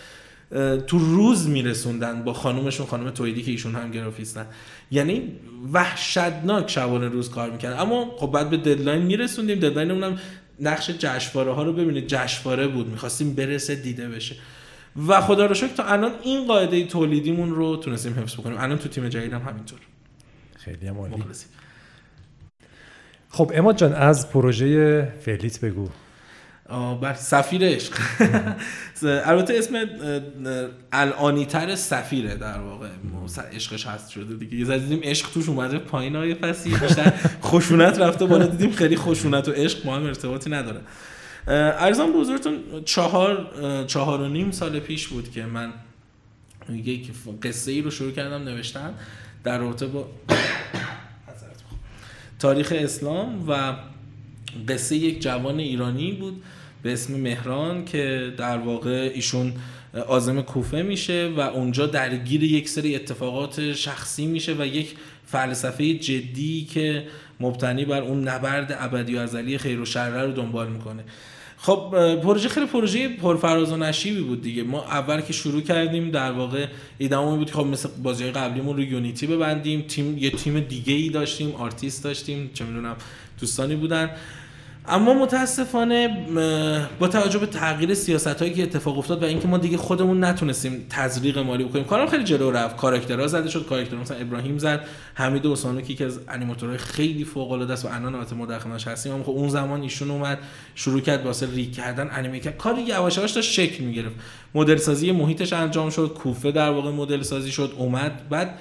[0.87, 4.47] تو روز میرسوندن با خانومشون خانم تویدی که ایشون هم گرافیستن.
[4.91, 5.23] یعنی
[5.73, 7.81] وحشتناک شبانه روز کار می‌کردن.
[7.81, 10.19] اما خب بعد به deadline میرسوندیم deadline مون هم
[10.61, 12.07] نقش جشنواره ها رو ببینید.
[12.07, 14.37] جشنواره بود می‌خواستیم برسه دیده بشه.
[15.09, 18.59] و خدا رو شکر تا الان این قاعده تولیدیمون رو تونستیم حفظ بکنیم.
[18.59, 19.79] الان تو تیم جدیدم همینطور.
[20.65, 21.25] خیلی هم عالی.
[23.29, 25.89] خب اماد جان از پروژه فلیت بگو.
[27.01, 27.99] بر سفیر عشق.
[29.03, 29.75] البته اسم
[30.93, 32.89] الانی تر سفیره در واقع.
[33.53, 34.57] عشقش هست شده دیگه.
[34.57, 37.13] یه دیدیم عشق توش اومده پایین های فسی بیشتر
[37.43, 38.47] خشونت رفته بالا.
[38.47, 40.81] دیدیم خیلی خشونت و عشق ما هم ارتباطی نداره.
[41.47, 43.51] ارزان به حضورتون چهار
[43.87, 45.73] چهار و نیم سال پیش بود که من
[46.69, 47.11] یک
[47.43, 48.95] قصه ای رو شروع کردم نوشتن.
[49.45, 50.09] در رابطه با
[52.39, 53.75] تاریخ اسلام و
[54.69, 56.43] قصه یک جوان ایرانی بود
[56.83, 59.53] به اسم مهران که در واقع ایشون
[60.07, 64.97] آزم کوفه میشه و اونجا درگیر یک سری اتفاقات شخصی میشه و یک
[65.27, 67.07] فلسفه جدی که
[67.41, 71.05] مبتنی بر اون نبرد ابدی و ازلی خیر و شر رو دنبال می‌کنه.
[71.65, 74.63] خب پروژه خیلی پروژه پرفراز و نشیبی بود دیگه.
[74.63, 76.67] ما اول که شروع کردیم در واقع
[76.99, 79.83] ایدمون بود خب مثل بازی قبلیمون رو Unity ببندیم.
[79.83, 82.97] تیم یه تیم دیگه ای داشتیم آرتیست داشتیم چه می‌دونم
[83.41, 84.11] دوستانی بودن.
[84.89, 86.27] اما متاسفانه
[86.99, 90.87] با توجه به تغییر سیاست هایی که اتفاق افتاد و اینکه ما دیگه خودمون نتونستیم
[90.91, 92.77] تزریق مالی بکنیم کارم خیلی جلو رفت.
[92.77, 97.73] کاراکترها زده شد کاراکتر مثلا ابراهیم زد حمید اوسانوکی که از انیماتورهای خیلی فوق العاده
[97.73, 99.13] است و الان البته ما در هستیم.
[99.13, 100.39] اما خب اون زمان ایشون اومد
[100.75, 104.15] شروع کرد واسه rig کردن animate کرد کار یواش یواش داشت شکل می‌گرفت.
[104.55, 108.29] مدل سازی محیطش انجام شد کوفه در واقع مدل سازی شد اومد.
[108.29, 108.59] بعد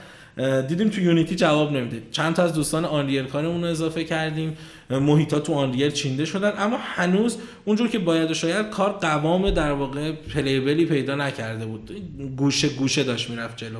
[0.68, 2.04] دیدیم تو Unity جواب نمیده.
[2.12, 4.58] چند تا از دوستان Unreal کارمون رو اضافه کردیم.
[5.00, 6.54] محیطا تو Unreal چینده شدن.
[6.58, 11.66] اما هنوز اونجور که باید و شاید کار قوام در واقع playable ی پیدا نکرده
[11.66, 11.92] بود.
[12.38, 13.80] گوشه گوشه داشت می‌رفت جلو.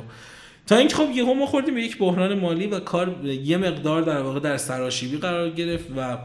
[0.66, 4.22] تا اینکه خب یهو ما خوردیم به یک بحران مالی و کار یه مقدار در
[4.22, 6.18] واقع در سراشیبی قرار گرفت و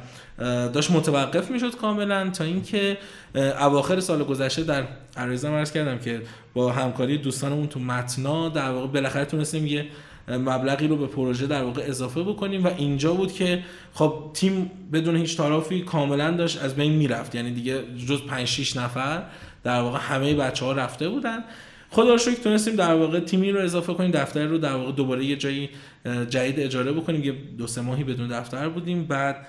[0.70, 2.98] داشت متوقف می‌شد کاملا تا اینکه
[3.36, 4.84] اواخر سال گذشته در
[5.18, 6.22] عرضم عرض کردم که
[6.54, 9.86] با همکاری دوستانمون تو متنا در واقع بالاخره تونستیم یه
[10.28, 13.64] مبلغی رو به پروژه در واقع اضافه بکنیم و اینجا بود که
[13.94, 17.36] خب تیم بدون هیچ طرفی کاملا داشت از بین می‌رفت.
[17.36, 19.24] یعنی دیگه جز 5 6 نفر
[19.64, 21.44] در واقع همه بچه ها رفته بودن.
[21.90, 25.26] خدا رو شکر تونستیم در واقع تیمی رو اضافه کنیم دفتر رو در واقع دوباره
[25.26, 25.70] یه جایی
[26.30, 27.24] جدید اجاره بکنیم.
[27.24, 29.04] یه دو سه ماهی بدون دفتر بودیم.
[29.04, 29.48] بعد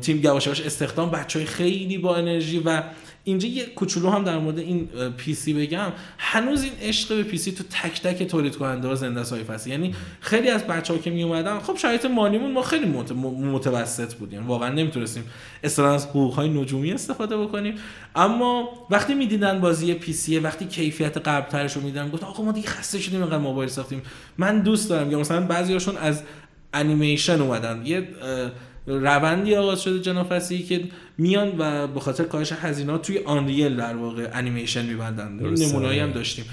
[0.00, 2.82] تیم یواش استخدام بچه خیلی با انرژی و
[3.24, 5.92] اینجا یه کوچولو هم در مورد این PC بگم.
[6.18, 9.66] هنوز این عشق به PC تو تک تک تولید کننده ها زنده سایف هست.
[9.66, 12.86] یعنی خیلی از بچه ها که می اومدن خب شرایط مالیمون ما خیلی
[13.26, 14.46] متوسط بودیم.
[14.46, 15.24] واقعا نمی‌تونستیم
[15.64, 17.74] اصلا از حقوق های نجومی استفاده بکنیم.
[18.14, 22.68] اما وقتی می‌دیدن بازی PC وقتی کیفیت قبل ترش رو می‌دیدن گفت آقا ما دیگه
[22.68, 24.02] خسته شدیم اینقدر موبایل ساختیم.
[24.38, 26.22] من دوست دارم یا مثلا بعضیاشون از
[26.74, 27.82] انیمیشن اومدن.
[27.86, 28.08] یه
[28.86, 30.84] روندی آغاز شده جنافسی که
[31.18, 35.32] میان و به خاطر کاهش هزینه توی Unreal در واقع انیمیشن میبندن.
[35.32, 36.44] نمونه‌ای هم داشتیم.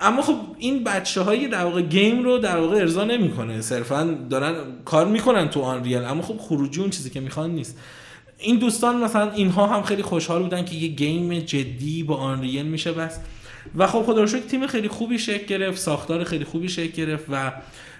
[0.00, 3.60] اما خب این بچه های در واقع game رو در واقع ارضا نمی‌کنه.
[3.60, 4.54] صرفا دارن
[4.84, 6.04] کار می‌کنن تو Unreal.
[6.04, 7.78] اما خب خروجی اون چیزی که می‌خوان نیست.
[8.38, 12.92] این دوستان مثلا اینها هم خیلی خوشحال بودن که یه game جدی با Unreal میشه
[12.92, 13.18] بست.
[13.76, 17.52] و خب خدا تیم خیلی خوبی شکل گرفت ساختار خیلی خوبی شکل گرفت و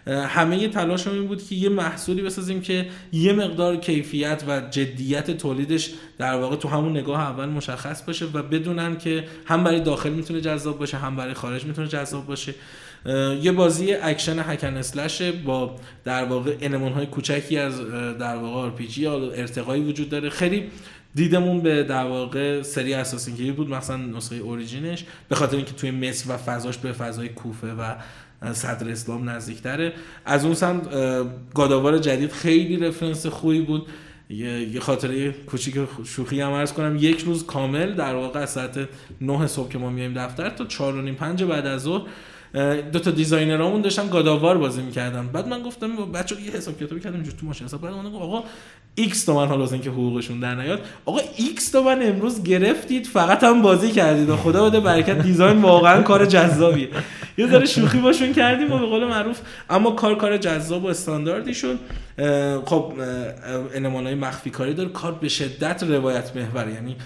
[0.07, 5.91] همه تلاش این بود که یه محصولی بسازیم که یه مقدار کیفیت و جدیت تولیدش
[6.19, 10.41] در واقع تو همون نگاه اول مشخص باشه و بدونن که هم برای داخل می‌تونه
[10.41, 12.55] جذاب باشه هم برای خارج می‌تونه جذاب باشه.
[13.43, 17.81] یه بازی اکشن hack and slash با در واقع المان های کوچکی از
[18.19, 20.31] در واقع آر یا ارتقایی وجود داره.
[20.31, 20.71] خیلی
[21.15, 25.91] دیدمون به در واقع سری Assassin's بود مثلا نسخه Origins ش به خاطر اینکه توی
[25.91, 27.95] مصر و فضاش به فضای کوفه و
[28.53, 29.93] صدر اسلام نزدیکتره.
[30.25, 30.83] از اون سمت
[31.55, 33.87] God of War جدید خیلی reference خوبی بود.
[34.31, 36.97] یه خاطره کوچیک شوخی هم عرض کنم.
[37.01, 38.89] یک روز کامل در واقع از ساعت
[39.21, 42.03] 9 صبح که ما میایم دفتر تا 4 و نیم 5 بعد از ظهر
[42.93, 46.51] دو تا designer امون داشتم God of War بازی می‌کردم بعد من گفتم بچه یه
[46.51, 48.45] حساب کتابی کردم اینجا تو ماشین حساب بعد من آقا
[48.95, 50.81] X تومن حالا اینکه حقوقشون در نیاد.
[51.05, 54.29] آقا X تومن امروز گرفتید فقط هم بازی کردید.
[54.29, 56.89] و خدا بده برکت design واقعا کار جذابیه.
[57.39, 59.41] یه ذره شوخی باشون کردیم و به قول معروف
[59.71, 61.79] اما کار کار جذاب و استانداردیشون.
[62.65, 62.93] خب
[63.85, 64.89] های مخفی کاری داره.
[64.89, 66.97] کار به شدت روایت محور یعنی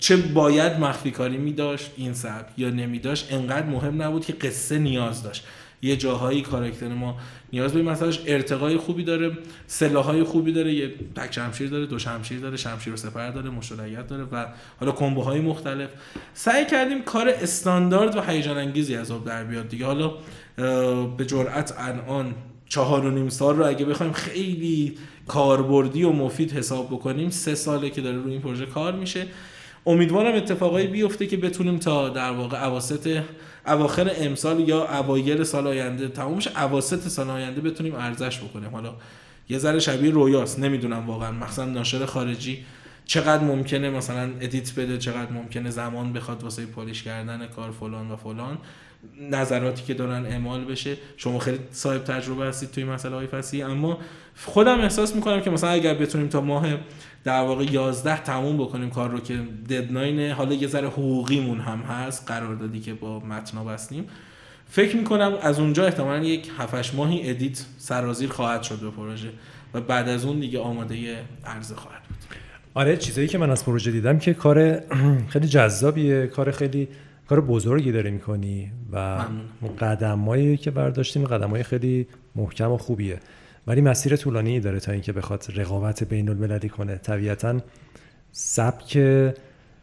[0.00, 4.32] چه باید مخفی کاری می داشت این سبک یا نمی داشت انقدر مهم نبود که
[4.32, 5.44] قصه نیاز داشت.
[5.82, 7.16] یه جاهایی کاراکتر ما
[7.52, 12.40] نیاز به مثلاش ارتقای خوبی داره سلاحای خوبی داره یه تک شمشیر داره دو شمشیر
[12.40, 14.46] داره شمشیر و سپر داره مشولایت داره و
[14.80, 15.90] حالا کمبوهای مختلف.
[16.34, 19.86] سعی کردیم کار استاندارد و هیجان انگیزی از آب در بیاد دیگه.
[19.86, 20.12] حالا
[21.06, 22.34] به جرأت الان
[22.68, 27.90] چهار و نیم سال رو اگه بخوایم خیلی کاربردی و مفید حساب بکنیم سه ساله
[27.90, 29.26] که داره روی این پروژه کار میشه.
[29.86, 33.22] امیدوارم اتفاقایی بیفته که بتونیم تا در واقع اواسط
[33.66, 38.70] اواخر امسال یا اوایل سال آینده تمومش اواسط سال آینده بتونیم ارزش بکنیم.
[38.70, 38.94] حالا
[39.48, 41.32] یه ذره شبیه رویاست نمی‌دونم واقعا.
[41.32, 42.64] مثلا ناشر خارجی.
[43.04, 48.16] چقدر ممکنه مثلا ادیت بده چقدر ممکنه زمان بخواد واسه پالیش کردن کار فلان و
[48.16, 48.58] فلان.
[49.30, 50.96] نظراتی که دارن اعمال بشه.
[51.16, 53.98] شما خیلی صاحب تجربه هستید توی مسئله های فصلی اما
[54.44, 56.66] خودم احساس می‌کنم که مثلا اگر بتونیم تا ماه
[57.26, 59.38] در واقع 11 تموم بکنیم کار رو که
[59.70, 64.04] deadline حالا یه ذره حقوقیمون هم هست قراردادی که با متنا بستیم.
[64.68, 69.28] فکر می‌کنم از اونجا احتمالا یک 7 ماهی edit سرازیر خواهد شد به پروژه
[69.74, 72.16] و بعد از اون دیگه آماده عرضه خواهد بود.
[72.74, 74.80] آره چیزایی که من از پروژه دیدم که کار
[75.32, 76.88] خیلی جذابیه کار خیلی
[77.28, 79.24] کار بزرگی داره می‌کنی و
[79.80, 83.18] قدمایی که برداشتیم قدمای خیلی محکم و خوبیه.
[83.66, 86.96] ولی مسیر طولانی داره تا اینکه بخواد رقابت بین المللی کنه.
[86.96, 87.60] طبیعتا
[88.32, 88.98] سبک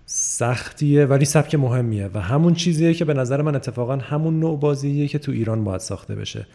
[0.05, 5.07] سختیه ولی سبک مهمیه و همون چیزیه که به نظر من اتفاقا همون نوع بازیه
[5.07, 6.47] که تو ایران باید ساخته بشه.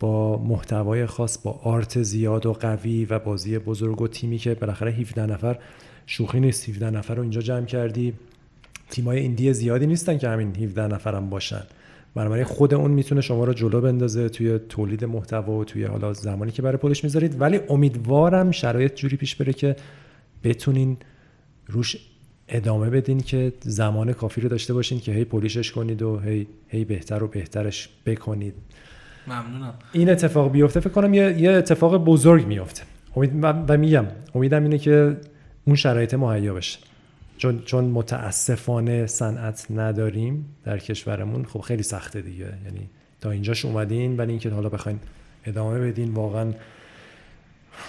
[0.00, 4.90] با محتوای خاص با آرت زیاد و قوی و بازی بزرگ و تیمی که بالاخره
[4.90, 5.58] 17 نفر
[6.06, 8.14] شوخی نیست 17 نفر رو اینجا جمع کردی.
[8.90, 11.62] تیمای ایندی زیادی نیستن که همین 17 نفرم باشن.
[12.14, 16.52] بنابراین خود اون می‌تونه شما رو جلو بندازه توی تولید محتوا و توی حالا زمانی
[16.52, 17.40] که برای پولش می‌ذارید.
[17.40, 19.76] ولی امیدوارم شرایط جوری پیش بره که
[20.44, 20.96] بتونین
[21.66, 21.96] روش
[22.48, 26.84] ادامه بدین که زمان کافی رو داشته باشین که هی پولیشش کنید و هی, هی
[26.84, 28.54] بهتر و بهترش بکنید.
[29.26, 29.74] ممنونم.
[29.92, 32.82] این اتفاق بیفته فکر کنم یه, یه اتفاق بزرگ میفته
[33.16, 35.16] امید و میگم امیدم اینه که
[35.64, 36.78] اون شرایط مهیا بشه.
[37.38, 42.52] چون چون متاسفانه صنعت نداریم در کشورمون خب خیلی سخته دیگه.
[42.64, 42.88] یعنی
[43.20, 44.98] تا اینجاش اومدین ولی اینکه حالا بخواین
[45.44, 46.52] ادامه بدین واقعا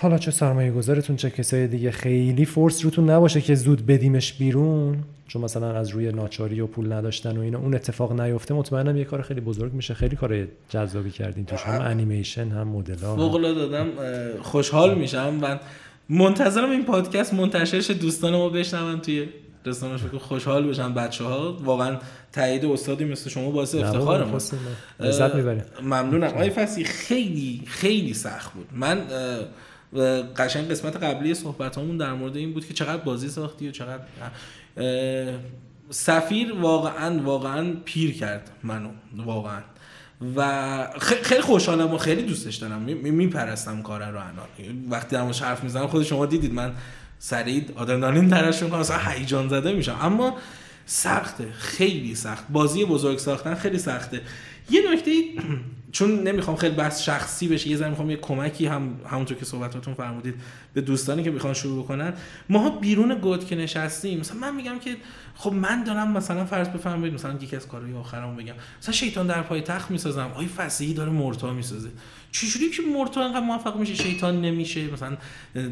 [0.02, 5.04] حالا چه سرمایه گذارتون چه کسای دیگه خیلی فورس روتون نباشه که زود بدیمش بیرون.
[5.28, 9.04] چون مثلا از روی ناچاری و پول نداشتن و اینا اون اتفاق نیفته مطمئنم یه
[9.04, 9.94] کار خیلی بزرگ میشه.
[9.94, 13.88] خیلی کار جذابی کردین توش هم انیمیشن هم مدل ها فوق دادم
[14.42, 15.60] خوشحال میشم من
[16.10, 19.30] منتظرم این پادکست منتشرش دوستان ما بشنون توی
[19.66, 21.98] رسانه که خوشحال بشن بچه ها واقعا
[22.32, 24.40] تایید استادی مثل شما باعث افتخار ما
[25.00, 25.64] لذت می‌بریم.
[25.82, 26.28] ممنونم.
[26.28, 28.68] آقای فسی خیلی خیلی سخت بود.
[28.72, 29.02] من
[30.38, 34.04] قشنگ قسمت قبلی صحبت همون در مورد این بود که چقدر بازی ساختی و چقدر
[35.90, 38.90] سفیر واقعا واقعا پیر کرد منو.
[39.18, 39.62] واقعا.
[40.36, 42.82] و خیلی خوشحالم و خیلی دوستش دارم.
[42.82, 44.48] میپرستم کار رو الان.
[44.90, 46.72] وقتی در حرف می‌زنم خود شما دیدید من
[47.20, 49.98] سریع آدرنالین ترش می‌کنم اصلا هیجان زده میشم.
[50.02, 50.38] اما
[50.86, 52.44] سخته خیلی سخت.
[52.50, 54.22] بازی بزرگ ساختن خیلی سخته.
[54.70, 55.12] یه نکته
[55.96, 59.94] چون نمی‌خوام خیلی بحث شخصی بشه یه ذره می‌خوام یه کمکی هم همونطور که صحبتاتون
[59.94, 60.36] فرمودید
[60.74, 62.14] به دوستانی که می‌خوان شروع بکنن.
[62.50, 64.98] ما بیرون گود که نشستیم مثلا من میگم که
[65.36, 68.54] خب من دارم مثلا فرض بفرمایید مثلا یکی از کارهای آخرمو بگم.
[68.82, 71.90] مثلا شیطان در پای تخت می‌سازم آی فصیحی داره مرتا می‌سازه.
[72.36, 74.92] چجوری که مرتا انقدر موفق میشه؟ شیطان نمیشه.
[74.92, 75.18] مثلا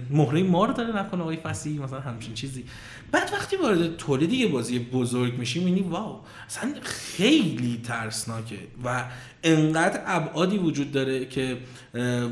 [0.09, 2.65] مهره مار داره نکنه آقای فصیحی مثلا همچین چیزی.
[3.11, 9.03] بعد وقتی وارد تولید یه بازی بزرگ میشی می‌بینی واو اصلا خیلی ترسناکه و
[9.43, 11.57] انقدر ابعادی وجود داره که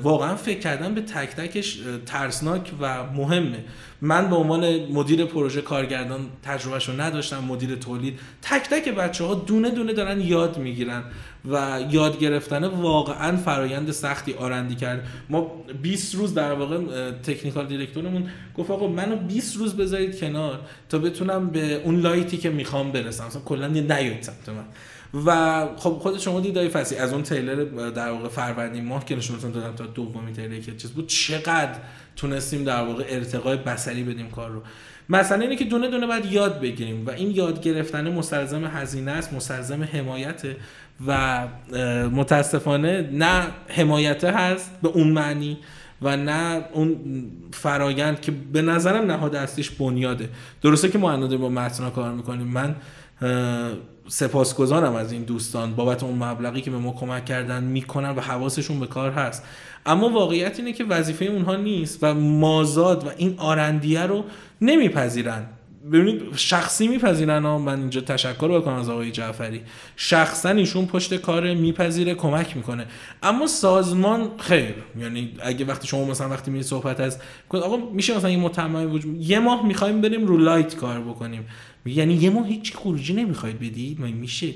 [0.02, 3.64] واقعا فکر کردن به تک تکش ترسناک و مهمه.
[4.02, 8.20] من به عنوان مدیر پروژه کارگردان تجربهش رو نداشتم مدیر تولید.
[8.42, 11.04] تک تک بچه ها دونه دونه دارن یاد می‌گیرن
[11.52, 15.08] و یاد گرفتن واقعا فرایند سختی آرندی کرد.
[15.30, 20.60] ما 20 روز در واقع تکنیکال دیرکتورمون گفت آقا منو 20 روز بذارید کنار
[20.90, 23.28] تا بتونم به اون لایتی که می‌خوام برسم.
[23.28, 24.66] مثلا کلا نیاید سمت من
[25.26, 29.52] و خب خود شما دیدای فسی از اون تیلر در واقع فروردین ماه که نشونتون
[29.52, 31.08] دادم تا دومی تیلر که چیز بود.
[31.08, 31.76] چقدر
[32.16, 34.62] تونستیم در واقع ارتقای بصری بدیم کار رو.
[35.10, 39.34] مثلا اینه که دونه دونه باید یاد بگیریم و این یاد گرفتن مستلزم هزینه است
[39.34, 40.42] مستلزم حمایت
[41.08, 41.48] و
[42.12, 45.58] متاسفانه نه حمایت هست به اون معنی
[46.02, 46.98] و نه اون
[47.54, 50.30] فرایند که به نظرم نهاد اصلیش بنیاده.
[50.62, 52.48] درسته که ما با متنا کار می‌کنیم.
[52.48, 52.76] من
[54.08, 58.80] سپاسگزارم از این دوستان بابت اون مبلغی که به ما کمک کردن می‌کنن و حواسشون
[58.80, 59.44] به کار هست.
[59.86, 64.24] اما واقعیت اینه که وظیفه اونها نیست و مازاد و این آرندیه رو
[64.62, 65.46] نمیپذیرن.
[65.92, 67.46] ببینید شخصی میپذیرن.
[67.46, 69.62] ها من اینجا تشکر بکنم از آقای جعفری.
[69.96, 72.86] شخصا ایشون پشت کار میپذیره کمک می‌کنه.
[73.24, 74.74] اما سازمان خیر.
[75.00, 77.18] یعنی اگه وقتی شما مثلا وقتی می صحبت از
[77.50, 81.46] آقا میشه مثلا این متمم وجود یه ماه می‌خوایم بریم رو لایت کار بکنیم.
[81.86, 84.54] یعنی یه ماه هیچ خروجی نمی‌خواید بدید؟ میشه؟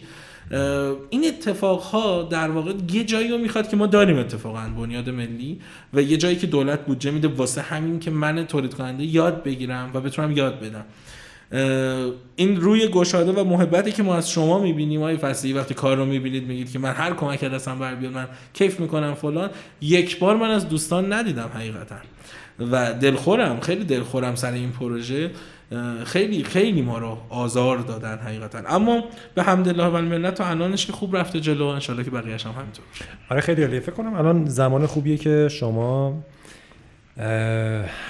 [1.09, 5.59] این اتفاق ها در واقع یه جایی رو می‌خواد که ما داریم اتفاقا بنیاد ملی
[5.93, 9.91] و یه جایی که دولت بودجه میده واسه همین که من تولید کننده یاد بگیرم
[9.93, 10.85] و بتونم یاد بدم.
[12.35, 16.05] این روی گشاده و محبتی که ما از شما می‌بینیم های فصلی وقتی کار رو
[16.05, 19.49] می‌بینید میگید که من هر کمک دستم بر بیاد من کیف می‌کنم فلان
[19.81, 21.95] یک بار من از دوستان ندیدم حقیقتا.
[22.71, 25.31] و دلخورم خیلی دلخورم سر این پروژه.
[26.05, 28.59] خیلی خیلی ما رو آزار دادن حقیقتا.
[28.67, 29.03] اما
[29.35, 32.85] به حمدالله و المنت تا الانش که خوب رفته جلو ان که بقیه‌اش هم همینطور.
[33.29, 33.79] آره خیلی عالیه.
[33.79, 36.23] فکر کنم الان زمان خوبیه که شما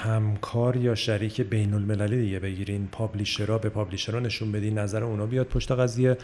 [0.03, 2.87] همکار یا شریک بین المللی دیگه بگیرین.
[2.91, 6.17] پابلیشرها به پابلیشرها نشون بدین نظر اونا بیاد پشت قضیه.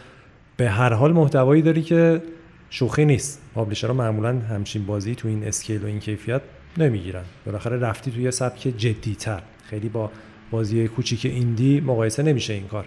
[0.56, 2.22] به هر حال محتوایی داری که
[2.70, 3.42] شوخی نیست.
[3.54, 6.40] پابلیشرها معمولا همچین بازی تو این اسکیل و این کیفیت
[6.78, 7.24] نمی‌گیرن.
[7.46, 9.42] بالاخره رفتی توی سبک جدیتر.
[9.70, 10.10] خیلی با
[10.52, 12.86] بازی کوچیک ایندی مقایسه نمیشه این کار.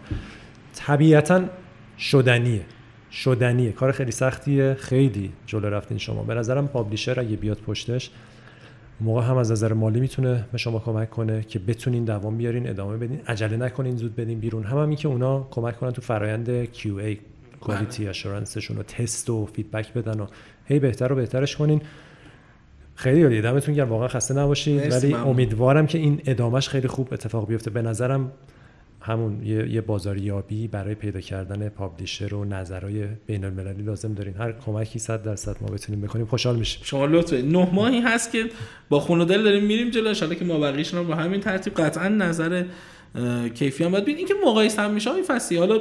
[0.75, 1.43] طبیعتا
[1.97, 2.61] شدنیه.
[3.11, 3.71] شدنیه.
[3.71, 4.73] کار خیلی سختیه.
[4.73, 6.23] خیلی جلو رفتین شما.
[6.23, 8.09] به نظرم پابلیشر اگه بیاد پشتش
[9.01, 12.97] موقع هم از نظر مالی می‌تونه به شما کمک کنه که بتونین دوام بیارین ادامه
[12.97, 13.21] بدین.
[13.27, 14.63] عجله نکنین زود بدین بیرون.
[14.63, 17.17] هم همین که اونا کمک کنن تو فرایند QA
[17.61, 20.27] کوالیتی اشورنسشون رو تست و فیدبک بدن و
[20.65, 21.81] هی بهتر و بهترش کنین.
[22.95, 23.41] خیلی عالیه.
[23.41, 23.89] دمتون گرم.
[23.89, 24.91] واقعا خسته نباشید.
[24.91, 27.69] ولی امیدوارم که این ادامش خیلی خوب اتفاق بیفته.
[27.69, 28.31] به نظرم
[29.01, 34.33] همون یه, یه بازاریابی برای پیدا کردن پابلیشر و نظرهای بین المللی لازم دارین.
[34.33, 36.25] هر کمکی صد درصد ما بتونیم بکنیم.
[36.25, 36.81] خوشحال میشیم.
[36.83, 38.45] شما لطفه نه ماهی هست که
[38.89, 40.13] با خون و دل داریم میریم جلو.
[40.21, 42.63] ان که ما بقیش رو با همین ترتیب قطعا نظر
[43.53, 45.79] کیفی هم باید ببین اینکه مقایسه هم میشه فصلی حالا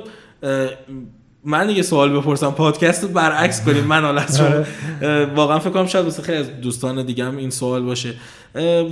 [1.44, 5.24] من یه سوال بپرسم پادکست رو برعکس کنیم من حالا آره.
[5.34, 8.14] واقعا فکر کنم شاید خیلی از دوستان دیگه هم این سوال باشه.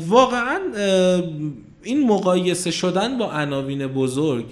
[0.09, 0.59] واقعا
[1.83, 4.45] این مقایسه شدن با عناوین بزرگ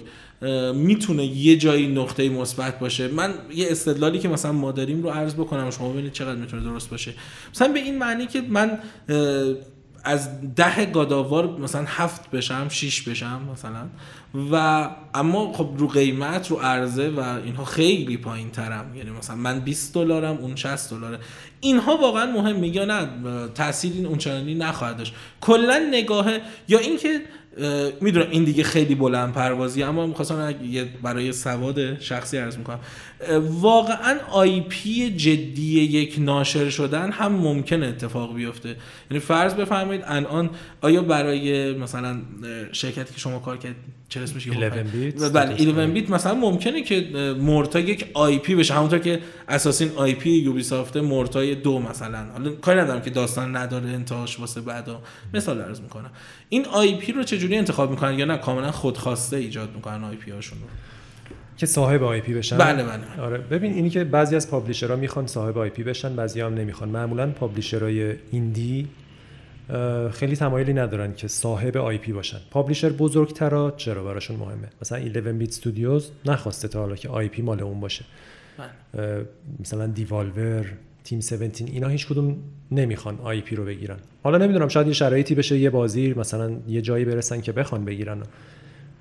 [0.73, 3.07] می‌تونه یه جایی نقطه مثبت باشه.
[3.07, 6.89] من یه استدلالی که مثلا ما داریم رو عرض بکنم شما ببینید چقدر می‌تونه درست
[6.89, 7.13] باشه.
[7.55, 8.79] مثلا به این معنی که من
[10.03, 13.87] از ده گاداوار مثلا هفت بشم شیش بشم مثلا.
[14.51, 19.59] و اما خب رو قیمت رو عرضه و اینها خیلی پایین ترم یعنی مثلا من
[19.59, 21.19] 20 دلارم اون 60 دلاره.
[21.59, 23.07] اینها واقعا مهمه یا نه؟
[23.55, 25.13] تاثیری اونچنانی نخواهد داشت.
[25.41, 26.31] کلا نگاه
[26.67, 27.21] یا اینکه
[28.01, 30.53] می‌دونم این دیگه خیلی بلند پروازی اما می‌خواستم
[31.03, 32.79] برای سواد شخصی عرض می‌کنم.
[33.41, 38.75] واقعا آی پی جدی یک ناشر شدن هم ممکن اتفاق بیفته.
[39.11, 40.49] یعنی فرض بفرمایید الان
[40.81, 42.21] آیا برای مثلا
[42.71, 43.75] شرکتی که شما کار کرد
[44.09, 47.07] چه اسمش 11 bit بله 11 bit مثلا ممکنه که
[47.39, 48.73] Morta یک IP بشه.
[48.73, 49.19] همونطور که
[49.49, 52.25] Assassin's IP Ubisoft Morta ی دو مثلا.
[52.33, 55.01] حالا کاری ندارم که داستان نداره انتهاش واسه بعدا.
[55.33, 56.11] مثال عرض می‌کنم.
[56.49, 60.67] این IP رو چجوری انتخاب می‌کنن یا نه؟ کاملا خودخواسته ایجاد می‌کنن IP هاشون رو.
[61.57, 62.57] که صاحب IP بشن.
[62.57, 63.37] بله بله آره.
[63.37, 66.89] ببین اینی که بعضی از publisher ها می‌خوان صاحب IP بشن بعضی هم نمی‌خوان.
[66.89, 68.87] معمولا publisher های indie
[70.11, 72.37] خیلی تمایلی ندارن که صاحب IP باشن.
[72.51, 77.61] publisher بزرگترا چرا براشون مهمه؟ مثلا 11 bit studios نخواسته تا حالا که IP مال
[77.61, 78.05] اون باشه.
[78.93, 79.25] بله.
[79.59, 80.65] مثلا Devolver
[81.03, 82.37] Team 17 اینا هیچ کدوم
[82.71, 83.97] نمی‌خوان IP رو بگیرن.
[84.23, 88.21] حالا نمی‌دونم شاید یه شرایطی بشه یه بازی مثلا یه جایی برسن که بخوان بگیرن.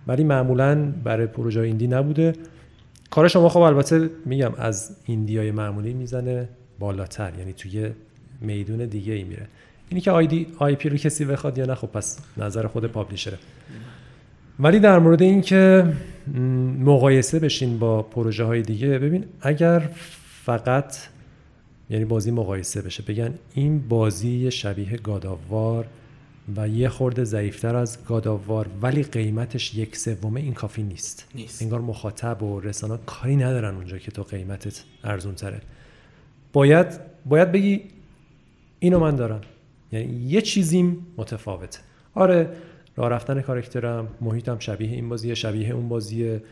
[0.06, 2.32] ولی معمولا برای پروژه indie نبوده.
[3.10, 6.48] کار شما خب البته میگم از indie های معمولی می‌زنه
[6.78, 7.90] بالاتر یعنی توی
[8.40, 9.47] میدون دیگه ای میره.
[9.89, 13.39] اینی که آیدی آی پی رو کسی بخواد یا نه خب پس نظر خود پابلیشره.
[14.60, 15.93] ولی در مورد اینکه
[16.78, 19.89] مقایسه بشین با پروژه های دیگه ببین اگر
[20.44, 20.97] فقط
[21.90, 25.86] یعنی بازی مقایسه بشه بگن این بازی شبیه گاداوار
[26.56, 31.27] و یه خورده ضعیفتر از گاداوار ولی قیمتش یک سومه این کافی نیست.
[31.35, 31.62] نیست.
[31.62, 35.60] انگار مخاطب و رسانه کاری ندارن اونجا که تو قیمتت ارزون تره
[36.52, 36.86] باید
[37.27, 37.82] باید بگی
[38.78, 39.40] اینو من دارم.
[39.93, 41.78] یعنی یه چیزیم متفاوته
[42.14, 42.48] آره
[42.97, 46.43] راه رفتن کارکترم محیطم شبیه این بازیه شبیه اون بازیه.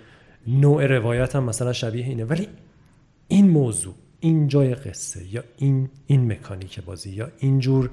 [0.46, 2.24] نوع روایتم مثلا شبیه اینه.
[2.24, 2.48] ولی
[3.28, 7.90] این موضوع این جای قصه یا این این مکانیک بازی یا اینجور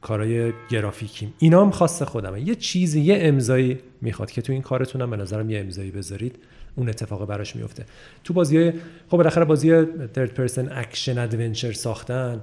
[0.00, 1.34] کارهای گرافیکیم.
[1.38, 2.48] اینا هم خاص خودمه.
[2.48, 6.38] یه چیزی یه امضایی می‌خواد که تو این کارتونم به نظرم یه امضایی بذارید
[6.76, 7.84] اون اتفاق براش میفته.
[8.24, 8.72] تو بازی
[9.08, 12.40] خب بالاخره بازی third person action adventure ساختن.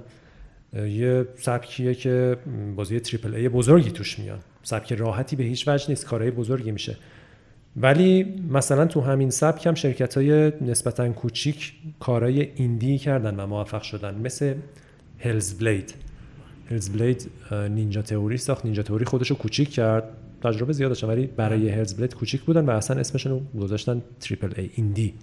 [0.74, 2.36] یه سبکیه که
[2.76, 6.96] بازی triple A بزرگی توش میان سبک راحتی به هیچ وجه نیست کارهای بزرگی میشه.
[7.76, 13.82] ولی مثلا تو همین سبک هم شرکت های نسبتا کوچیک کارهای indie کردن و موفق
[13.82, 14.14] شدن.
[14.14, 14.54] مثل
[15.18, 15.94] Hellblade
[16.70, 18.64] Hellblade Ninja Theory ساخت.
[18.64, 20.04] Ninja Theory خودش رو کوچیک کرد.
[20.42, 24.52] تجربه زیاد داشتن ولی برای هلز بلید کوچیک بودن و اصلا اسمشون رو گذاشتن تریپل
[24.56, 25.14] ای ایندی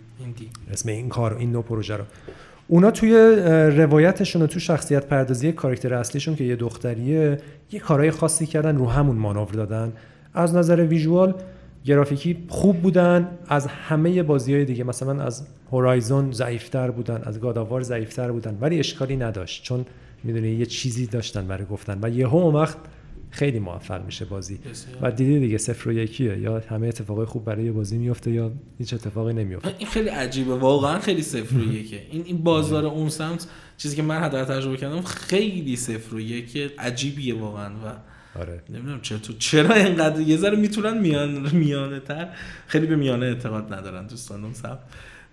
[0.72, 2.03] اسم این کار این نوع پروژه رو.
[2.68, 3.35] اونا توی
[3.76, 7.38] روایتشون و تو شخصیت پردازی کاراکتر اصلیشون که یه دختریه
[7.72, 9.93] یه کارهای خاصی کردن رو همون مانور دادن.
[10.34, 11.35] از نظر ویژوال
[11.85, 13.27] گرافیکی خوب بودن.
[13.47, 18.80] از همه بازی های دیگه مثلا از هورایزون ضعیفتر بودن از گاداوار ضعیفتر بودن ولی
[18.80, 19.63] اشکالی نداشت.
[19.63, 19.85] چون
[20.23, 21.99] می‌دونی یه چیزی داشتن برای گفتن.
[22.02, 22.77] و یه هم وقت
[23.30, 24.60] خیلی موفق میشه بازی.
[25.02, 26.38] و دیدی دیگه صفر و یکیه.
[26.38, 30.56] یا همه اتفاقای خوب برای بازی میفته یا هیچ اتفاقی نمیفته این خیلی عجیبه.
[30.56, 32.02] واقعا خیلی صفر و یکه.
[32.11, 36.72] این این بازار اون سمت چیزی که من حداقل تجربه کردم خیلی صفر و یکه.
[36.80, 37.69] عجیبیه واقعا.
[37.69, 37.93] و
[38.39, 38.64] آره.
[38.69, 42.30] نمی‌دونم چرا چرا اینقدر یه ذره می‌تونن میان میانه تر
[42.68, 44.53] خیلی به میانه اعتقاد ندارن دوستان اون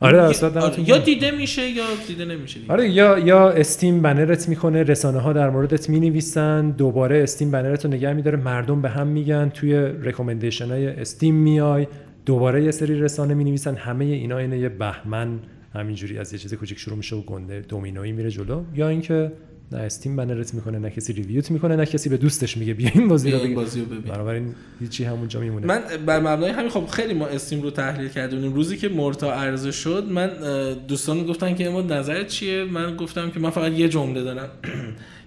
[0.00, 0.88] آره آره.
[0.90, 5.32] یا دیده میشه یا دیده نمیشه آره یا یا Steam banner ت می‌کنه رسانه ها
[5.32, 9.74] در موردت می‌نویسن دوباره Steam banner ت رو نگه میداره مردم به هم میگن توی
[10.02, 11.86] recommendation های Steam میای
[12.26, 15.38] دوباره یه سری رسانه می‌نویسن همه اینا اینه یه بهمن
[15.74, 19.32] همینجوری از یه چیز کوچیک شروع میشه و گنده دومینویی میره جلو یا اینکه
[19.72, 22.74] نه Steam banner ت می‌کنه نه کسی review ت می‌کنه نه کسی به دوستش میگه.
[22.74, 24.00] بیا این بازی رو بازی رو ببین.
[24.00, 25.66] بنابراین هیچی همونجا میمونه.
[25.66, 29.72] من بر مبنای همین خب خیلی ما استیم رو تحلیل کردیم روزی که مورتا عرضه
[29.72, 30.30] شد من
[30.88, 34.48] دوستان گفتن که اما نظر چیه؟ من گفتم که من فقط یه جمله دارم.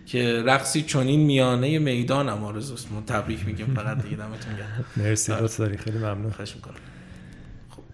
[0.05, 2.91] که رقصی چنین میانه می‌دانم آرزوست.
[2.91, 3.73] ما تبریک میگیم.
[3.75, 4.85] فقط دیگه دمتون گرم.
[4.97, 5.77] مرسی داری.
[5.77, 6.31] خیلی ممنون.
[6.31, 6.73] خواهش می‌کنم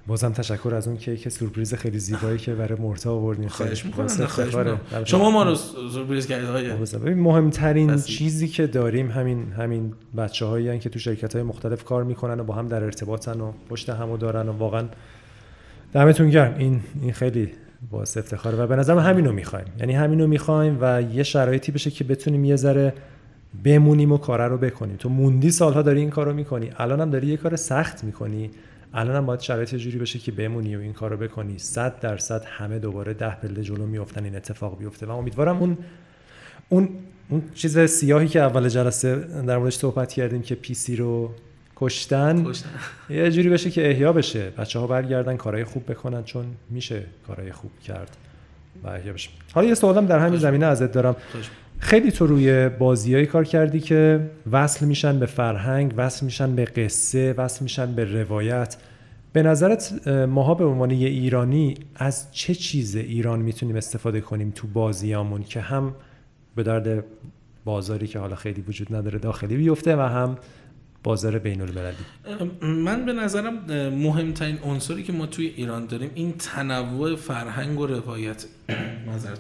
[0.07, 3.47] بازم تشکر از اون کیک سورپرایز خیلی زیبایی که برای مرتا آوردین.
[3.47, 4.07] خواهش می‌کنم
[5.05, 8.11] شما ما رو سورپرایز کردید آقا مهمترین بسی.
[8.11, 12.67] چیزی که داریم همین همین بچه‌هایی که تو شرکت‌های مختلف کار می‌کنن و با هم
[12.67, 14.85] در ارتباطن و پشت همو دارن و واقعا
[15.93, 16.55] دمتون گرم.
[16.57, 17.51] این این خیلی
[17.91, 18.57] باعث افتخاره.
[18.57, 19.65] و به نظرم همینو می‌خوایم.
[19.79, 22.93] یعنی همینو می‌خوایم و یه شرایطی بشه که بتونیم یه ذره
[23.63, 24.95] بمونیم و کاره رو بکنیم.
[24.95, 26.71] تو موندی سالها داری این کارو می‌کنی.
[26.77, 28.51] الان هم داری یه کار سخت می‌کنی.
[28.97, 31.59] الان هم باید شرایط جوری بشه که بمونی و این کارو بکنی.
[31.59, 35.05] 100 درصد همه دوباره ده پله جلو میافتن این اتفاق بیفته.
[35.05, 35.77] و امیدوارم اون
[36.69, 36.89] اون
[37.29, 39.15] اون چیز سیاهی که اول جلسه
[39.47, 41.31] در موردش صحبت کردیم که پی سی رو
[41.75, 42.69] کشتن, کشتن.
[43.09, 44.49] یه جوری بشه که احیا بشه.
[44.57, 48.17] بچه ها برگردن کارهای خوب بکنن چون میشه کارهای خوب کرد
[48.83, 49.29] و احیا بشه.
[49.53, 51.15] حالا یه سوالم در همین زمینه ازت دارم.
[51.79, 54.19] خیلی تو روی بازیایی کار کردی که
[54.51, 58.77] وصل میشن به فرهنگ وصل میشن به قصه وصل میشن به روایت.
[59.37, 64.67] به نظرت ماها به عنوان یه ایرانی از چه چیز ایران می‌تونیم استفاده کنیم تو
[64.67, 65.95] بازیامون که هم
[66.55, 67.03] به درد
[67.65, 70.37] بازاری که حالا خیلی وجود نداره داخلی بیفته و هم
[71.03, 71.97] بازار بین المللی
[72.61, 73.53] من به نظرم
[73.89, 78.45] مهمترین عنصری که ما توی ایران داریم این تنوع فرهنگ و روایت.
[79.07, 79.39] معذرت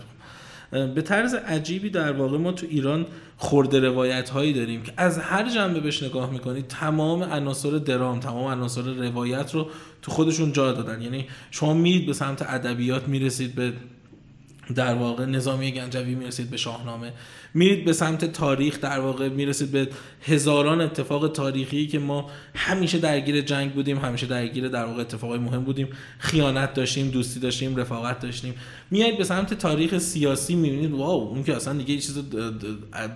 [0.71, 3.05] به طرز عجیبی در واقع ما تو ایران
[3.37, 8.51] خورده روایت هایی داریم که از هر جنبه بهش نگاه می‌کنید تمام عناصر درام تمام
[8.51, 9.69] عناصر روایت رو
[10.01, 11.01] تو خودشون جا دادن.
[11.01, 13.73] یعنی شما میرید به سمت ادبیات می‌رسید به
[14.75, 17.13] در واقع نظامی گنجوی می‌رسید به شاهنامه
[17.57, 19.87] میرید به سمت تاریخ در واقع می‌رسید به
[20.21, 25.63] هزاران اتفاق تاریخی که ما همیشه درگیر جنگ بودیم همیشه درگیر در واقع اتفاقای مهم
[25.63, 25.87] بودیم.
[26.19, 28.53] خیانت داشتیم دوستی داشتیم رفاقت داشتیم.
[28.91, 32.17] میایید به سمت تاریخ سیاسی می‌بینید واو اون که اصلا دیگه چیز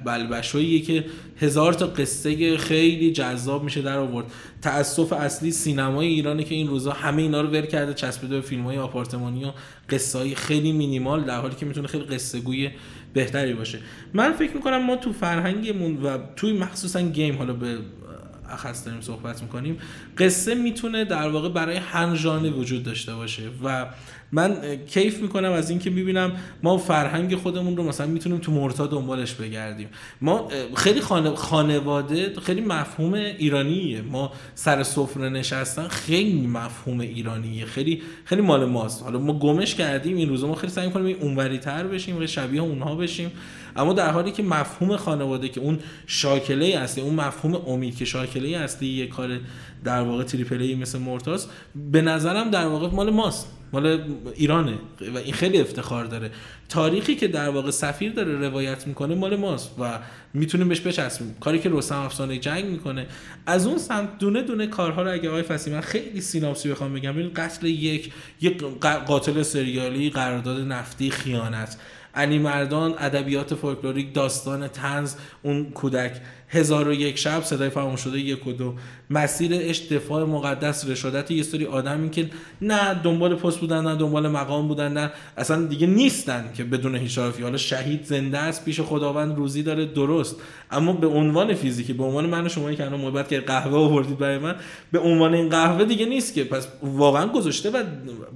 [0.05, 1.05] بلبشوییه که
[1.39, 4.25] هزار تا قصه خیلی جذاب میشه در آورد.
[4.61, 8.63] تاسف اصلی سینمای ایرانی که این روزا همه اینا رو ور کرده چسبیده به فیلم
[8.63, 9.51] های آپارتمانی و
[9.89, 12.69] قصه خیلی مینیمال در حالی که می‌تونه خیلی قصه گوی
[13.13, 13.79] بهتری باشه.
[14.13, 17.77] من فکر می‌کنم ما تو فرهنگمون و توی مخصوصا گیم حالا به
[18.49, 19.77] اخص داریم صحبت می‌کنیم
[20.17, 23.85] قصه می‌تونه در واقع برای هر ژانری وجود داشته باشه و
[24.31, 26.31] من کیف می‌کنم از اینکه می‌بینم
[26.63, 29.87] ما فرهنگ خودمون رو مثلا می‌تونیم تو مرتا دنبالش بگردیم.
[30.21, 31.01] ما خیلی
[31.35, 34.01] خانواده خیلی مفهوم ایرانیه.
[34.01, 37.65] ما سر سفره نشستن خیلی مفهوم ایرانیه.
[37.65, 39.03] خیلی خیلی مال ماست.
[39.03, 42.95] حالا ما گمش کردیم این روزا ما خیلی سعی کنیم اونوری تر بشیم شبیه اونها
[42.95, 43.31] بشیم.
[43.75, 48.57] اما در حالی که مفهوم خانواده که اون شاکله اصلی اون مفهوم امید که شاکله
[48.57, 49.39] اصلی یه کار
[49.83, 51.47] در واقع تریپل مثل مورتاس
[51.91, 53.47] به نظرم در واقع مال ماست.
[53.73, 54.03] مال
[54.35, 54.73] ایرانه.
[55.13, 56.31] و این خیلی افتخار داره.
[56.69, 59.99] تاریخی که در واقع سفیر داره روایت می‌کنه مال ماست و
[60.33, 61.35] می‌تونیم بهش بچسبیم.
[61.39, 63.07] کاری که رستم افسانه جنگ می‌کنه.
[63.45, 67.11] از اون سمت دونه دونه کارها رو اگه آقای فسی من خیلی سیناپسی بخوام بگم.
[67.11, 68.11] ببین قتل یک
[68.41, 68.63] یک
[69.07, 71.77] قاتل سریالی قرارداد نفتی خیانت.
[72.15, 76.11] علی مردان ادبیات فولکلوریک داستان تنز اون کودک.
[76.53, 78.75] هزار و یک شب صدای فراموش شده یک و دو.
[79.09, 82.29] مسیر دفاع مقدس رشادت یه سری آدمی که
[82.61, 87.17] نه دنبال پست بودن نه دنبال مقام بودن نه اصلا دیگه نیستن که بدون هیچ
[87.17, 90.35] حالا شهید زنده است پیش خداوند روزی داره درست.
[90.71, 94.17] اما به عنوان فیزیکی به عنوان من و شما که الان محبت که قهوه آوردید
[94.17, 94.55] برای من
[94.91, 96.43] به عنوان این قهوه دیگه نیست که.
[96.43, 97.83] پس واقعا گذاشته و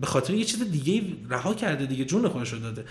[0.01, 2.85] به خاطر یه چیز دیگه رها کرده دیگه جون خودش داده.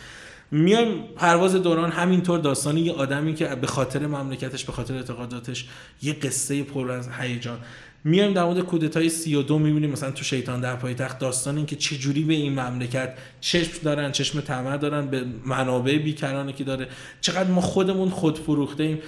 [0.54, 5.66] میایم پرواز دوران همینطور داستانی یه آدمی که به خاطر مملکتش به خاطر اعتقاداتش
[6.02, 7.58] یه قصه پر از هیجان.
[8.04, 11.76] میایم در مورد کودتای 32 می‌بینیم مثلا تو شیطان در پای تخت داستان این که
[11.76, 16.88] چجوری به این مملکت چشم دارن چشم طمع دارن به منابع بیکرانه که داره.
[17.20, 18.98] چقدر ما خودمون خود فروخته ایم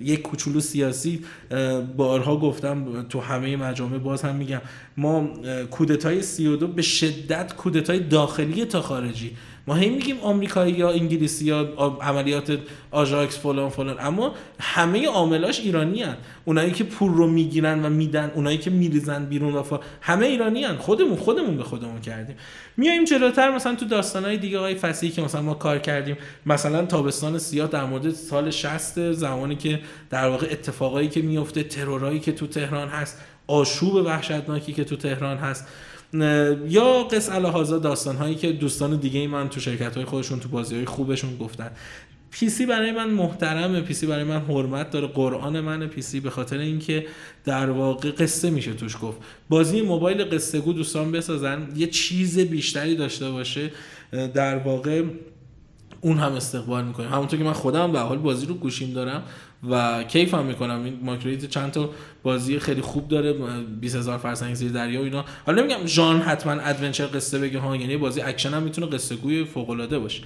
[0.00, 1.24] یک کوچولو سیاسی
[1.96, 4.60] بارها گفتم تو همه مجامع باز هم میگم.
[4.96, 5.28] ما
[5.70, 9.36] کودتای 32 به شدت کودتای داخلی تا خارجی.
[9.68, 11.58] ما هی میگیم آمریکایی یا انگلیسی یا
[12.00, 12.58] عملیات
[12.90, 16.16] آژاکس فلان فلان اما همه عاملاش ایرانی هن.
[16.44, 19.62] اونایی که پول رو می‌گیرن و میدن اونایی که میریزن بیرون و
[20.00, 20.76] همه ایرانی هن.
[20.76, 22.36] خودمون خودمون به خودمون کردیم
[22.76, 26.16] میایم جلوتر مثلا تو داستانهای دیگه های فصیحی که مثلا ما کار کردیم
[26.46, 29.80] مثلا تابستان سیاه در مورد سال 60 زمانی که
[30.10, 35.36] در واقع اتفاقایی که میفته ترورایی که تو تهران هست آشوب وحشتناکی که تو تهران
[35.36, 35.66] هست
[36.68, 40.48] یا قص الهازا داستان هایی که دوستان دیگه ای من تو شرکت های خودشون تو
[40.48, 41.70] بازی های خوبشون گفتن.
[42.30, 47.06] پیسی برای من محترمه پیسی برای من حرمت داره قرآن من پیسی به خاطر اینکه
[47.44, 49.18] در واقع قصه میشه توش گفت.
[49.48, 53.70] بازی موبایل قصه گو دوستان بسازن یه چیز بیشتری داشته باشه
[54.34, 55.02] در واقع
[56.00, 59.22] اون هم استقبال می‌کنیم همونطور که من خودم به حال بازی رو گوشیم دارم
[59.70, 60.84] و کیف هم می‌کنم.
[60.84, 61.90] این ماکرویت چند تا
[62.22, 63.32] بازی خیلی خوب داره
[63.80, 65.24] 20000 فرسنگ زیر دریا و اینا.
[65.46, 69.44] حالا نمیگم ژانر حتما adventure قصه بگه ها یعنی بازی اکشن هم می‌تونه قصه گوی
[69.44, 70.22] فوق العاده باشه.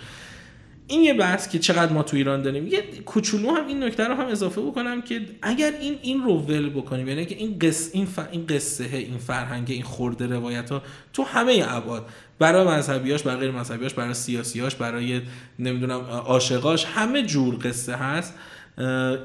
[0.92, 2.66] این یه بحث که چقدر ما تو ایران داریم.
[2.66, 6.70] یه کوچولو هم این نکته رو هم اضافه بکنم که اگر این این رو ول
[6.70, 8.18] بکنیم یعنی که این قصه این, ف...
[8.30, 10.82] این قصه این فرهنگ این خورده روایت ها
[11.12, 12.06] تو همه ابعاد
[12.38, 15.20] برای مذهبیاش برای غیر مذهبیاش برای سیاسیاش برای
[15.58, 18.34] نمی‌دونم عاشقاش همه جور قصه هست.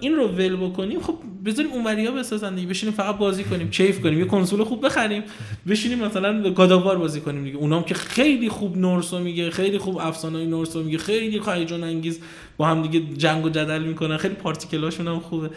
[0.02, 1.02] این رو ول بکنیم.
[1.02, 1.16] خب
[1.46, 2.68] بذاریم اونوریا بسازن دیگه.
[2.68, 3.70] بشینیم فقط بازی کنیم.
[3.70, 4.20] کیف کنیم.
[4.20, 5.24] یه کنسول خوب بخریم.
[5.68, 7.58] بشینیم مثلا گاداوار بازی کنیم دیگه.
[7.58, 12.20] اونام که خیلی خوب نورسو میگه خیلی خوب افسانه نورسو میگه خیلی هیجان انگیز
[12.58, 14.18] با هم دیگه جنگ و جدل می‌کنن.
[14.18, 15.50] خیلی پارتیکلاشون هم خوبه.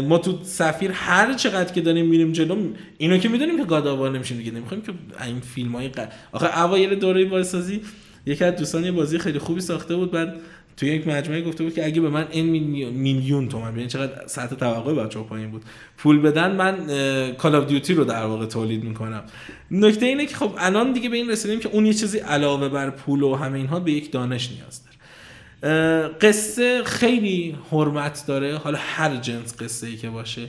[0.00, 2.56] ما تو سفیر هر چقدر که داریم میریم جلو
[2.98, 4.50] اینو که می‌دونیم که گاداوار نمیشیم دیگه.
[4.50, 4.92] نمی‌خوایم که
[5.24, 5.90] این فیلم های.
[6.32, 7.80] آخه اوایل دوره بازسازی
[8.26, 10.10] یکی از دوستان یه بازی خیلی خوبی ساخته بود.
[10.10, 10.36] بعد
[10.80, 12.46] توی یک مجموعه گفته بود که اگه به من این
[12.90, 15.62] میلیون تومن ببین چقدر سطح توقع بچه‌ها پایین بود
[15.96, 16.86] پول بدن من
[17.32, 19.22] کال اف دیوتی رو در واقع تولید می‌کنم.
[19.70, 22.90] نکته اینه که خب الان دیگه به این رسیدیم که اون یه چیزی علاوه بر
[22.90, 26.08] پول و همه اینها به یک دانش نیاز داره.
[26.08, 28.56] قصه خیلی حرمت داره.
[28.56, 30.48] حالا هر جنس قصه ای که باشه.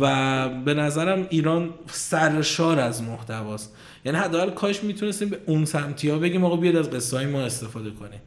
[0.00, 3.76] و به نظرم ایران سرشار از محتواست.
[4.04, 7.40] یعنی حداقل کاش می‌تونستیم به اون سمتی ها بگیم آقا بیاد از قصه های ما
[7.40, 8.20] استفاده کنیم.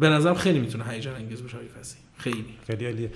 [0.00, 2.44] به نظرم خیلی می‌تونه هیجان انگیز باشه فصیح خیلی.
[2.66, 3.10] خیلی عالیه.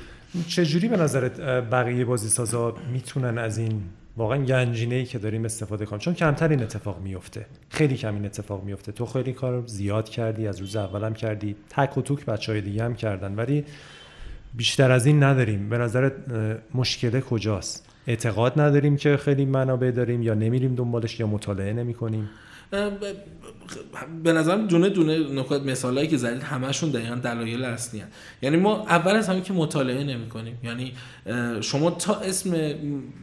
[0.48, 1.40] چجوری به نظرت
[1.70, 3.82] بقیه بازی سازا می‌تونن از این
[4.16, 8.24] واقعا گنجینه ای که داریم استفاده کنن؟ چون کمتر این اتفاق میفته خیلی کم این
[8.24, 11.57] اتفاق میفته تو خیلی کار زیاد کردی از روز اولم کردی.
[11.70, 13.35] تک و توک بچه های دیگه هم کردن.
[13.35, 13.65] ولی
[14.55, 15.69] بیشتر از این نداریم.
[15.69, 16.12] به نظرت
[16.74, 22.31] مشکل کجاست؟ اعتقاد نداریم که خیلی منابع داریم یا نمیریم دنبالش یا مطالعه نمی کنیم
[24.22, 28.09] به نظرم دونه دونه نکات مثالایی که زدید همشون دقیقا دلایل اصلی هن.
[28.42, 30.92] یعنی ما اول از همه که مطالعه نمی کنیم یعنی
[31.60, 32.74] شما تا اسم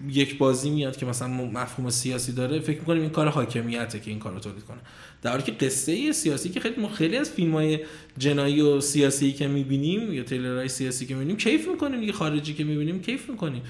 [0.09, 4.19] یک بازی میاد که مثلا مفهوم سیاسی داره فکر می‌کنیم این کار حاکمیته که این
[4.19, 4.77] کار رو تولید کنه.
[5.21, 7.79] در حالی که قصه سیاسی که خیلی ما خیلی از فیلم های
[8.17, 12.63] جنایی و سیاسی که می‌بینیم یا تیلرهای سیاسی که می‌بینیم کیف می‌کنیم دیگه خارجی که
[12.63, 13.61] می‌بینیم کیف می‌کنیم.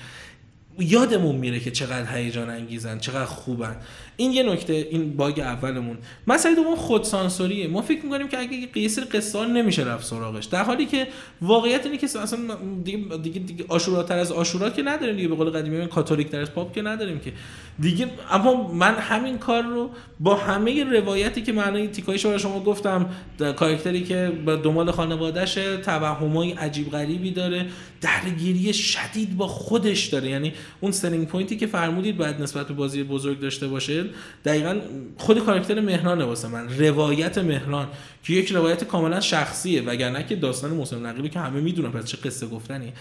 [0.80, 3.76] یادمون میره که چقدر هیجان انگیزن چقدر خوبن.
[4.18, 5.98] این یه نکته این باگ اولمون.
[6.28, 10.46] مسئله دوم خودسانسوریه ما فکر می‌کنیم که اگه قیس قصه نمیشه رفت سراغش.
[10.46, 11.08] در حالی که
[11.42, 12.40] واقعیت اینه که اصلا
[12.84, 15.28] دیگه دیگه, دیگه آشوراتر از آشورا که نداریم دیگه.
[15.28, 17.34] به قول قدیمی کاتولیک تر از پاپ که نداریم که.
[17.80, 19.90] دیگه اما من همین کار رو
[20.20, 23.10] با همه روایتی که من تیکایش رو شما گفتم
[23.56, 27.66] کاراکتری که با دنبال خانوادهشه توهمای عجیب غریبی داره
[28.02, 30.30] درگیری شدید با خودش داره.
[30.30, 34.07] یعنی اون selling point ی که فرمودید باید نسبت به بازی بزرگ داشته باشه
[34.46, 34.76] دقیقا
[35.18, 36.78] خود کاراکتر مهرانه واسه من.
[36.78, 37.88] روایت مهران
[38.24, 42.18] که یک روایت کاملا شخصیه وگرنه که داستان مسلم نقیبی که همه می‌دونن پس چه
[42.18, 42.94] قصه گفتنی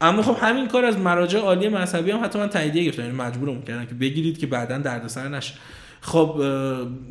[0.00, 3.02] اما خب همین کار از مراجع عالی مذهبی هم حتی من تاییدیه گرفتم.
[3.02, 5.54] یعنی مجبورم کردن که بگیرید که بعدا دردسر نشه.
[6.00, 6.36] خب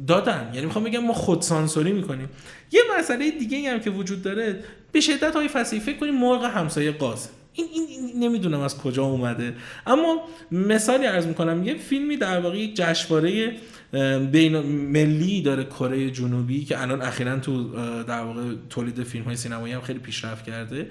[0.07, 0.51] دادن.
[0.53, 2.29] یعنی می‌خوام بگم ما خود سانسوری می‌کنیم.
[2.71, 4.59] یه مسئله دیگه هم که وجود داره
[4.91, 9.55] به شدت های فصیح فکر کنیم مرغ همسایه قاز این, این, نمی‌دونم از کجا اومده.
[9.87, 10.21] اما
[10.51, 13.51] مثالی عرض می‌کنم یه فیلمی در واقع یک جشنواره
[14.31, 14.59] بین
[14.91, 17.63] ملی داره کره جنوبی که الان اخیرا تو
[18.03, 20.87] در واقع تولید فیلم های سینمایی هم خیلی پیشرفت کرده.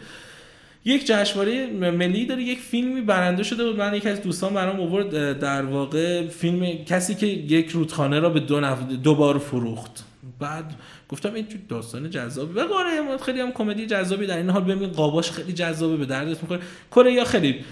[0.84, 3.76] یک جشنواره ملی داره یک فیلمی برنده شده بود.
[3.76, 8.40] من یکی از دوستان برام آورد در واقع فیلم کسی که یک رودخانه را به
[8.40, 8.82] دو, نف...
[8.82, 10.04] دو بار فروخت.
[10.38, 10.74] بعد
[11.14, 12.54] گفتم این داستان جذابی.
[12.54, 14.64] و قاره خیلی هم کمدی جذابی در این حال.
[14.64, 16.60] ببین قاباش خیلی جذابه به دردت می‌خوره.
[16.90, 17.64] کره یا خیلی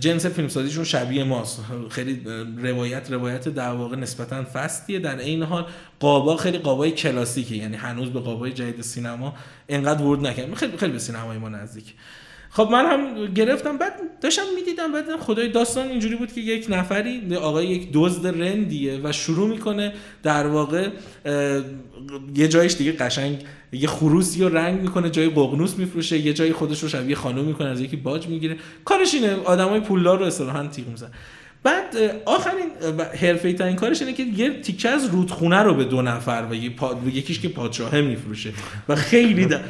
[0.00, 1.60] جنس فیلمسازیشون شبیه ماست.
[1.90, 2.22] خیلی
[2.62, 4.98] روایت روایت در واقع نسبتا فستیه.
[4.98, 5.66] در این حال
[6.00, 7.56] قابا خیلی قابای کلاسیکه.
[7.56, 9.34] یعنی هنوز به قابای جدید سینما
[9.68, 10.54] انقدر ورود نکرد.
[10.54, 11.94] خیلی خیلی به سینمای ما نزدیک.
[12.56, 17.36] خب من هم گرفتم بعد داشتم می‌دیدم بعد خدای داستان اینجوری بود که یک نفری
[17.36, 20.88] آقای یک دزد رندیه و شروع می‌کنه در واقع
[22.34, 26.82] یه جایش دیگه قشنگ یه خروسی رو رنگ می‌کنه جای ققنوس میفروشه یه جای خودش
[26.82, 28.56] رو شبیه خانم می‌کنه از یکی باج می‌گیره.
[28.84, 31.10] کارش اینه آدمای پولدار رو اصطلاحا تیغ می‌زنه
[31.64, 32.66] بعد آخرین
[33.20, 36.54] حرفه ترین کارش اینه که یه تیکه از رودخونه رو به دو نفر و
[37.08, 38.52] یکیش که پادشاهه میفروشه
[38.88, 39.60] و خیلی ده.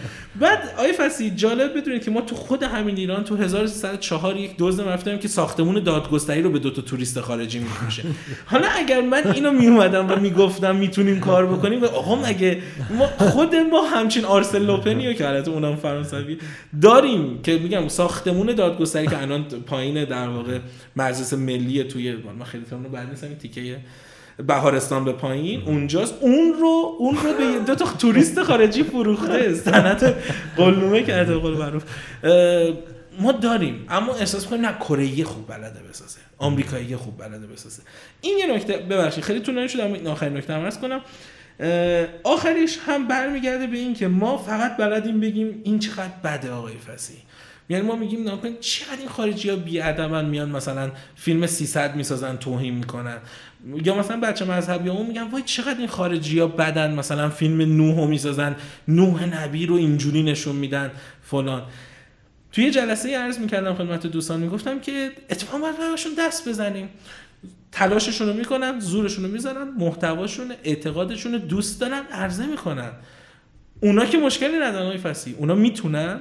[0.40, 4.88] بعد آی فسی جالب بدونید که ما تو خود همین ایران تو 1304 یک دزد
[4.88, 8.02] رفتیم که ساختمون دادگستری رو به دو تا توریست خارجی میفروشه
[8.46, 12.58] حالا اگر من اینو میومدم و می‌گفتم می‌تونیم کار بکنیم و آقا مگه
[12.98, 16.38] ما خود ما همچین آرسن لوپنیو که البته اونم فرانسوی
[16.82, 20.58] داریم که میگم ساختمون دادگستری که الان پایین در واقع
[20.96, 23.78] مجلس ملی توی من خیلی رو بلد نیستم این تیکه
[24.46, 25.62] بهارستان به پایین.
[25.62, 26.14] اونجاست.
[26.20, 29.54] اون رو اون رو به دو تا توریست خارجی فروخته.
[29.54, 30.14] سند
[30.56, 31.84] قولنامه کرده قول معروف.
[33.20, 36.18] ما داریم اما احساس کنیم نه کره خوب بلده بسازه.
[36.38, 37.82] آمریکایی خوب بلده بسازه.
[38.20, 41.00] این یه نکته ببخشید خیلی طولانی شد اما آخرین نکته عرض کنم.
[42.24, 47.14] آخریش هم برمیگرده به این که ما فقط بلدیم بگیم این چقدر بده آقای فسی
[47.68, 52.74] یعنی ما میگیم نکن چقدر این خارجی ها بیادبن میان مثلا فیلم 300 می‌سازن توهین
[52.74, 53.18] می‌کنن.
[53.84, 58.06] یا مثلا بچه مذهبی همون میگن وای چقدر این خارجی ها بدن مثلا فیلم نوح
[58.06, 58.56] می‌سازن
[58.88, 60.90] نوح نبی رو اینجوری نشون میدن
[61.22, 61.62] فلان.
[62.52, 65.76] توی جلسه عرض می‌کردم خدمت دوستان می‌گفتم که اتفاقا باید
[66.18, 66.88] دست بزنیم.
[67.72, 72.90] تلاششون رو می‌کنن زورشون رو می‌زنن محتواشون اعتقادشون دوست دارن عرضه می‌کنن.
[73.80, 76.20] اونا که مشکلی ندارن های فسی اونا می‌تونن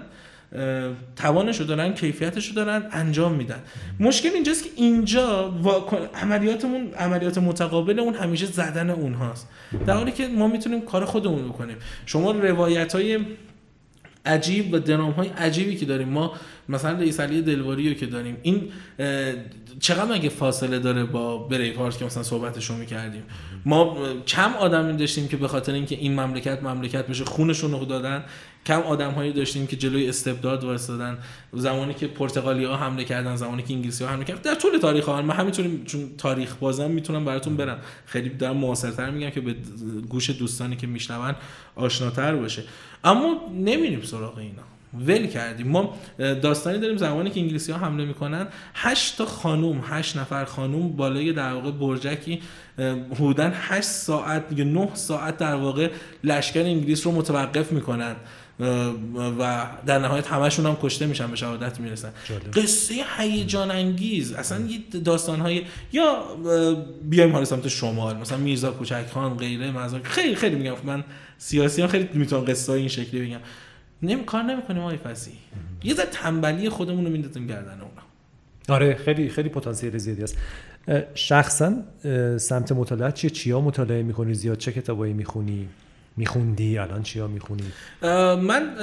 [1.15, 3.59] توانش رو دارن کیفیتش رو دارن انجام میدن.
[3.99, 5.53] مشکل اینجاست که اینجا
[6.21, 9.49] عملیاتمون عملیات متقابل اون همیشه زدن اونهاست.
[9.85, 11.77] در حالی که ما می‌تونیم کار خودمون بکنیم.
[12.05, 13.19] شما روایت های
[14.25, 16.09] عجیب و درام های عجیبی که داریم.
[16.09, 16.34] ما
[16.69, 18.38] مثلا رئیس علی دلواری رو که داریم.
[18.41, 18.61] این
[19.80, 23.23] چقدر مگه فاصله داره با بریف هارت که مثلا صحبتش رو می‌کردیم؟
[23.65, 23.97] ما
[24.27, 28.23] کم آدمی داشتیم که به خاطر اینکه این مملکت مملکت بشه خونشون رو دادن.
[28.65, 31.18] کم آدم هایی داشتیم که جلوی استبداد وایسادن
[31.53, 34.41] زمانی که پرتغالی ها حمله کردن زمانی که انگلیسی ها حمله کردن.
[34.41, 37.80] در طول تاریخ ها من همینطوری چون تاریخ بازم می‌تونم براتون برم.
[38.06, 39.56] خیلی دارم معاصرتر میگم که به
[40.10, 41.35] گوش دوستانی که میشنون
[41.76, 42.64] آشناتر باشه.
[43.03, 44.64] اما نمیریم سراغ اینا.
[45.07, 45.68] ول کردیم.
[45.68, 48.48] ما داستانی داریم زمانی که انگلیسی ها حمله می‌کنن.
[48.73, 52.41] هشت تا خانوم هشت نفر خانوم بالای در واقع برجکی
[53.11, 55.90] حدودا هشت ساعت یا نه ساعت در واقع
[56.23, 58.15] لشکر انگلیس رو متوقف می‌کنن.
[59.39, 62.09] و در نهایت همشون هم کشته میشن به شهادت می‌رسن.
[62.53, 66.23] قصه هیجان انگیز اصلا یه داستان های یا
[67.03, 68.17] بیایم حالا سمت شمال.
[68.17, 70.73] مثلا میرزا کوچک خان غیره مثلا خیلی خیلی میگم.
[70.84, 71.03] من
[71.38, 73.39] سیاسی ها خیلی می‌تونم قصه های این شکلی بگم.
[74.01, 75.31] نمی کار نمی‌کنیم آقای فسی
[75.84, 78.03] یه ذره تنبلی خودمون رو میندازیم گردن اونا.
[78.69, 80.38] آره خیلی خیلی پتانسیل زیادی است.
[81.15, 81.73] شخصا
[82.38, 85.69] سمت مطالعه چیه؟ چیا مطالعه می‌کنی؟ زیاد چه کتابایی می‌خونی؟
[86.18, 87.64] میخوندی؟ الان چیا می‌خونی؟
[88.41, 88.76] من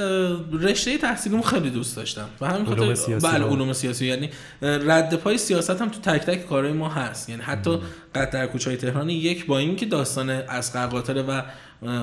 [0.53, 2.29] رشته تحصیلمو خیلی دوست داشتم.
[2.41, 4.07] و همین سیاسی بله علوم سیاسی.
[4.07, 4.31] یعنی
[4.63, 7.31] رد پای سیاست هم تو تک تک کارهای ما هست.
[7.31, 7.79] یعنی حتی
[8.15, 11.43] قطع در کوچه تهران یک با اینکه داستان از قاتل و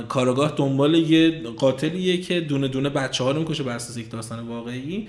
[0.03, 4.47] کارگاه دنبال یه قاتلیه که دونه دونه بچه ها رو می‌کشه بر اساس یک داستان
[4.47, 5.07] واقعی.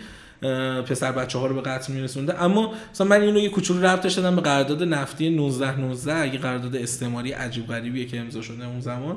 [0.86, 2.42] پسر بچه ها رو به قتل میرسونده.
[2.42, 6.76] اما مثلا من اینو یه کوچولو ربطش دادم به قرارداد نفتی 19 19 اگه قرارداد
[6.76, 9.16] استعماری عجیب غریبیه که امضا شده اون زمان.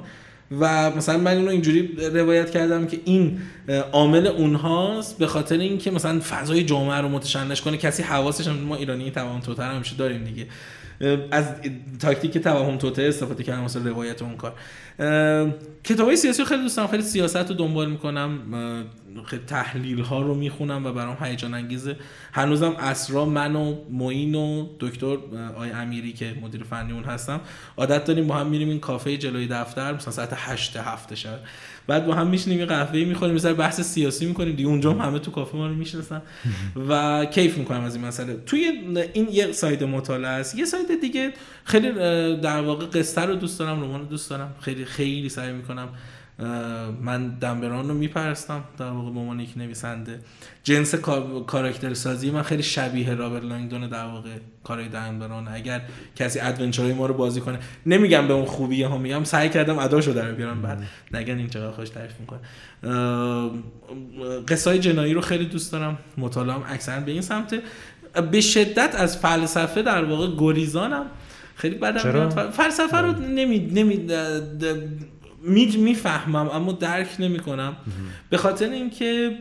[0.60, 3.40] و مثلا من اینو اینجوری روایت کردم که این
[3.92, 8.76] عامل اونهاست به خاطر اینکه مثلا فضای جامعه رو متشنج کنه کسی حواسش هم ما
[8.76, 10.48] ایرانی توهم توتر همیشه داریم دیگه.
[11.32, 11.46] از
[12.00, 14.54] تاکتیک توهم توته استفاده کردم مثلا روایت اون کار.
[15.84, 18.40] کتاب های سیاسی خیلی دوست خیلی سیاست رو دنبال می‌کنم.
[19.48, 21.96] تحلیل ها رو می‌خونم و برام هیجان انگیزه.
[22.34, 25.18] هنوزم اسرا من و معین و دکتر
[25.56, 27.42] آی امیری که مدیر فنی اون هستم
[27.78, 31.40] عادت داریم با هم میریم این کافه جلوی دفتر مثلا ساعت 8 هفته شب.
[31.88, 34.56] بعد با هم میشینیم یه قهوه می‌خوریم مثلا بحث سیاسی می‌کنیم.
[34.56, 36.22] دیگه اونجا هم همه تو کافه ما رو می‌شناسن.
[36.90, 38.34] و کیف می‌کنم از این مسئله.
[38.46, 38.72] توی
[39.14, 40.58] این یه سایت مطالعه است.
[40.58, 41.34] یه سایت دیگه
[41.64, 41.92] خیلی
[42.38, 44.56] در واقع قصه رو دوست دارم رمان رو دوست دارم.
[44.60, 45.90] خیلی خیلی سعی می‌کنم
[47.02, 50.20] من دنبران رو میپرستم در واقع به عنوان یک نویسنده.
[50.64, 50.96] جنس
[51.48, 54.30] کاراکتر سازی من خیلی شبیه رابرت لانگدون در واقع
[54.64, 55.48] کارای دنبران.
[55.48, 55.82] اگر
[56.16, 60.14] کسی ادونچرهای ما رو بازی کنه نمیگم به اون خوبیه ها میگم سعی کردم اداشو
[60.14, 60.84] در بیارم بعد.
[61.14, 62.40] نگن این چقدر خوش تعریف می‌کنه.
[64.48, 65.98] قصه جنایی رو خیلی دوست دارم.
[66.18, 67.56] مطالعام اکثرا به این سمت.
[68.32, 71.06] به شدت از فلسفه در واقع گریزانم.
[71.56, 74.08] خیلی بدم فلسفه رو نمی, نمی
[75.78, 77.76] می‌فهمم اما درک نمی‌کنم.
[78.30, 79.38] به خاطر اینکه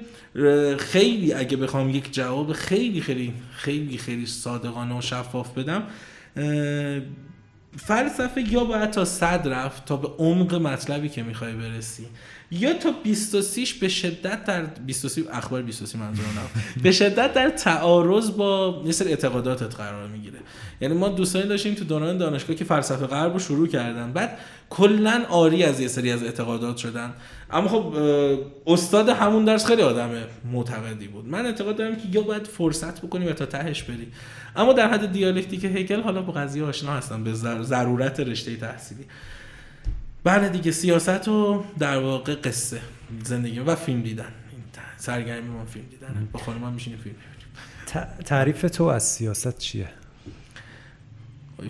[0.78, 5.82] خیلی اگه بخوام یک جواب خیلی خیلی خیلی خیلی صادقانه و شفاف بدم
[7.76, 12.06] فلسفه یا باید تا صد رفت تا به عمق مطلبی که می‌خوای برسی.
[12.50, 16.28] یا تا 23 به شدت در 23 اخبار 23 منظورم
[16.82, 20.38] به شدت در تعارض با سری اعتقاداتت قرار می‌گیره.
[20.80, 24.12] یعنی ما دوستانی داشتیم تو دوران دانشگاه که فلسفه غرب رو شروع کردن.
[24.12, 24.38] بعد
[24.70, 27.12] کلا آری از یه سری از اعتقادات شدن.
[27.50, 27.94] اما خب
[28.66, 30.10] استاد همون درس خیلی آدم
[30.52, 31.28] معتقدی بود.
[31.28, 34.08] من اعتقاد دارم که یا باید فرصت بکنی و تا تهش بری.
[34.56, 37.32] اما در حد دیالکتیک هگل حالا با قضیه آشنا هستم به
[37.62, 39.04] ضرورت رشته تحصیلی.
[40.24, 42.80] بله دیگه سیاست و در واقع قصه
[43.24, 44.24] زندگی و فیلم دیدن.
[44.96, 46.28] سرگرمی ما فیلم دیدن.
[46.32, 47.14] با خانم هم میشینیم فیلم
[48.24, 49.88] تعریف تو از سیاست چیه؟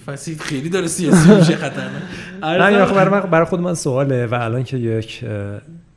[0.07, 2.03] فصیل خیلی داره سیاسی میشه خطرناک.
[2.43, 5.25] نه برای خود من سواله و الان که یک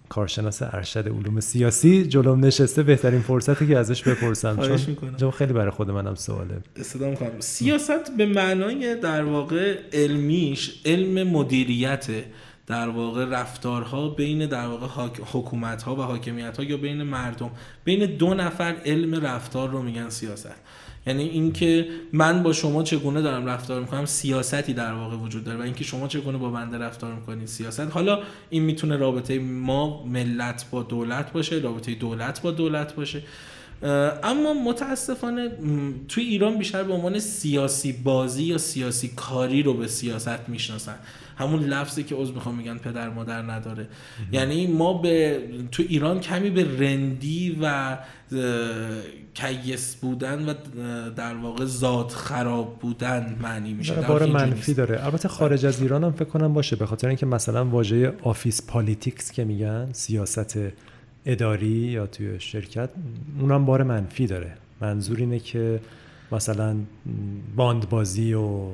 [0.09, 4.77] کارشناس ارشد علوم سیاسی جلوم نشسته بهترین فرصتی که ازش بپرسم.
[5.19, 6.57] چون خیلی برای خود منم سواله.
[6.75, 7.39] استدام کنم.
[7.39, 12.07] سیاست به معنای در واقع علمیش علم مدیریت
[12.67, 14.87] در واقع رفتارها بین در واقع
[15.31, 17.51] حکومت ها و حاکمیت ها یا بین مردم
[17.83, 20.55] بین دو نفر علم رفتار رو میگن سیاست.
[21.07, 25.61] یعنی اینکه من با شما چگونه دارم رفتار می‌کنم سیاستی در واقع وجود داره و
[25.61, 27.79] اینکه شما چگونه با بنده رفتار می‌کنید سیاست.
[27.79, 28.19] حالا
[28.49, 33.23] این می‌تونه رابطه ما ملت با دولت باشه رابطه دولت با دولت باشه.
[34.23, 35.49] اما متاسفانه
[36.07, 40.95] توی ایران بیشتر به عنوان سیاسی بازی یا سیاسی کاری رو به سیاست می‌شناسن.
[41.37, 43.87] همون لفظی که عذر می‌خوام میگن پدر مادر نداره.
[44.31, 47.97] یعنی ما به تو ایران کمی به رندی و
[49.33, 50.53] کثیف بودن و
[51.15, 53.93] در واقع ذات خراب بودن معنی میشه.
[53.95, 55.05] بار منفی داره.
[55.05, 59.31] البته خارج از ایران هم فکر کنم باشه به خاطر اینکه مثلا واژه office politics
[59.31, 60.57] که میگن سیاست
[61.25, 62.89] اداری یا توی شرکت
[63.39, 64.53] اونم بار منفی داره.
[64.81, 65.79] منظور اینه که
[66.31, 66.75] مثلا
[67.55, 68.67] باندبازی و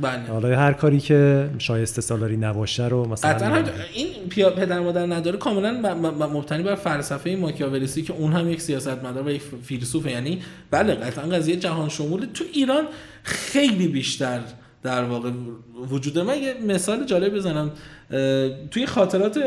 [0.00, 0.26] بله.
[0.26, 3.64] حالا هر کاری که شایسته سالاری نباشه رو مثلا
[3.94, 9.30] این پدر مادر نداره کاملا مبتنی بر فلسفه ماکیاولیسی که اون هم یک سیاستمدار و
[9.30, 12.84] یک فیلسوفه یعنی بله قطعا قضیه جهان شمول تو ایران
[13.22, 14.40] خیلی بیشتر
[14.82, 15.30] در واقع
[15.90, 17.70] وجوده من یه مثال جالب بزنم.
[18.70, 19.38] توی خاطرات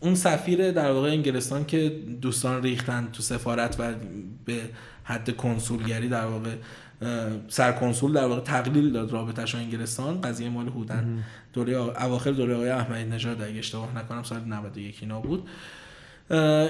[0.00, 3.92] اون سفیر در واقع انگلستان که دوستان ریختن تو سفارت و
[4.44, 4.60] به
[5.04, 6.50] حد کنسولگری در واقع
[7.48, 10.20] سرکنسول در واقع تقلیل داد رابطش انگلستان.
[10.20, 11.24] قضیه مال هودن.
[11.52, 15.48] دوره اواخر دوره آقای احمدی نژاد اگه اشتباه نکنم سال 91 اینا بود.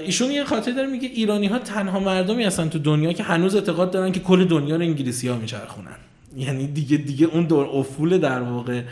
[0.01, 3.91] ایشون یه خاطر داره میگه ایرانی ها تنها مردمی هستن تو دنیا که هنوز اعتقاد
[3.91, 5.95] دارن که کل دنیا رو انگلیسی ها میچرخونن.
[6.37, 8.83] یعنی دیگه دیگه اون دور افول در واقع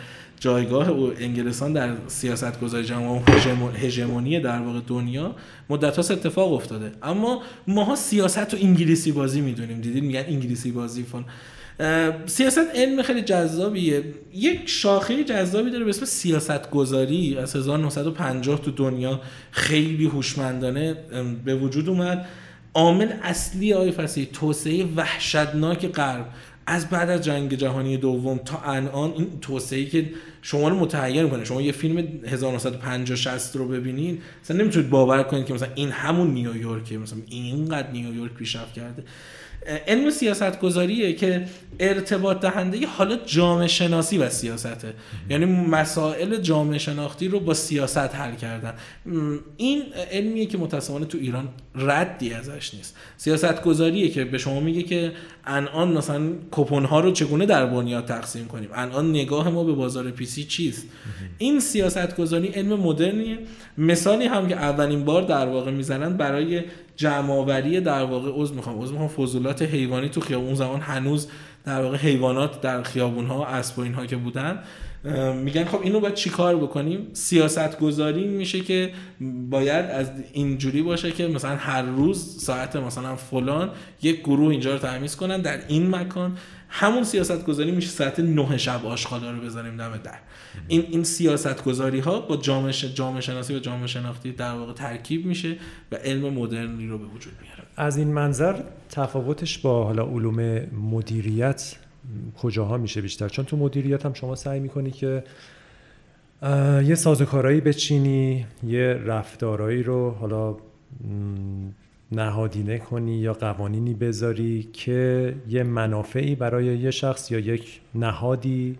[0.44, 0.90] جایگاه
[1.20, 5.36] انگلستان در سیاست گذاری و هژمونی در واقع دنیا
[5.70, 6.91] مدت هاست اتفاق افتاده.
[7.03, 9.82] اما ماها سیاست و انگلیسی بازی می‌دونیم.
[9.82, 11.26] دیدید میگن انگلیسی بازی فون
[12.26, 14.03] سیاست علم خیلی جذابیه.
[14.34, 19.22] یک شاخه جذابی داره به اسم سیاست گذاری از 1950 تو دنیا.
[19.52, 20.98] خیلی هوشمندانه
[21.45, 22.26] به وجود اومد.
[22.74, 26.26] عامل اصلی آقای توسعه وحشتناک غرب.
[26.65, 30.10] از بعد از جنگ جهانی دوم تا الان این توسعه که
[30.41, 35.45] شما رو متحیر می‌کنه شما یه فیلم 1950 60 رو ببینید مثلا نمی‌تونید باور کنید
[35.45, 39.03] که مثلا این همون نیویورکه مثلا اینقدر نیویورک پیشرفت کرده.
[39.88, 41.45] علم سیاست گذاریه که
[41.80, 44.94] ارتباط دهنده حالا جامعه شناسی و سیاسته.
[45.30, 48.73] یعنی مسائل جامعه شناختی رو با سیاست حل کردن.
[49.57, 52.98] این علمیه که متاسفانه تو ایران ردی ازش نیست.
[53.18, 55.11] سیاست گذاریه که به شما میگه که
[55.45, 56.22] الان مثلا
[56.52, 60.88] کپون ها رو چگونه در بنیاد تقسیم کنیم؟ الان نگاه ما به بازار پیسی چیست؟
[61.38, 63.38] این سیاست گذاری علم مدرنیه.
[63.77, 66.64] مثالی هم که اولین بار در واقع می‌زنن برای
[66.95, 68.82] جمعآوری در واقع عضو می‌خوام.
[68.82, 70.48] عضو می‌خوام فضولات حیوانی تو خیابون.
[70.48, 71.28] اون زمان هنوز
[71.65, 74.60] در واقع حیوانات در خیابون ها اسب و اینها که بودن.
[75.44, 78.94] میگن خب اینو باید چیکار بکنیم؟ سیاست گذاری میشه که
[79.49, 83.70] باید از اینجوری باشه که مثلا هر روز ساعت مثلا فلان
[84.02, 86.38] یک گروه اینجا رو تمیز کنن در این مکان.
[86.75, 90.19] همون سیاست گذاری میشه ساعت نه شب آشغالا رو بذاریم دم در.
[90.67, 95.25] این این سیاست گذاری ها با جامعه جامعه شناسی و جامعه شناختی در واقع ترکیب
[95.25, 95.57] میشه
[95.91, 97.63] و علم مدرنی رو به وجود میاره.
[97.77, 100.59] از این منظر تفاوتش با حالا علوم
[100.91, 101.75] مدیریت
[102.41, 105.23] کجاها میشه بیشتر؟ چون تو مدیریت هم شما سعی می‌کنی که
[106.85, 110.55] یه سازوکارایی بچینی یه رفتارایی رو حالا
[112.15, 118.77] نهادینه کنی یا قوانینی بذاری که یه منافعی برای یه شخص یا یک نهادی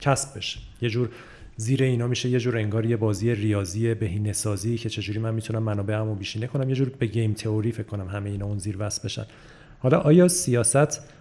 [0.00, 0.60] کسب بشه.
[0.82, 1.08] یه جور
[1.56, 5.62] زیر اینا میشه یه جور انگار یه بازی ریاضی بهینه سازی که چجوری من می‌تونم
[5.62, 6.68] منابعمو بیشینه کنم.
[6.68, 9.24] یه جور به گیم تئوری فکر کنم همه اینا اون زیر وصل بشن.
[9.78, 11.12] حالا آیا سیاست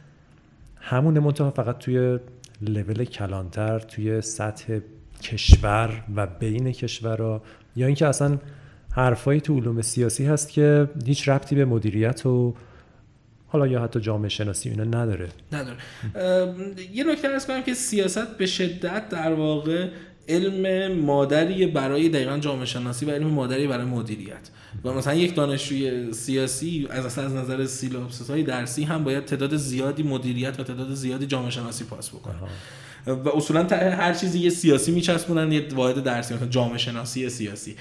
[0.80, 2.20] همون منتها فقط توی
[2.62, 4.80] لول کلانتر توی سطح
[5.22, 7.42] کشور و بین کشورها
[7.76, 8.38] یا اینکه اصلا
[8.96, 12.56] حرفایی تو علوم سیاسی هست که هیچ ربطی به مدیریت و
[13.48, 15.30] حالا یا حتی جامعه شناسی اینا نداره.
[15.52, 15.78] نداره.
[16.94, 19.88] یه نکته ارز کنم که سیاست به شدت در واقع
[20.30, 24.50] علم مادری برای دقیقا جامعه شناسی و علم مادری برای مدیریت.
[24.84, 30.04] و مثلا یک دانشجوی سیاسی از از نظر سیلاپسس های درسی هم باید تعداد زیادی
[30.04, 32.36] مدیریت و تعداد زیادی جامعه شناسی پاس بکنه.
[33.08, 37.76] و اصولا هر چیزی یه سیاسی میچسبونن یه واحد درسی مثلا جامعه شناسی سیاسی.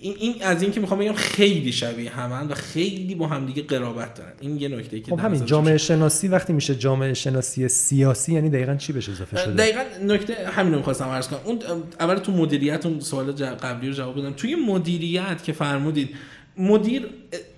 [0.00, 4.14] این, این از این که می‌خوام بگم خیلی شبیه همن و خیلی با همدیگه قرابت
[4.14, 4.32] دارن.
[4.40, 8.74] این یه نکته که خب همین جامعه شناسی وقتی میشه جامعه شناسی سیاسی یعنی دقیقا
[8.74, 11.40] چی بهش اضافه شده؟ دقیقا نکته همین رو می‌خواستم عرض کنم.
[11.44, 11.58] اون
[12.00, 14.32] اول تو مدیریت اون سوال قبلی رو جواب بدم.
[14.32, 16.10] توی مدیریت که فرمودید
[16.56, 17.06] مدیر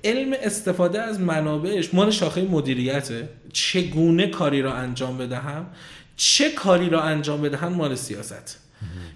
[0.05, 3.29] علم استفاده از منابعش مال شاخه مدیریته.
[3.53, 5.67] چگونه کاری را انجام بدهم؟
[6.17, 8.59] چه کاری را انجام بدهن مال سیاست.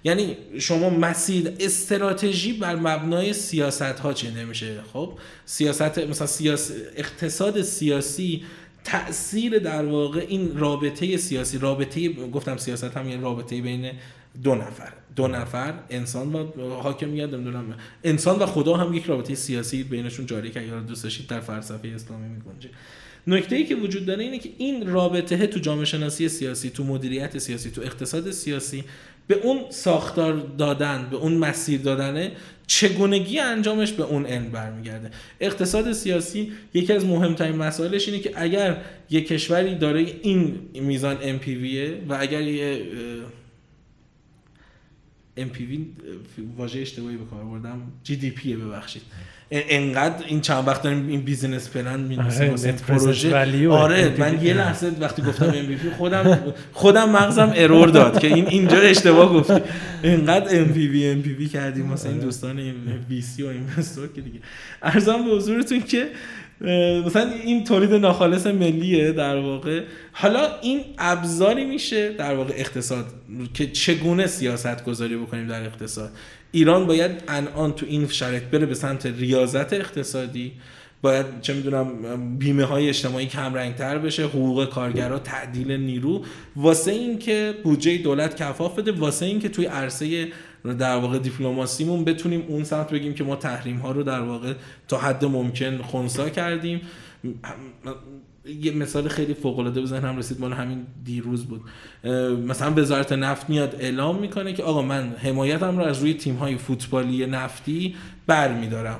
[0.03, 7.61] یعنی شما مسیر استراتژی بر مبنای سیاست ها چه میشه خب سیاست مثلا سیاس اقتصاد
[7.61, 8.43] سیاسی
[8.83, 13.91] تاثیر در واقع این رابطه سیاسی رابطه گفتم سیاست هم یه رابطه بین
[14.43, 14.93] دو نفر.
[15.15, 17.73] دو نفر انسان و حاکمیت نمی‌دونم
[18.03, 21.87] انسان و خدا هم یک رابطه سیاسی بینشون جاری که اگر دوست داشتید در فلسفه
[21.87, 22.69] اسلامی میگنجه
[23.27, 27.37] نکته ای که وجود داره اینه که این رابطه تو جامعه شناسی سیاسی تو مدیریت
[27.37, 28.83] سیاسی تو اقتصاد سیاسی
[29.27, 32.31] به اون ساختار دادن به اون مسیر دادنه
[32.67, 35.11] چگونگی انجامش به اون علم برمیگرده.
[35.39, 42.09] اقتصاد سیاسی یکی از مهمترین مسائلش اینه که اگر یک کشوری داره این میزان MPVه
[42.09, 42.85] و اگر یه
[45.37, 45.79] MPV
[46.57, 49.01] واژه اشتباهی کار بردم GDP ببخشید.
[49.51, 53.69] انقدر این چند وقت داریم این business plan می‌نویسیم آره پروژه.
[53.69, 56.39] آره من یه لحظه وقتی گفتم ام خودم
[56.73, 59.59] خودم مغزم error داد که این اینجا اشتباه گفتی.
[60.03, 62.25] انقدر ام پی وی ام پی وی کردیم مثلا این آره.
[62.25, 62.59] دوستان
[63.09, 64.39] VC و investor که دیگه.
[64.81, 66.07] عرضم به حضورتون که
[67.05, 69.81] مثلا این تولید ناخالص ملیه در واقع.
[70.11, 73.05] حالا این ابزاری میشه در واقع اقتصاد
[73.53, 76.11] که چگونه سیاست گذاری بکنیم در اقتصاد.
[76.51, 80.51] ایران باید الان تو این شرایط بره به سمت ریاضت اقتصادی
[81.01, 86.25] باید چه می‌دونم بیمه های اجتماعی کم تر بشه حقوق کارگرها تعدیل نیرو.
[86.55, 90.27] واسه اینکه بودجه دولت کفاف بده واسه اینکه توی عرصه
[90.79, 94.53] در واقع دیپلماسیمون بتونیم اون سمت بگیم که ما تحریم ها رو در واقع
[94.87, 96.81] تا حد ممکن خونسا کردیم.
[98.61, 101.61] یه مثال خیلی فوق العاده بزن هم رسید مال همین دیروز بود.
[102.47, 106.57] مثلا وزارت نفت میاد اعلام می‌کنه که آقا من حمایتم رو از روی تیم های
[106.57, 107.95] فوتبالی نفتی
[108.27, 108.99] برمیدارم.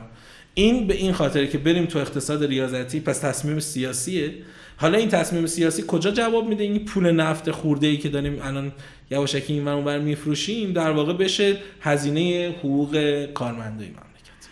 [0.53, 4.34] این به این خاطره که بریم تو اقتصاد ریاضتی پس تصمیم سیاسیه.
[4.77, 8.72] حالا این تصمیم سیاسی کجا جواب میده؟ این پول نفت خورده ای که داریم الان
[9.11, 14.49] یواشکی این اونور میفروشیم در واقع بشه هزینه حقوق کارمندای مملکت.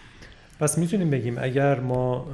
[0.60, 2.28] پس می‌تونیم بگیم اگر ما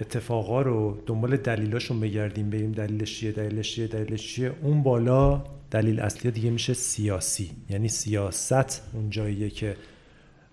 [0.00, 4.52] اتفاقا رو دنبال دلیلاشون بگردیم بریم دلیلش چیه دلیلش چیه دلیلش چیه.
[4.62, 7.50] اون بالا دلیل اصلی دیگه میشه سیاسی.
[7.70, 9.76] یعنی سیاست اون جاییه که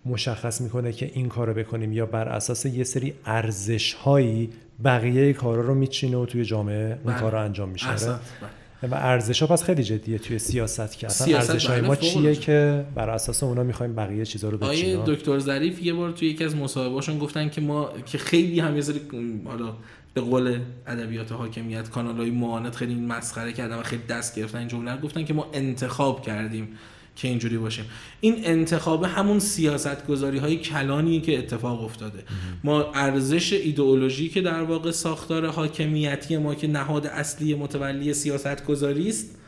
[0.06, 4.50] مشخص می‌کنه که این کار رو بکنیم یا بر اساس یه سری ارزش هایی
[4.84, 7.20] بقیه کارا رو میچینه و توی جامعه اون بله.
[7.20, 7.88] کار رو انجام میشه.
[8.84, 12.86] و ارزش ها پس خیلی جدیه توی سیاست که اصلا ارزش های ما چیه که
[12.96, 16.44] بر اساس اونا می‌خوایم بقیه چیزا رو بچینیم؟ آیه دکتر ظریف یه بار توی یکی
[16.44, 18.84] از مصاحبه‌هاشون گفتن که ما که خیلی هم یه
[19.46, 19.74] حالا
[20.14, 24.68] به قول ادبیات حاکمیت کانال های معاند خیلی مسخره کردن و خیلی دست گرفتن این
[24.68, 26.68] جمله گفتن که ما انتخاب کردیم.
[27.16, 27.86] که اینجوری باشیم.
[28.22, 32.24] این انتخاب همون سیاست گذاری های کلانی که اتفاق افتاده.
[32.64, 39.10] ما ارزش ایدئولوژی که در واقع ساختار حاکمیتی ما که نهاد اصلی متولی سیاست گذاری
[39.10, 39.41] است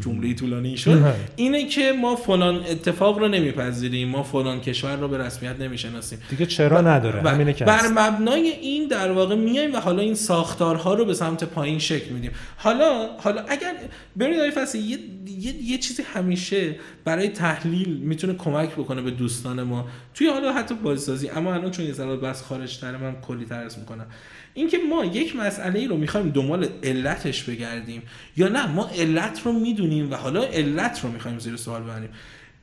[0.00, 1.14] جمله طولانی شد.
[1.36, 6.18] اینه که ما فلان اتفاق رو نمیپذیریم ما فلان کشور رو به رسمیت نمی‌شناسیم.
[6.30, 10.94] دیگه چرا نداره؟ همینه که بر مبنای این در واقع میایم و حالا این ساختارها
[10.94, 12.30] رو به سمت پایین شکل میدیم.
[12.56, 13.74] حالا حالا اگر
[14.18, 14.98] ببینید آقای فصل یه،,
[15.38, 19.88] یه،, یه چیزی همیشه برای تحلیل می‌تونه کمک بکنه به دوستان ما.
[20.14, 23.78] توی حالا حتی بازسازی اما الان چون یه ذره بس خارج تره من کلی ترس
[23.78, 24.06] می‌کنم.
[24.54, 28.02] اینکه ما یک مسئله ای رو می‌خوایم دنبال علتش بگردیم
[28.36, 32.10] یا نه ما علت رو می‌دونیم و حالا علت رو می‌خوایم زیر سوال ببریم.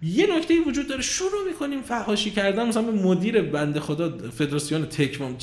[0.01, 5.37] یه نکته وجود داره شروع می‌کنیم فحاشی کردن مثلا به مدیر بنده خدا فدراسیون تکمام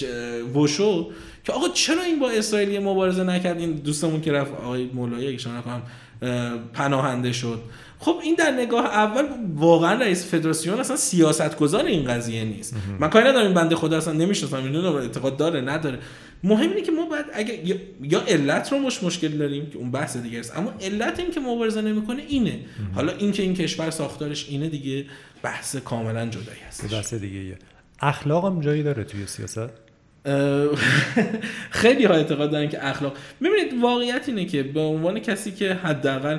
[0.54, 1.10] وشو
[1.44, 5.82] که آقا چرا این با اسرائیلی مبارزه نکردین؟ دوستمون که رفت آقای مولایی ایشان هم
[6.72, 7.60] پناهنده شد.
[7.98, 9.24] خب این در نگاه اول
[9.56, 12.76] واقعا رئیس فدراسیون اصلا سیاست گذار این قضیه نیست.
[12.98, 15.98] من کاری ندارم بنده خدا اصلا نمی‌شناسم می‌دونم اعتقاد داره نداره.
[16.44, 20.16] مهم اینه که ما باید اگه یا علت رو مش مشکل داریم که اون بحث
[20.16, 20.58] دیگه است.
[20.58, 22.60] اما علت این که مبارزه نمی‌کنه اینه.
[22.94, 25.04] حالا اینکه این کشور ساختارش اینه دیگه
[25.42, 27.56] بحث کاملا جدایی هست بحث دیگه
[28.00, 29.70] اخلاق هم جایی داره توی سیاست؟
[31.70, 36.38] خیلی ها اعتقاد دارن که اخلاق ببینید واقعیت اینه که به عنوان کسی که حداقل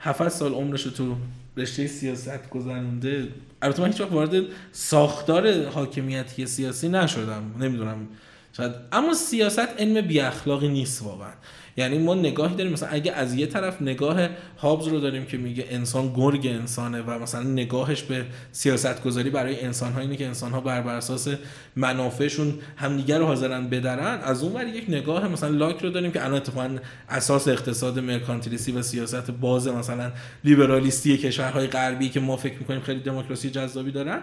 [0.00, 1.16] 7 سال عمرش رو تو
[1.56, 3.28] رشته سیاست گذرونده
[3.62, 4.42] البته من هیچ وقت وارد
[4.72, 7.54] ساختار حاکمیتی سیاسی نشدم.
[7.60, 8.08] نمی‌دونم
[8.56, 11.32] شاید اما سیاست علم بی اخلاقی نیست واقعا.
[11.76, 14.28] یعنی ما نگاهی داریم مثلا اگه از یه طرف نگاه
[14.58, 19.60] هابز رو داریم که میگه انسان گرگ انسانه و مثلا نگاهش به سیاست گذاری برای
[19.60, 21.28] انسان ها اینه که انسان ها بر اساس
[21.76, 26.24] منافعشون همدیگر رو حاضرن بدرن از اون ور یک نگاه مثلا لاک رو داریم که
[26.24, 26.76] الان اتفاقا
[27.08, 30.12] اساس اقتصاد مرکانتیلیستی و سیاست باز مثلا
[30.44, 34.20] لیبرالیستی کشورهای غربی که ما فکر می‌کنیم خیلی دموکراسی جذابی دارن.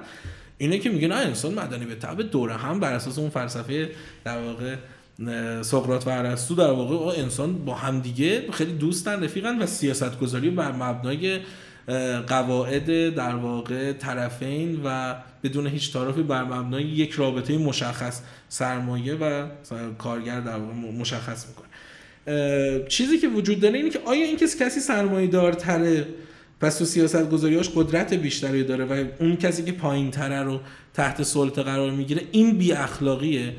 [0.63, 3.89] اینه که میگه نه انسان مدنی به تبع دوره هم بر اساس اون فلسفه
[4.25, 4.75] در واقع
[5.61, 10.71] سقراط و ارسطو در واقع انسان با همدیگه خیلی دوستن رفیقن و سیاست گذاری بر
[10.71, 11.39] مبنای
[12.27, 19.47] قواعد در واقع طرفین و بدون هیچ تعارفی بر مبنای یک رابطه مشخص سرمایه و
[19.97, 21.67] کارگر در واقع مشخص می‌کنه.
[22.87, 26.05] چیزی که وجود داره اینه که آیا این کسی سرمایه دارتره
[26.63, 30.59] پس تو سیاست گذاریاش قدرت بیشتری داره و اون کسی که پایین تره رو
[30.93, 33.55] تحت سلطه قرار می‌گیره این بی اخلاقیه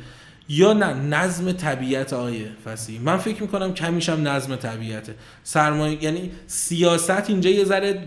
[0.49, 5.15] یا نه نظم طبیعت آیه فسی من فکر می‌کنم کمیشم نظم طبیعته.
[5.43, 8.07] سرمایه یعنی سیاست اینجا یه ذره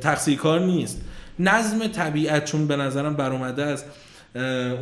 [0.00, 1.02] تقصیر کار نیست.
[1.38, 3.84] نظم طبیعت چون به نظرم برآمده از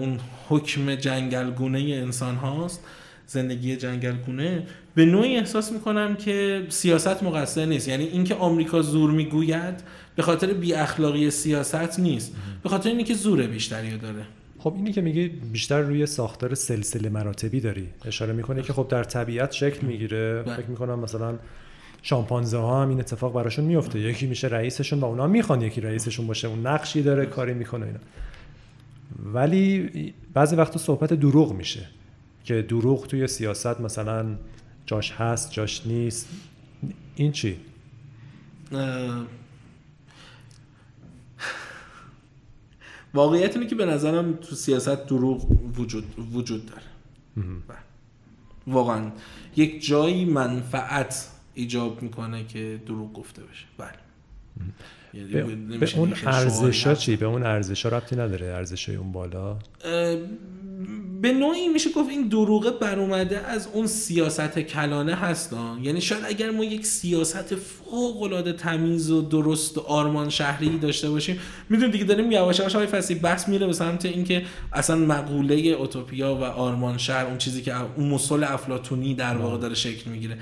[0.00, 2.80] اون حکم جنگلگونه انسان هاست.
[3.26, 7.88] زندگی جنگلگونه به نوعی احساس می‌کنم که سیاست مقصر نیست.
[7.88, 9.74] یعنی اینکه آمریکا زور می‌گوید
[10.16, 12.32] به خاطر بی اخلاقی سیاست نیست.
[12.62, 14.22] به خاطر اینکه زور بیشتری داره.
[14.58, 17.88] خب اینی که میگی بیشتر روی ساختار سلسله مراتبی داری.
[18.04, 20.42] اشاره می‌کنه که خب در طبیعت شکل می‌گیره.
[20.42, 20.56] بله.
[20.56, 21.38] فکر می‌کنم مثلا
[22.02, 26.26] شامپانزه ها هم این اتفاق براشون میفته یکی میشه رئیسشون و اونا می‌خوان یکی رئیسشون
[26.26, 26.48] باشه.
[26.48, 27.98] اون نقشی داره کاری می‌کنه اینا.
[29.34, 31.80] ولی بعضی وقتا صحبت دروغ میشه.
[32.44, 34.36] که دروغ توی سیاست مثلا
[34.86, 36.28] جاش هست جاش نیست.
[37.16, 37.56] این چی؟
[43.14, 46.82] واقعیت اینه که به نظرم تو سیاست دروغ وجود وجود داره.
[47.68, 47.78] بله.
[48.66, 49.10] واقعا.
[49.56, 53.66] یک جایی منفعت ایجاب می‌کنه که دروغ گفته بشه.
[53.78, 53.90] بله.
[55.14, 59.58] یعنی به, اون ارزشا چی؟ به اون ارزشا ربطی نداره ارزشای اون بالا؟
[61.24, 66.24] به نوعی میشه گفت این دروغه بر اومده از اون سیاست کلانه هست یعنی شاید
[66.26, 71.92] اگر ما یک سیاست فوق العاده تمیز و درست و آرمان شهری داشته باشیم می‌دونید
[71.92, 74.42] دیگه داریم یواش یواش های فصلی بحث میره به سمت اینکه
[74.72, 79.74] اصلا مقوله اوتوپیا و آرمان شهر اون چیزی که اون مسل افلاتونی در واقع داره
[79.74, 80.38] شکل می‌گیره.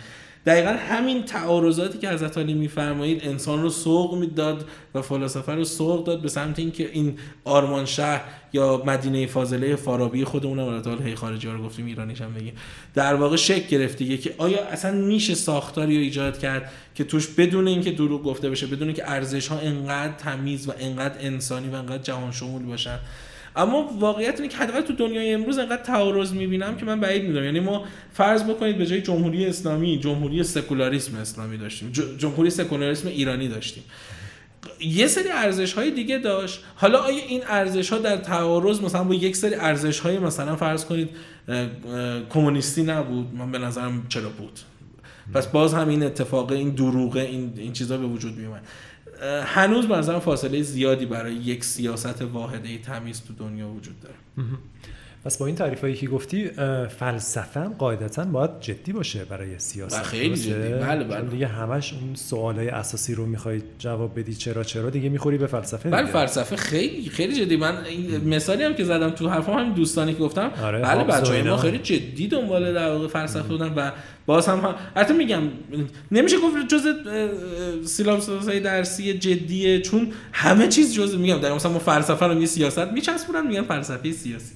[0.46, 4.64] دقیقا همین تعارضاتی که حضرت علی میفرمایید انسان رو سوق می‌داد
[4.94, 10.24] و فلاسفه رو سوق داد به سمت اینکه این آرمان شهر یا مدینه فاضله فارابی
[10.24, 12.54] خودمون هم هی خارجی رو گفتیم ایرانیش هم بگیم
[12.94, 17.26] در واقع شک گرفت دیگه که آیا اصلا میشه ساختاری رو ایجاد کرد که توش
[17.26, 21.74] بدون اینکه دروغ گفته بشه بدون که ارزش ها انقدر تمیز و انقدر انسانی و
[21.74, 22.98] انقدر جهان شمول باشن
[23.56, 27.44] اما واقعیت اینه که حداقل تو دنیای امروز انقدر تعارض می‌بینم که من بعید می‌دونم.
[27.44, 31.92] یعنی ما فرض بکنید به جای جمهوری اسلامی جمهوری سکولاریسم اسلامی داشتیم.
[32.18, 33.82] جمهوری سکولاریسم ایرانی داشتیم.
[34.80, 36.60] یه سری ارزش های دیگه داشت.
[36.74, 40.84] حالا آیا این ارزش ها در تعارض مثلا با یک سری ارزش های مثلا فرض
[40.84, 41.08] کنید
[42.30, 44.60] کمونیستی نبود؟ من به نظرم چرا بود؟
[45.34, 48.62] پس باز هم این اتفاق این دروغه این این چیزا به وجود میومد
[49.44, 54.14] هنوز به فاصله زیادی برای یک سیاست واحده تمیز تو دنیا وجود داره.
[55.24, 56.48] پس با این تعریف هایی که گفتی
[56.98, 60.02] فلسفه هم قاعدتا باید جدی باشه برای سیاست.
[60.02, 60.52] خیلی جدی.
[60.52, 61.28] بله بله.
[61.28, 65.90] دیگه همش اون سوالای اساسی رو می‌خوای جواب بدی چرا چرا دیگه می‌خوری به فلسفه
[65.90, 67.56] بله فلسفه خیلی خیلی جدی.
[67.56, 67.78] من
[68.26, 71.78] مثالی هم که زدم تو حرفام همین دوستانی که گفتم آره بله بچه‌ها ما خیلی
[71.78, 73.90] جدی دنبال در واقع فلسفه بودن و
[74.26, 75.42] باز هم حتی میگم
[76.10, 76.86] نمیشه گفت جز
[77.86, 82.78] سیلابس درسی جدیه چون همه چیز جز میگم در مثلا ما فلسفه رو می سیاست
[82.78, 84.54] میچسبونن میگن فلسفه سیاسی.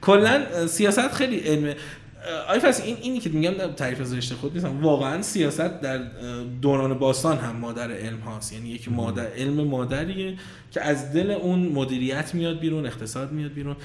[0.00, 1.76] کلا سیاست خیلی علمه
[2.48, 4.80] آی فصل این اینی که میگم تعریف از رشته خود نیستم.
[4.80, 6.00] واقعا سیاست در
[6.62, 8.52] دوران باستان هم مادر علم هاست.
[8.52, 10.34] یعنی یک مادر علم مادریه
[10.70, 13.76] که از دل اون مدیریت میاد بیرون اقتصاد میاد بیرون.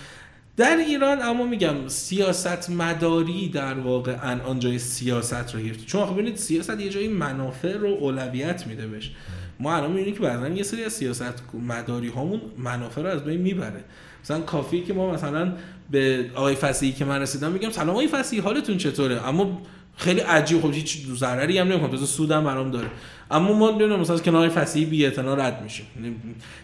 [0.57, 6.35] در ایران اما میگم سیاست مداری در واقع الان جای سیاست رو گرفته چون ببینید
[6.35, 9.11] سیاست یه جایی منافع رو اولویت میده بهش.
[9.59, 13.41] ما الان می‌بینیم که بعضا یه سری از سیاست مداری هامون منافع رو از بین
[13.41, 13.83] می‌بره.
[14.23, 15.53] مثلا کافی که ما مثلا
[15.91, 19.61] به آقای فصیحی که من رسیدم میگم سلام آقای فصیحی حالتون چطوره؟ اما
[19.97, 22.87] خیلی عجیب خب هیچ ضرری هم نمی‌کنه بذار سودم برام داره.
[23.31, 25.85] اما ما می‌دونیم مثلا کنار فصیحی بی رد میشیم.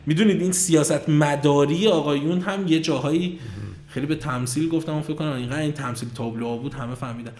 [0.05, 3.39] می‌دونید این سیاست مداری آقایون هم یه جاهایی
[3.87, 7.31] خیلی به تمثیل گفتم و فکر کنم اینقدر این تمثیل تابلو بود همه فهمیدن.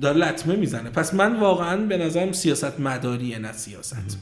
[0.00, 0.90] داره لطمه می‌زنه.
[0.90, 4.18] پس من واقعا به نظرم سیاست مداریه نه سیاست.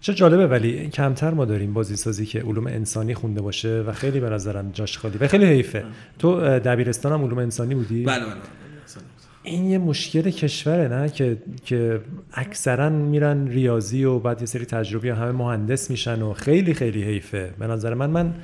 [0.00, 4.20] چه جالبه ولی کمتر ما داریم بازی سازی که علوم انسانی خونده باشه و خیلی
[4.20, 5.84] به نظرم جاش خالی و خیلی حیفه.
[6.18, 8.34] تو دبیرستان هم علوم انسانی بودی؟ بله بله
[9.42, 12.00] این یه مشکل کشوره نه؟ که که
[12.32, 17.54] اکثرا میرن ریاضی و بعد یه سری تجربی همه مهندس میشن و خیلی خیلی حیفه.
[17.58, 18.34] به نظر من من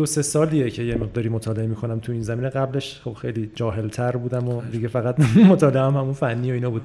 [0.00, 2.48] دو سه سالیه که یه مقداری مطالعه می‌کنم تو این زمینه.
[2.48, 5.20] قبلش خب خیلی جاهلتر بودم و دیگه فقط
[5.52, 6.82] مطالعه هم همون فنی و اینا بود.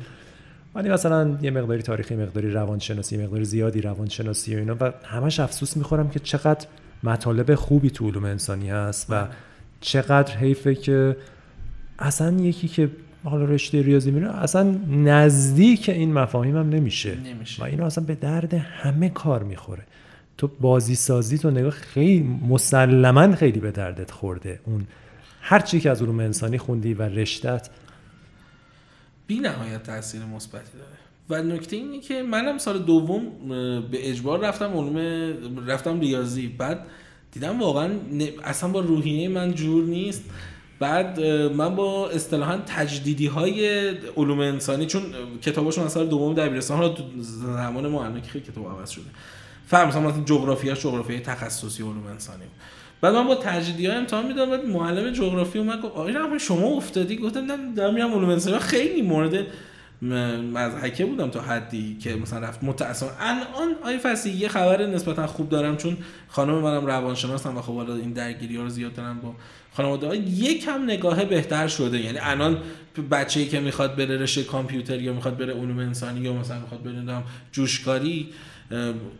[0.75, 5.77] ولی مثلا یه مقداری تاریخی مقداری روانشناسی مقداری زیادی روانشناسی و اینا و همش افسوس
[5.77, 6.67] می‌خورم که چقدر
[7.03, 9.27] مطالب خوبی تو علوم انسانی هست و
[9.81, 11.17] چقدر حیفه که
[11.99, 12.89] اصلا یکی که
[13.23, 17.17] حالا رشته ریاضی میره اصلا نزدیک این مفاهیم هم نمیشه.
[17.25, 17.63] نمیشه.
[17.63, 19.83] و اینا اصلا به درد همه کار می‌خوره.
[20.37, 24.59] تو بازی سازی تو نگاه خیلی مسلما خیلی به دردت خورده.
[24.65, 24.87] اون
[25.41, 27.69] هر چی که از علوم انسانی خوندی و رشتت
[29.27, 30.97] بی نهایت تاثیر مثبتی داره.
[31.29, 33.21] و نکته اینه که منم سال دوم
[33.91, 34.99] به اجبار رفتم علوم
[35.67, 36.47] رفتم ریاضی.
[36.47, 36.85] بعد
[37.31, 37.89] دیدم واقعا
[38.43, 40.23] اصلا با روحیه من جور نیست.
[40.79, 41.19] بعد
[41.55, 45.03] من با اصطلاحا تجدیدی های علوم انسانی چون
[45.41, 49.05] کتاباشون از سال دوم دبیرستان تو زمان ما الان خیلی کتاب عوض شده.
[49.67, 52.43] فهم مثلا جغرافیا جغرافیای تخصصی علوم انسانی
[53.01, 57.15] بعد من با تجدیدی ها امتحان می‌دادم بعد معلم جغرافی اومد گفت آقا شما افتادی؟
[57.15, 59.45] گفتم نه دارم میرم علوم انسانی خیلی مورد
[60.01, 62.63] مزحکه بودم تا حدی که مثلا رفت.
[62.63, 65.97] متأسفانه الان آی فصیح یه خبر نسبتا خوب دارم چون
[66.27, 69.35] خانم منم روانشناسم و خب حالا این درگیری ها رو زیاد دارم با
[69.73, 71.99] خانواده ها یکم نگاه بهتر شده.
[71.99, 72.57] یعنی الان
[73.11, 77.23] بچه‌ای که می‌خواد بره رشته کامپیوتر یا می‌خواد بره علوم انسانی یا مثلا می‌خواد بره
[77.51, 78.29] جوشکاری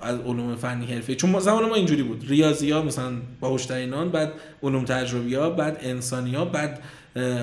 [0.01, 1.15] از علوم فنی حرفه.
[1.15, 2.25] چون زمان ما اینجوری بود.
[2.27, 6.79] ریاضی ها مثلا باهوشترینان بعد علوم تجربی ها بعد انسانی ها بعد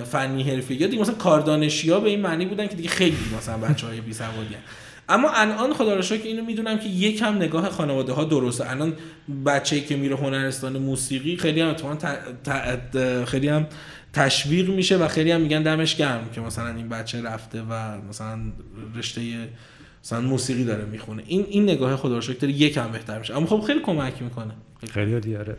[0.05, 0.75] فنی حرفه.
[0.75, 4.01] یا دیگه مثلا کاردانشی ها به این معنی بودن که دیگه خیلی مثلا بچه های
[4.01, 4.57] بی سوادی
[5.09, 8.71] اما الان خدا رو شکر اینو می‌دونم که یکم نگاه خانواده ها درسته.
[8.71, 8.93] الان
[9.47, 11.75] بچه‌ای که میره هنرستان موسیقی خیلی هم
[13.25, 13.67] خیلی هم
[14.13, 18.39] تشویق میشه و خیلی هم میگن دمش گرم که مثلا این بچه رفته و مثلا
[18.97, 19.21] رشته
[20.05, 21.23] مثلا موسیقی داره می‌خونه.
[21.27, 23.37] این این نگاه خدا رو شکر یکم بهتر میشه.
[23.37, 24.55] اما خب خیلی کمک می‌کنه.
[24.91, 25.57] خیلی دیاره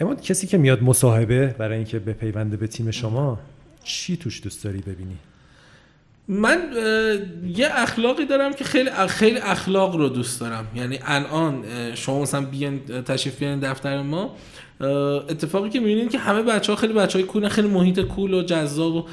[0.00, 3.38] اما کسی که میاد مصاحبه برای اینکه به پیونده به تیم شما
[3.84, 5.16] چی توش دوست داری ببینی؟
[6.28, 6.58] من
[7.46, 10.66] یه اخلاقی دارم که خیلی خیلی اخلاق رو دوست دارم.
[10.74, 11.64] یعنی الان
[11.94, 14.36] شما مثلا بیان تشریف بیان دفتر ما.
[14.82, 18.42] اتفاقی که می‌بینید که همه بچه ها خیلی بچه های کول خیلی محیط کول و
[18.42, 19.04] جذاب و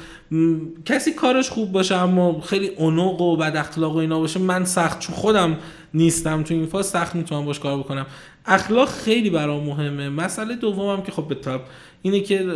[0.84, 4.98] کسی کارش خوب باشه اما خیلی اونوق و بد اخلاق و اینا باشه من سخت
[4.98, 5.56] چون خودم
[5.94, 8.06] نیستم تو این فاز سخت می‌تونم باش کار بکنم.
[8.46, 10.08] اخلاق خیلی برام مهمه.
[10.08, 11.60] مسئله دومم که خب به طب
[12.02, 12.46] اینه که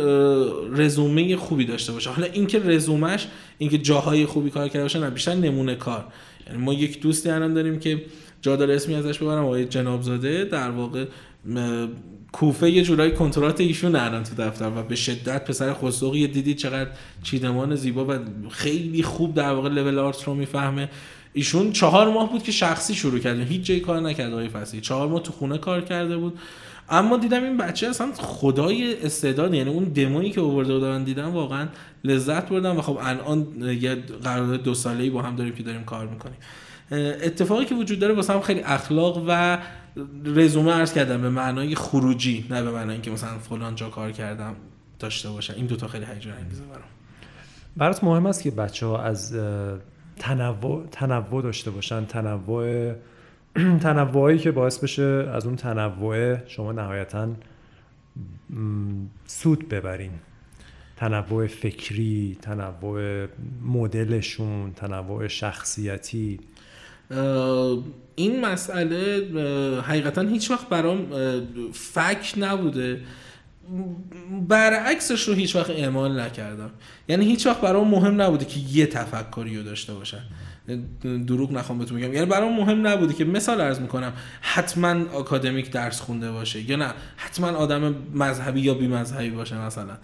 [0.71, 2.09] رزومه خوبی داشته باشه.
[2.09, 3.27] حالا اینکه رزومش
[3.57, 6.05] اینکه جاهای خوبی کار کرده باشه نه بیشتر نمونه کار.
[6.47, 8.03] یعنی ما یک دوستی الان داریم که
[8.41, 11.05] جا اسمی ازش ببرم آقای جنابزاده در واقع
[12.35, 16.89] کوفه یه جورایی کنترات ایشون الان تو دفتر و به شدت پسر خسروقی دیدی چقدر
[17.23, 18.13] چیدمان زیبا و
[18.49, 20.89] خیلی خوب در واقع لول آرت رو می‌فهمه.
[21.33, 23.39] ایشون چهار ماه بود که شخصی شروع کرد.
[23.39, 24.81] هیچ جایی کار نکرد آقای فصیح.
[24.81, 26.39] چهار ماه تو خونه کار کرده بود.
[26.89, 31.67] اما دیدم این بچه اصلا خدای استعداد یعنی اون دمویی که آورده بودن دیدم واقعا
[32.03, 33.47] لذت بردم و خب الان
[33.81, 36.37] یه قرارداد دو ساله‌ای با هم داریم که داریم کار می‌کنیم.
[37.23, 39.57] اتفاقی که وجود داره واسه هم خیلی اخلاق و
[40.25, 44.55] رزومه عرض کردم به معنای خروجی نه به معنای که مثلا فلان جا کار کردم
[44.99, 46.83] داشته باشن این دوتا خیلی هیجان انگیزه برام.
[47.77, 49.35] برات مهم است که بچه ها از
[50.19, 52.05] تنوع تنوع داشته باشن.
[52.05, 52.93] تنوع
[53.81, 55.03] تنوعی که باعث بشه
[55.33, 57.27] از اون تنوع شما نهایتا
[59.25, 60.11] سود ببرین.
[60.97, 63.27] تنوع فکری تنوع
[63.61, 66.39] مدلشون تنوع شخصیتی.
[68.15, 69.27] این مسئله
[69.81, 71.07] حقیقتا هیچ وقت برام
[71.73, 73.01] فک نبوده.
[74.47, 76.69] برعکسش رو هیچ وقت اعمال نکردم.
[77.07, 80.21] یعنی هیچ وقت برام مهم نبوده که یه تفکری رو داشته باشن.
[81.27, 82.13] دروغ نخوام بهتون بگم.
[82.13, 86.93] یعنی برام مهم نبوده که مثال عرض می‌کنم حتما آکادمیک درس خونده باشه یا نه.
[87.17, 89.97] حتما آدم مذهبی یا بی مذهبی باشه مثلا.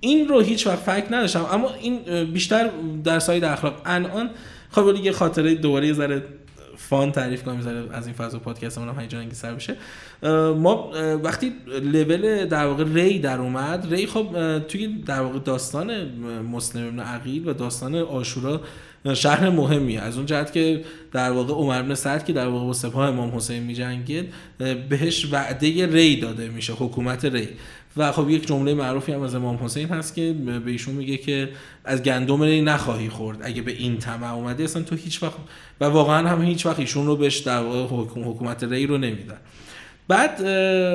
[0.00, 1.46] این رو هیچ وقت فکر نداشتم.
[1.52, 2.70] اما این بیشتر
[3.04, 3.82] در ساید اخلاق.
[3.84, 4.30] الان
[4.70, 6.22] خب یه خاطره دوباره یه ذره
[6.76, 9.76] فان تعریف کنم از این فضا پادکست هم هیجان سر بشه.
[10.56, 10.90] ما
[11.22, 16.08] وقتی لول در واقع ری در اومد ری خب توی در واقع داستان
[16.42, 18.60] مسلم ابن عقیل و داستان آشورا
[19.14, 19.98] شهر مهمی.
[19.98, 23.36] از اون جهت که در واقع عمر بن سعد که در واقع با سپاه امام
[23.36, 24.32] حسین میجنگید
[24.88, 27.48] بهش وعده ری داده میشه حکومت ری.
[27.96, 30.32] و خب یک جمله معروفی هم از امام حسین هست که
[30.64, 31.48] به ایشون میگه که
[31.84, 33.38] از گندم ری نخواهی خورد.
[33.42, 35.34] اگه به این طمع اومده اصلا تو هیچ وقت
[35.80, 37.62] و واقعا هم هیچ وقت ایشون رو بهش در
[38.14, 39.38] حکومت ری رو نمیدن.
[40.08, 40.36] بعد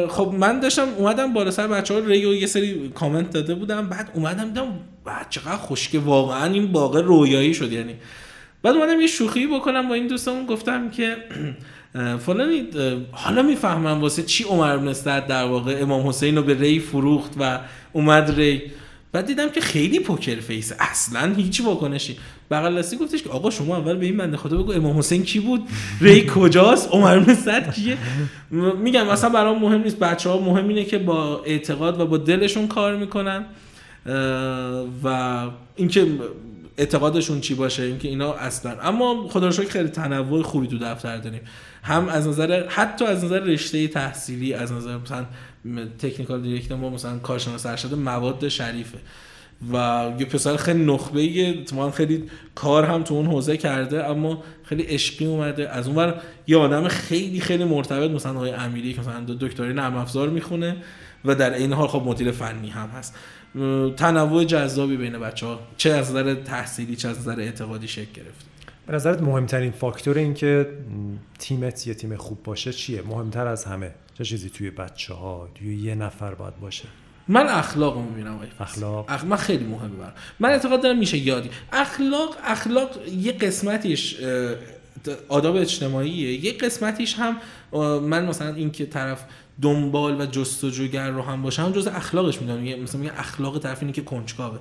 [0.07, 3.90] خب من داشتم اومدم بالا سر بچه ها ریو یه سری کامنت داده بودم.
[3.90, 4.68] بعد اومدم دیدم
[5.06, 7.72] بعد چقدر خوشگه واقعا این باقه رویایی شد.
[7.72, 7.94] یعنی
[8.63, 11.17] بعد اومدم یه شوخی بکنم با این دوستمون گفتم که
[12.25, 12.67] فلانی
[13.11, 14.93] حالا می‌فهمم واسه چی عمر بن
[15.27, 17.59] در واقع امام حسین رو به ری فروخت و
[17.93, 18.61] اومد ری.
[19.11, 22.17] بعد دیدم که خیلی poker face اصلا هیچ واکنشی.
[22.51, 25.39] بغل دستی گفتش که آقا شما اول به این بنده خدا بگو امام حسین کی
[25.39, 25.61] بود؟
[26.01, 27.97] ری کجاست؟ عمر بن سعد کیه؟
[28.83, 29.99] میگم مثلا برام مهم نیست.
[29.99, 33.45] بچه ها مهم اینه که با اعتقاد و با دلشون کار می‌کنن.
[35.03, 36.07] و اینکه
[36.77, 41.41] اعتقادشون چی باشه؟ اینکه اینا اصلا اما خدا رو خیلی تنوع خوبی تو دفتر داریم.
[41.84, 45.26] هم از نظر حتی از نظر رشته تحصیلی از نظر مثلا
[45.99, 48.98] تکنیکال دیرکتور ما مثلا کارشناس ارشد مواد شریفه.
[49.73, 52.23] و یه پسر خیلی نخبه ایه خیلی
[52.56, 55.69] کار هم تو اون حوزه کرده اما خیلی عشقی اومده.
[55.69, 56.14] از اون
[56.48, 60.77] یه آدم خیلی خیلی مرتبط مثلا آقای امیری که مثلا دکتری نرم افزار می‌خونه
[61.26, 63.15] و در این حال خب مدیر فنی هم هست.
[63.98, 68.45] تنوع جذابی بین بچه ها چه از نظر تحصیلی چه از نظر اعتقادی شکل گرفت.
[68.88, 70.69] به نظرت مهمترین فاکتور این که
[71.40, 73.91] تیمت یه تیم خوب باشه چیه؟ مهمتر از همه.
[74.18, 76.84] چه چیزی توی بچه ها توی یه نفر باید باشه؟
[77.28, 79.23] من اخلاق رو می‌بینم اخلاق؟ اخ...
[79.23, 81.49] من خیلی مهمه برم من اعتقاد دارم میشه یادی.
[81.73, 84.18] اخلاق اخلاق یه قسمتیش
[85.28, 86.45] آداب اجتماعیه.
[86.45, 87.38] یه قسمتیش هم
[87.99, 89.23] من مثلا این که طرف
[89.61, 92.84] دنبال و جستجوگر رو هم باشه هم جز اخلاقش می‌دونم.
[92.84, 94.60] مثلا میگه اخلاق طرف اینه که کنجکاوه.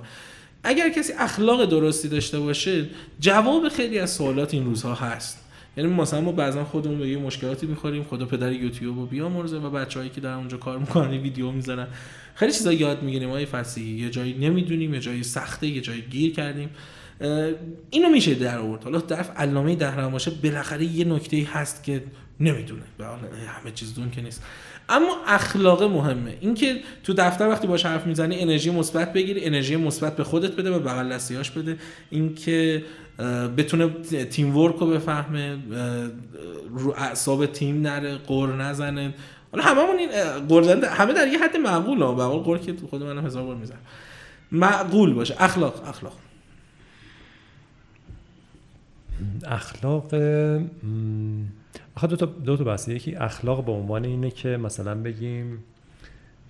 [0.63, 2.89] اگر کسی اخلاق درستی داشته باشه
[3.19, 5.37] جواب خیلی از سوالات این روزها هست.
[5.77, 9.69] یعنی مثلا ما بعضا خودمون به یه مشکلاتی می‌خوریم خدا پدر یوتیوب رو بیامرزه و
[9.69, 11.87] بچه‌هایی که در اونجا کار می‌کنن ویدیو می‌ذارن.
[12.35, 16.33] خیلی چیزا یاد می‌گیریم های فصیحی یه جایی نمی‌دونیم یه جایی سخته یه جایی گیر
[16.33, 16.69] کردیم.
[17.89, 18.83] اینو میشه در آورد.
[18.83, 22.03] حالا طرف علامه دهرم باشه بالاخره یه نکته هست که
[22.39, 22.83] نمی‌دونه.
[23.47, 24.43] همه چیز دون که نیست.
[24.91, 26.37] اما اخلاق مهمه.
[26.41, 30.71] اینکه تو دفتر وقتی باش حرف می‌زنی انرژی مثبت بگیری انرژی مثبت به خودت بده
[30.71, 31.77] و بغل دستیاش بده.
[32.09, 32.83] اینکه
[33.57, 33.89] بتونه
[34.29, 35.57] تیم ورک رو بفهمه
[36.69, 39.13] رو اعصاب تیم نره قر نزنه.
[39.51, 40.09] حالا هممون این
[40.47, 42.13] قر همه در یه حد معقول ها.
[42.13, 43.79] به قر که خود منم هزار بار می‌زنم.
[44.51, 45.35] معقول باشه.
[45.39, 46.17] اخلاق اخلاق.
[49.47, 50.15] اخلاق
[51.95, 55.63] آخه دو تا دو تا بحث یکی اخلاق به عنوان اینه که مثلا بگیم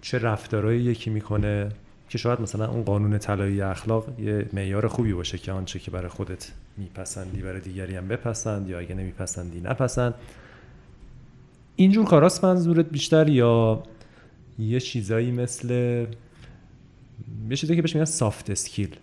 [0.02, 1.70] چه رفتارهایی یکی می‌کنه
[2.10, 6.10] که شاید مثلا اون قانون طلایی اخلاق یه معیار خوبی باشه که آنچه که برای
[6.10, 10.14] خودت میپسندی برای دیگری هم بپسند یا اگه نمیپسندی نپسند.
[11.76, 13.84] اینجور کاراست منظورت بیشتر یا
[14.60, 15.70] یه چیزایی مثل
[17.50, 18.96] یه چیزایی که بهش میگن soft skill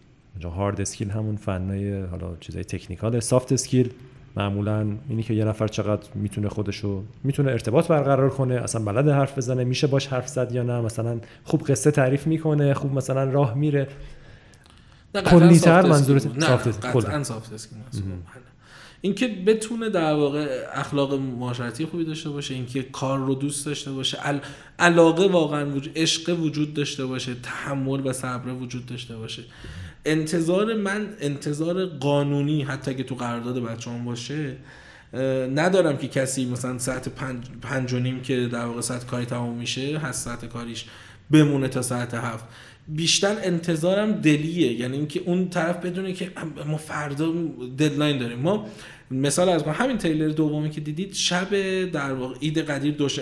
[0.45, 3.91] hard skill همون فنای حالا چیزای technical soft skill
[4.39, 9.39] معمولا اینی که یه نفر چقدر می‌تونه خودشو می‌تونه ارتباط برقرار کنه اصلا بلد حرف
[9.39, 13.55] بزنه میشه باش حرف زد یا نه مثلا خوب قصه تعریف می‌کنه خوب مثلا راه
[13.55, 13.89] میره.
[15.27, 17.69] کلیتر منظورت سافت قطعا سافت
[19.01, 24.19] اینکه بتونه در واقع اخلاق معاشرتی خوبی داشته باشه اینکه کار رو دوست داشته باشه
[24.79, 29.43] علاقه واقعا وجود عشق وجود داشته باشه تحمل و صبر وجود داشته باشه.
[30.11, 34.57] انتظار من انتظار قانونی حتی که تو قرارداد بچه هم باشه
[35.55, 39.55] ندارم که کسی مثلا ساعت پنج, پنج و نیم که در واقع ساعت کاری تمام
[39.55, 40.85] میشه هست ساعت کاریش
[41.31, 42.45] بمونه تا ساعت هفت.
[42.89, 44.73] بیشتر انتظارم دلیه.
[44.73, 46.33] یعنی اینکه اون طرف بدونه که
[46.67, 47.33] ما فردا
[47.79, 48.39] ددلاین داریم.
[48.39, 48.67] ما
[49.11, 53.19] مثال از همین تیلر دومی که دیدید شب در واقع عید قدیر دوش...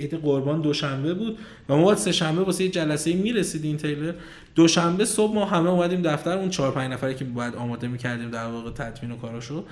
[0.00, 1.38] عید قربان دوشنبه بود
[1.68, 4.12] و ما باید سه شنبه واسه یه جلسه می‌رسید این تیلر.
[4.54, 8.46] دوشنبه صبح ما همه اومدیم دفتر اون چهار پنج نفری که باید آماده می‌کردیم در
[8.46, 9.64] واقع تدوین و کاراشو.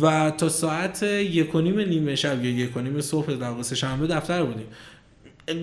[0.00, 3.62] و تا ساعت یک و نیم نیمه شب یا یک و نیم صبح در واقع
[3.62, 4.66] سه شنبه دفتر بودیم.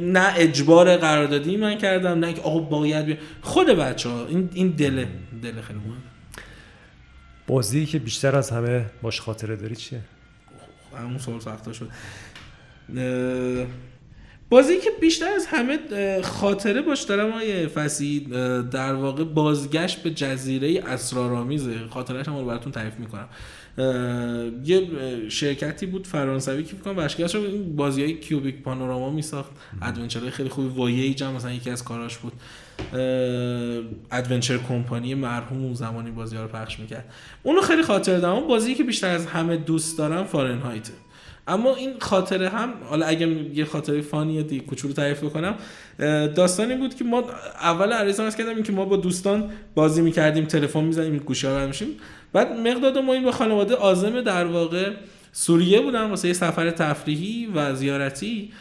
[0.03, 3.18] نه اجبار قراردادی من کردم نه که آقا باید.
[3.41, 5.07] خود بچه ها این این دله
[5.44, 6.06] دل خیلی مهم
[7.48, 10.02] بازی که بیشتر از همه باش خاطره داری چیه؟
[10.98, 11.90] همون سوال سخته شد.
[14.49, 15.80] بازی که بیشتر از همه
[16.22, 18.19] خاطره باش دارم آیه فسی
[18.72, 21.74] در واقع بازگشت به جزیره اسرارآمیزه.
[21.90, 23.28] خاطرش هم رو براتون تعریف می‌کنم.
[24.65, 24.88] یه
[25.30, 29.52] شرکتی بود فرانسوی که فکر کنم رو این بازی های کیوبیک پانوراما میساخت.
[29.82, 30.68] ادونچر خیلی خوبی.
[30.68, 32.34] واییج هم مثلا یکی از کاراش بود.
[34.11, 37.06] ادونچر کمپانی مرحوم اون زمانی بازی ها رو پخش می‌کرد.
[37.44, 38.48] اونو خیلی خاطره دارم.
[38.48, 40.94] بازی که بیشتر از همه دوست دارم فارنهایته
[41.48, 45.56] اما این خاطره هم حالا اگه یه خاطره فانی دی کوچولو تعریف بکنم
[46.36, 47.24] داستانی بود که ما
[47.61, 51.88] اول عریض کردم این که ما با دوستان بازی می‌کردیم تلفن می‌زنیم گوشه ها میشیم.
[52.34, 54.91] بعد مقداد ما این با خانواده آزم در واقع
[55.32, 58.52] سوریه بودن واسه یه سفر تفریحی و زیارتی.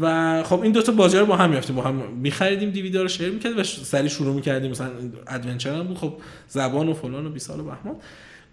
[0.00, 3.30] و خب این دوتا بازی رو با هم میافتیم با هم میخریدیم دیویدار رو شیر
[3.30, 4.70] می‌کردیم و سری شروع می‌کردیم.
[4.70, 4.88] مثلا
[5.28, 5.98] ادونچر هم بود.
[5.98, 6.14] خب
[6.48, 7.96] زبان و فلان و بیسال و بهمان.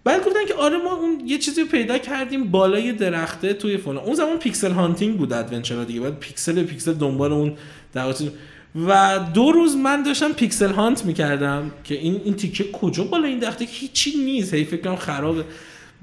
[0.06, 4.04] بعد گفتن که آره ما اون یه چیزی رو پیدا کردیم بالای درخته توی فلان.
[4.04, 6.00] اون زمان پیکسل هانتینگ بود ادونچر دیگه.
[6.00, 7.56] بعد پیکسل پیکسل دنبال اون
[8.88, 13.38] و دو روز من داشتم پیکسل هانت می‌کردم که این این تیکه کجا بالا این
[13.38, 14.54] درخته؟ هیچی نیست.
[14.54, 15.44] هی فکرم خرابه.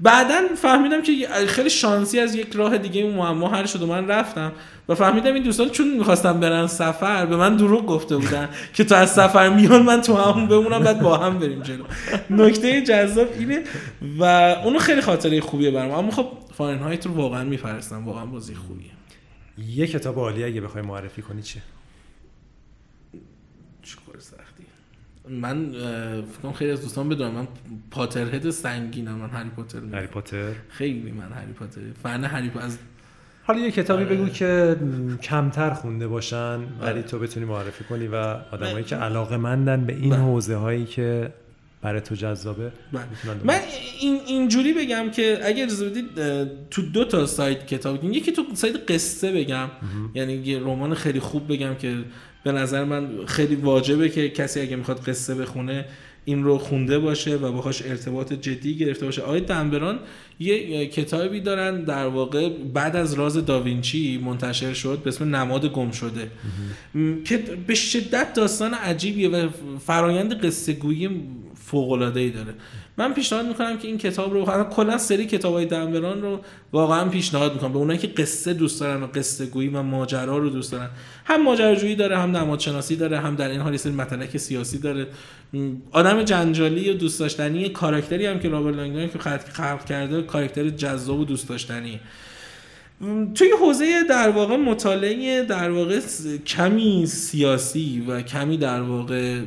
[0.00, 4.08] بعدا فهمیدم که خیلی شانسی از یک راه دیگه اون معما حل شد و من
[4.08, 4.52] رفتم
[4.88, 8.94] و فهمیدم این دوستان چون می‌خواستم برن سفر به من دروغ گفته بودن که تو
[8.94, 11.84] از سفر میان من تو همون بمونم بعد با هم بریم جلو.
[12.30, 13.64] نکته جذاب اینه
[14.18, 14.24] و
[14.64, 15.90] اونو خیلی خاطره خوبیه برام.
[15.90, 18.90] اما خب فارنهایت رو واقعا میفرستم واقعا بازی خوبیه.
[19.68, 21.62] یه کتاب عالی اگه بخوای معرفی کنی چیه؟
[25.28, 25.72] من
[26.22, 27.48] فکر خیلی از دوستان بدونم من
[27.90, 32.78] پاترهد سنگینم من هری پاتر هری پاتر خیلی من هری پاتر فن هری پاتر از
[33.46, 34.76] حالا یه کتابی بگو که
[35.22, 38.14] کمتر خونده باشن ولی تو بتونی معرفی کنی و
[38.52, 40.12] آدمایی که علاقه مندن به این.
[40.12, 41.32] حوزه هایی که
[41.82, 42.72] برای تو جذابه.
[43.44, 43.60] من
[44.00, 46.08] این اینجوری بگم که اگر اجازه بدید
[46.70, 49.68] تو دو تا سایت کتاب یکی تو سایت قصه بگم
[50.14, 51.96] یعنی یه رمان خیلی خوب بگم که
[52.44, 55.84] به نظر من خیلی واجبه که کسی اگه می‌خواد قصه بخونه
[56.24, 59.22] این رو خونده باشه و باهاش ارتباط جدی گرفته باشه.
[59.22, 59.98] آقای دنبران
[60.40, 65.90] یه کتابی دارن در واقع بعد از راز داوینچی منتشر شد به اسم نماد گم
[65.90, 66.30] شده.
[67.24, 69.48] که به شدت داستان عجیبیه و
[69.86, 71.10] فرایند قصه گویی
[71.54, 72.54] فوق العاده ای داره.
[72.98, 76.40] من پیشنهاد می‌کنم که این کتاب رو کلا سری کتاب های دنبران رو
[76.72, 77.72] واقعا پیشنهاد می‌کنم.
[77.72, 80.88] به اونایی که قصه دوست دارن و قصه گویی و ماجرا رو دوست دارن.
[81.24, 85.06] هم ماجراجویی داره هم نمادشناسی داره هم در این حال سری مطلق سیاسی داره.
[85.92, 91.20] آدم جنجالی و دوست داشتنی کاراکتری هم که رابرت لانگدون که خلق کرده کاراکتر جذاب
[91.20, 92.00] و دوست داشتنی.
[93.34, 96.00] توی حوزه در واقع مطالعه در واقع
[96.46, 99.40] کمی سیاسی و کمی در واقع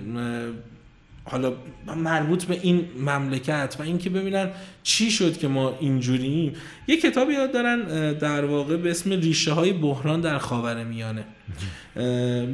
[1.30, 1.54] حالا
[1.98, 4.50] مربوط به این مملکت و اینکه ببینن
[4.84, 6.54] چی شد که ما اینجوریم
[6.88, 11.26] یه کتابی یاد دارن در واقع به اسم ریشه های بحران در خاور میانه.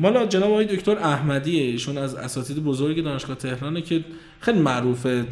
[0.02, 4.06] مالا جناب آقای دکتر احمدیه ایشون از اساتید بزرگ دانشگاه تهرانه که
[4.40, 5.26] خیلی معروفه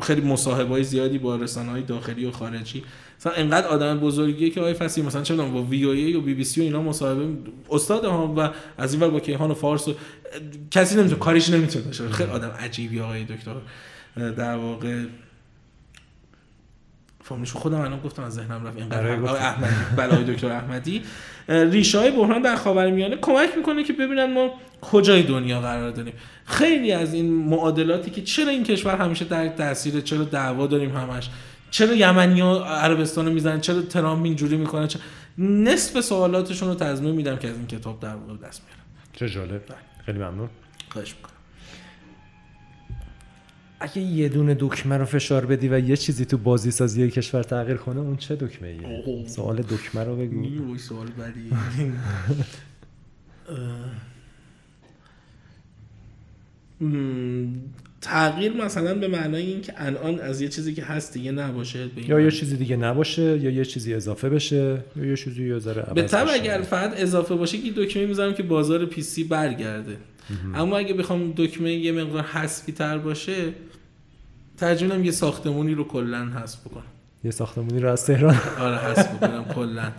[0.00, 2.82] خیلی مصاحبه های زیادی با رسانه های داخلی و خارجی.
[3.18, 6.34] مثلا انقدر آدم بزرگیه که آقای فسی مثلا چه با وی او ای و بی
[6.34, 7.26] بی سی و اینا مصاحبه
[7.70, 9.94] استاد ها و از این با کیهان و فارس و
[10.70, 12.08] کسی نمی‌تونه کاریش نمی‌تونه باشه.
[12.08, 13.54] خیلی آدم عجیبی آقای دکتر.
[14.36, 15.04] در واقع
[17.22, 18.78] فامیلش خودم الان گفتم از ذهنم رفت.
[18.78, 19.74] اینقدر آقای احمدی.
[19.96, 21.02] بلای دکتر احمدی.
[21.48, 24.50] ریشه های بحران در خاورمیانه کمک می‌کنه که ببینن ما
[24.80, 26.14] کجای دنیا قرار داریم.
[26.44, 31.30] خیلی از این معادلاتی که چرا این کشور همیشه در تاثیر چرا دعوا داریم همش؟
[31.70, 35.02] چرا یمنی ها عربستان رو می‌زنن؟ چرا ترامپ اینجوری می‌کنه؟ چرا...
[35.38, 39.62] نصف سوالاتشون رو تضمین میدم که از این کتاب در واقع دست میارم چه جالب.
[40.06, 40.48] خیلی ممنون.
[40.88, 41.32] خواهش می‌کنم.
[43.80, 47.76] اگه یه دونه دکمه رو فشار بدی و یه چیزی تو بازی سازی کشور تغییر
[47.76, 50.78] کنه اون چه دکمه ایه؟ سوال دکمه رو بگو.
[50.78, 51.50] سوال بدی.
[58.00, 62.30] تغییر مثلا به معنای اینکه الان از یه چیزی که هست دیگه نباشه یا یه
[62.30, 66.26] چیزی دیگه نباشه یا یه چیزی اضافه بشه یا یه چیزی یه ذره به طب
[66.30, 69.96] اگر فقط اضافه باشه که دکمه می‌ذارم که بازار پی سی برگرده.
[70.54, 73.52] اما اگه بخوام دکمه یه مقدار حذفی تر باشه
[74.56, 76.82] ترجمه یه ساختمونی رو کلا حذف بکنم.
[77.24, 78.36] یه ساختمونی رو از تهران.
[78.60, 79.92] آره حذف بکنم کلا.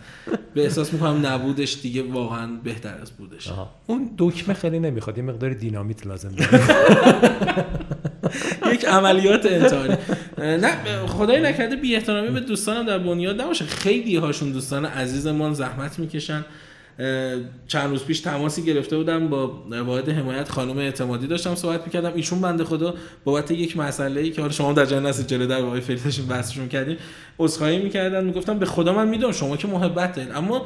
[0.54, 3.52] به احساس می‌کنم نبودش دیگه واقعا بهتر از بودش.
[3.88, 6.64] اون دکمه خیلی نمی‌خواد یه مقدار دینامیت لازم داره.
[8.74, 9.94] یک عملیات انتحاری
[10.38, 13.66] نه خدای نکرده بی احترامی به دوستانم در بنیاد نباشه.
[13.66, 16.46] خیلی هاشون دوستان عزیزمان زحمت می‌کشن.
[17.68, 19.48] چند روز پیش تماسی گرفته بودم با
[19.86, 22.12] واحد حمایت خانم اعتمادی داشتم صحبت می‌کردم.
[22.16, 22.94] ایشون بنده خدا
[23.24, 26.68] بابت یک مسئله ای که حالا شما در جریان هستید جلوی در واقع فریتشون بحثشون
[26.68, 26.98] کردیم
[27.40, 28.24] عذرخواهی می‌کردن.
[28.24, 30.32] می‌گفتم به خدا من می‌دونم شما که محبت دارید.
[30.32, 30.66] اما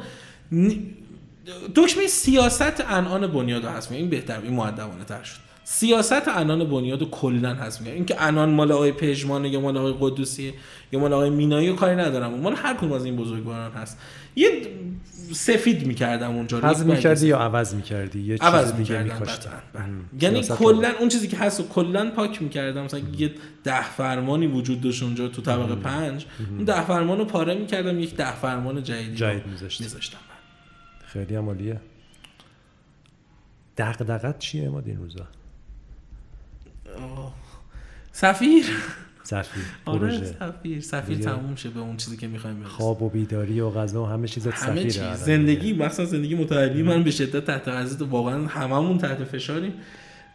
[1.74, 5.43] دکمه سیاست انان بنیاد هست این بهتر این مؤدبانه تر شد.
[5.64, 7.92] سیاست انان بنیاد رو کلا هست میگه.
[7.92, 10.54] اینکه انان مال آقای پژمان یا مال آقای قدوسی
[10.92, 12.40] یا مال آقای مینایی کاری ندارم.
[12.40, 13.98] مال هر کدوم از این بزرگواران هست.
[14.36, 14.48] یه
[15.32, 19.50] سفید می‌کردم اونجا عوض می‌کردی یا عوض می‌کردی؟ یه عوض می‌کردم
[20.20, 22.84] یعنی کلا اون چیزی که هست و کلا پاک می‌کردم.
[22.84, 23.34] مثلا یه
[23.64, 26.26] ده فرمانی وجود داشت اونجا تو طبقه پنج.
[26.50, 30.18] اون ده فرمان رو پاره می‌کردم یک ده فرمان جدید جدید میذاشتم.
[31.06, 31.80] خیلی عمالیه
[33.76, 35.26] دغدغت چیه ما این روزا؟
[38.12, 38.64] سفیر؟
[39.22, 40.24] سفیر آره، پروژه.
[40.24, 40.80] سفیر.
[40.80, 42.76] سفیر تموم شه به اون چیزی که می‌خوایم برسیم.
[42.76, 45.02] خواب و بیداری و غذا و همه چیز همه چیز.
[45.02, 49.72] زندگی مثلا زندگی متعلی من به شدت تحت عرض واقعا هممون تحت فشاریم.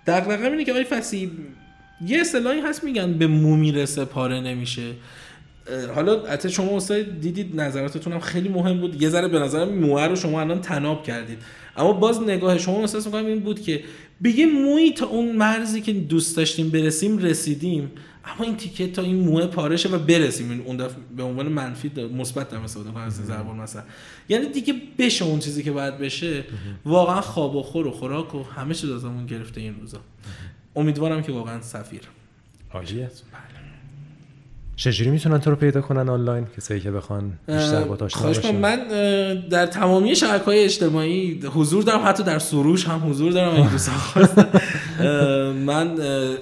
[0.08, 1.32] دغدغه اینه که آقای فسی
[2.06, 4.92] یه اصطلاحی هست میگن به مو می‌رسه پاره نمیشه.
[5.96, 9.02] حالا حتی شما استاد دیدید نظراتتون هم خیلی مهم بود.
[9.02, 11.38] یه ذره به نظرم موه رو شما الان تناب کردید.
[11.78, 13.84] اما باز نگاه شما احساس می‌کنم این بود که
[14.22, 17.92] به یه موی تا اون مرزی که دوست داشتیم برسیم رسیدیم.
[18.26, 20.62] اما این تیکه تا این موه پارشه و برسیم.
[20.66, 23.84] اون دفعه به عنوان منفی مثبت در استفاده کنم از ضرب مثلا.
[24.30, 26.44] یعنی دیگه بشه اون چیزی که باید بشه.
[26.86, 30.00] واقعا خواب و خور و خوراک و همه چیز ازمون گرفته این روزا.
[30.76, 32.02] امیدوارم که واقعا سفیر.
[32.74, 33.12] عالیه.
[34.80, 38.80] چجوری می‌تونن تو رو پیدا کنن آنلاین؟ کسایی که بخوان بیشتر با آشنا من
[39.50, 40.14] در تمامی
[40.46, 43.96] های اجتماعی حضور دارم حتی در سروش هم حضور دارم این دوستان
[45.70, 45.98] من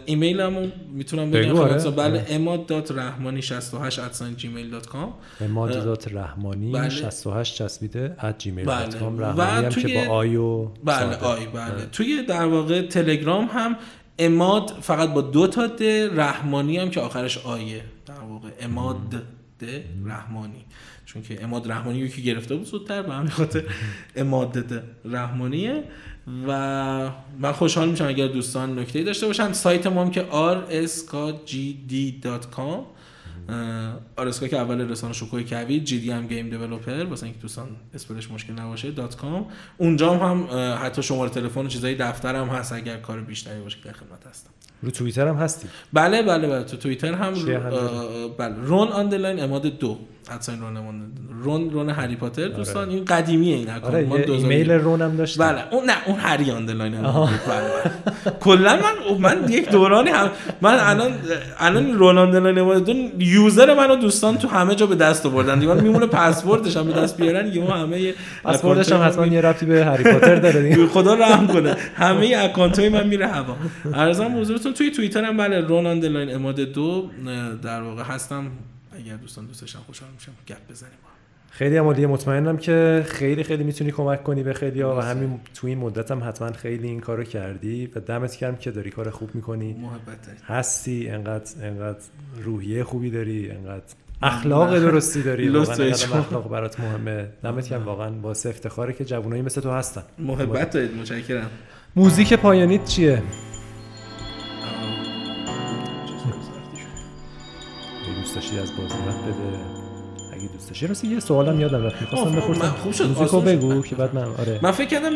[0.06, 1.92] ایمیلمو می‌تونم بگم آره.
[1.92, 4.00] بله emad.rahmani 68
[4.38, 5.10] gmail.com
[5.42, 11.86] emad.rahmani 68 چسبیده gmail.com رحمانی هم که با آی و بله آی بله.
[11.92, 13.76] توی در واقع تلگرام هم
[14.20, 15.84] اماد فقط با دو تا د
[16.20, 17.84] رحمانی هم که آخرش آیه.
[18.06, 18.98] در واقع اماد
[19.60, 19.66] د
[20.06, 20.66] رحمانی.
[21.06, 23.64] چون که اماد رحمانی یکی گرفته بود زودتر به همین خاطر
[24.16, 25.84] اماد د رحمانیه.
[26.48, 29.54] و من خوشحال میشم اگر دوستان نکته داشته باشن.
[29.54, 30.26] سایت ما هم که
[30.82, 31.38] rskgd.com
[34.16, 38.32] آرسکا که اول رسانه شکوه کوید جی دی هم گیم دیولپر واسه اینکه دوستان اسپلش
[38.32, 39.46] مشکل نباشه دات کام.
[39.78, 40.48] اونجا هم
[40.84, 44.50] حتی شماره تلفن و چیزای دفترم هست اگر کار بیشتری باشه در خدمت هستم.
[44.82, 46.64] رو توییتر هم هستی؟ بله بله بله.
[46.64, 48.56] تو توییتر هم رو بله.
[48.56, 50.00] رون آندرلاین اماد دو.
[50.32, 50.78] ادساین رون
[51.44, 52.54] رون رون هری پاتر آره.
[52.54, 56.20] دوستان این قدیمیه این اکانت آره ما ایمیل رون هم داشت بله اون نه اون
[56.20, 58.34] هری آندرلاین بله بله.
[58.40, 60.30] کلا من من یک دورانی هم
[60.62, 61.12] من الان
[61.60, 65.60] الان رون آندرلاین یوزر منو دوستان تو همه جا به دست آوردن.
[65.60, 68.14] دیگه میمونه پسوردش هم به دست بیارن یهو همه
[68.44, 71.76] پسوردش هم حتما یه ربطی به هری پاتر داره خدا رحم کنه.
[71.96, 73.56] همه اکانت های من میره هوا.
[73.94, 77.10] ارزم حضورتون توی توییتر هم بله رون آندرلاین اماد دو
[77.64, 78.52] در واقع هستم.
[78.98, 80.94] اگر دوستان دوست داشتن خوشحال میشم گپ بزنیم
[81.52, 85.68] خیلی عمالی مطمئنم که خیلی خیلی می‌تونی کمک کنی به خیلی ها و همین تو
[85.68, 89.36] این مدت هم حتما خیلی این کارو کردی و دمت گرم که داری کار خوب
[89.36, 89.74] می‌کنی.
[89.74, 92.00] محبت هستی انقدر انقدر
[92.44, 95.50] روحیه خوبی داری انقدر اخلاق درستی داری.
[95.50, 97.30] واقعا اخلاق برات مهمه.
[97.44, 100.04] دمت گرم واقعا با افتخاره که جوانایی مثل تو هستن.
[100.20, 101.50] محبت دارید متشکرم.
[101.96, 103.24] موزیک پایانیت چیه؟
[108.38, 109.58] داشتی از بازی بده.
[110.34, 112.02] اگه دوست داشتی راستی یه سوالم یادم رفت.
[112.02, 112.76] می‌خواستم بپرسم.
[112.84, 113.08] خوب شد.
[113.08, 114.60] موزیکو بگو که بعد من آره.
[114.62, 115.14] من فکر کردم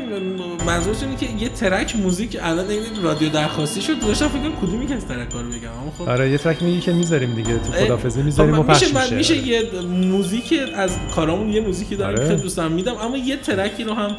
[0.65, 3.99] منظورش اینه که یه ترک موزیک الان این رادیو درخواستی شد.
[3.99, 6.09] داشتم فکر کنم کدومی که از ترک رو بگم اما خب.
[6.09, 7.59] آره یه ترک میگی که می‌ذاریم دیگه.
[7.59, 9.15] تو خدافظی می‌ذاریم و پخش میشه.
[9.15, 12.35] میشه یه موزیک از کارامون یه موزیکی دارم آره.
[12.35, 12.95] که دوستم میدم.
[12.97, 14.11] اما یه ترکی رو هم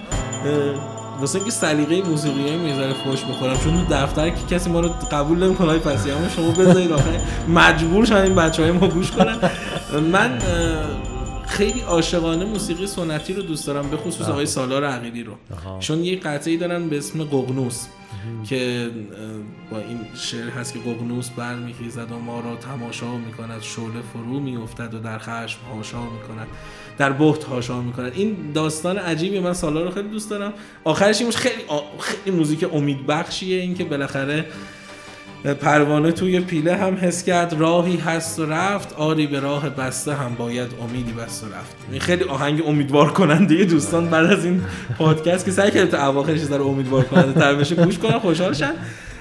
[1.22, 5.44] واسه اینکه سلیقه موسیقی می‌ذاره فوش بخورم چون تو دفتر که کسی ما رو قبول
[5.44, 9.38] نمی‌کنه های پسی اما شما بذارید آخر مجبور شدن این بچهای ما گوش کنن.
[10.12, 10.38] من
[11.46, 15.32] خیلی عاشقانه موسیقی سنتی رو دوست دارم به خصوص آقای سالار عقیلی رو.
[15.80, 17.86] چون یه قطعی دارن به اسم ققنوس
[18.48, 18.90] که
[19.70, 24.94] با این شعر هست که ققنوس برمیخیزد و ما را تماشا می‌کند شعله فرو میافتد
[24.94, 26.46] و در خشم هاشا می‌کند.
[26.98, 28.12] در بهت هاشا می‌کند.
[28.14, 30.52] این داستان عجیبی من سالار رو خیلی دوست دارم.
[30.84, 31.62] آخرش این خیلی
[32.00, 34.44] خیلی موزیک امیدبخشیه این که بالاخره
[35.60, 40.34] پروانه توی پیله هم حس کرد راهی هست و رفت آری به راه بسته هم
[40.34, 42.04] باید امیدی بست و رفت.
[42.04, 44.62] خیلی آهنگ امیدوار کننده دوستان بعد از این
[44.98, 48.72] پادکست که سعی کرد تا اواخرش در امیدوار کننده تر بشه گوش کنن خوشحال شن.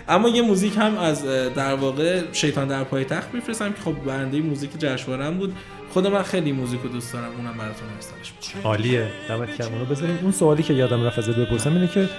[0.09, 1.25] اما یه موزیک هم از
[1.55, 5.53] در واقع شیطان در پای تخت میفرستم که خب برنده موزیک جشنواره بود.
[5.93, 9.07] خود من خیلی موزیک رو دوست دارم اونم براتون ارسالش عالیه.
[9.29, 12.09] دمت گرم اونو بذاریم اون سوالی که یادم رفت ازت بپرسم اینه که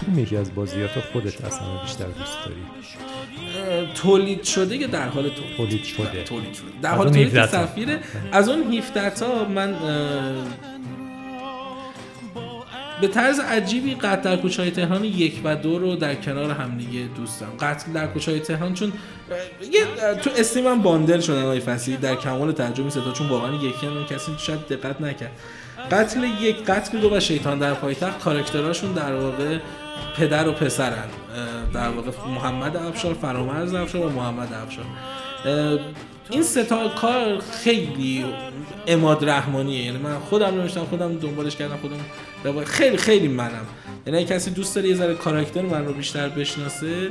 [0.00, 2.62] کدوم یکی از بازیات خودت اصلا بیشتر دوست داری؟
[3.94, 6.22] تولید شده که در حال تولید؟ تولید شده.
[6.24, 6.66] تولید شده.
[6.82, 8.00] در حال تولید سفیره.
[8.32, 9.74] از اون 17 تا من
[13.02, 17.46] به طرز عجیبی قتل در کوچه تهران یک و دو رو در کنار همدیگه دوستم
[17.60, 18.92] قتل در کوچه تهران چون
[19.72, 23.86] یه تو استیم هم باندل شدن های فصلی در کمال ترجمه صدا چون واقعا یکی
[23.86, 25.32] هم کسی شاید دقت نکرد.
[25.90, 29.58] قتل یک قتل دو و شیطان در پایتخت کاراکتراشون در واقع
[30.16, 31.08] پدر و پسرن.
[31.74, 34.84] در واقع محمد افشار فرامرز افشار و محمد افشار.
[36.30, 38.24] این ستا کار خیلی
[38.86, 39.84] اماد رحمانیه.
[39.84, 41.96] یعنی من خودم نوشتم خودم دنبالش کردم خودم
[42.66, 43.66] خیلی خیلی منم.
[44.06, 47.08] یعنی کسی دوست داره یه ذره کاراکتر من رو بیشتر بشناسه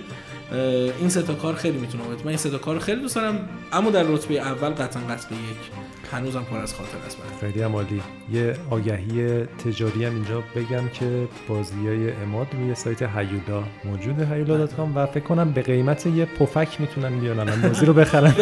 [0.99, 3.49] این ستا کار خیلی می‌تونه من این ستا کار خیلی دوست دارم.
[3.73, 5.71] اما در رتبه اول قطعا قتل یک.
[6.13, 8.01] هنوزم پر از خاطر است خیلی هم عالی.
[8.33, 14.67] یه آگهی تجاری هم اینجا بگم که بازی های اماد روی سایت هیولا موجود هیولا
[14.95, 18.33] و فکر کنم به قیمت یه پفک می‌تونن بیان بازی رو بخرن.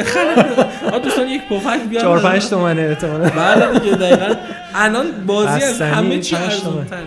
[0.94, 3.30] آ دوستان یک پفک بیان 4 5 تومنه احتمالاً.
[3.30, 4.36] بله دیگه دقیقاً.
[4.76, 7.04] الان بازی از همه چی ارزون تره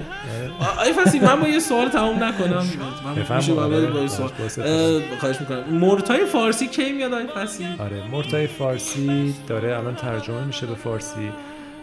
[0.78, 2.66] آی فسی من با یه سوال تمام نکنم.
[3.28, 4.30] من میشه با یه سوال.
[5.20, 5.64] خواهش می‌کنم.
[5.64, 11.30] مرتای فارسی کی میاد آی فسی آره مرتای فارسی داره الان ترجمه میشه به فارسی.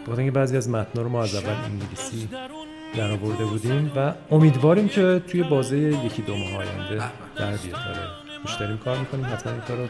[0.03, 2.29] بخاطر اینکه بعضی از متنا رو ما از اول انگلیسی
[2.97, 7.05] در آورده بودیم و امیدواریم که توی بازه یکی دو ماه آینده
[7.35, 7.75] در بیاد.
[7.75, 9.87] آره داریم کار می‌کنیم حتما این کارو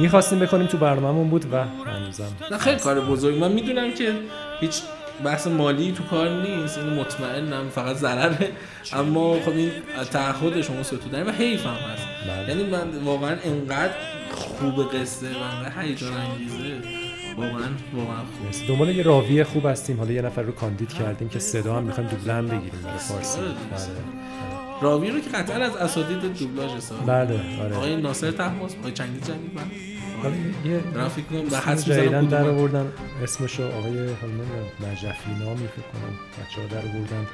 [0.00, 3.38] می‌خواستیم بکنیم تو برنامه‌مون بود و هنوزم خیلی کار بزرگ.
[3.38, 4.12] من می‌دونم که
[4.60, 4.82] هیچ
[5.24, 8.52] بحث مالی تو کار نیست این مطمئنم فقط ضرره.
[8.92, 9.70] اما خب این
[10.10, 12.06] تعهد شما ستودن و حیف هم هست.
[12.28, 12.48] بله.
[12.48, 13.94] یعنی من واقعا انقدر
[14.32, 16.88] خوب قصه و انقدر هیجان انگیزه
[17.36, 18.68] واقعا واقعا خوب.
[18.68, 19.98] دنبال یه راوی خوب هستیم.
[19.98, 23.38] حالا یه نفر رو کاندید کردیم که صدا هم می‌خوایم دوبله هم بگیریم برای فارسی.
[23.38, 24.14] آره، بله.
[24.82, 27.76] راوی رو که قطعا از اساتید دوبلاژ حساب بله آره.
[27.76, 29.50] آقای ناصر تحماس آقای چنگی جنگی
[30.64, 32.92] یه گرافیک و حس جدیدن در آوردن
[33.22, 36.14] اسمشو آقای حالا نجفی نامی فکر کنم.
[36.40, 37.26] بچه‌ها در آوردن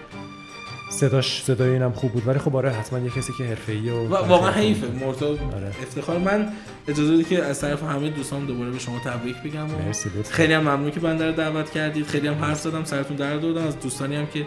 [0.91, 2.29] صداش صدای اینم خوب بود.
[2.29, 4.87] ولی خب آره حتما یه کسی که حرفه‌ای و واقعا حیفه.
[4.87, 5.67] مرتا آره.
[5.83, 6.19] افتخار.
[6.19, 6.49] من
[6.89, 9.93] اجازه بدید که از طرف همه دوستان دوباره به شما تبریک بگم و
[10.31, 12.07] خیلی هم ممنون که بنده رو دعوت کردید.
[12.07, 14.47] خیلی هم حرف زدم سرتون درد آوردم از دوستانی هم که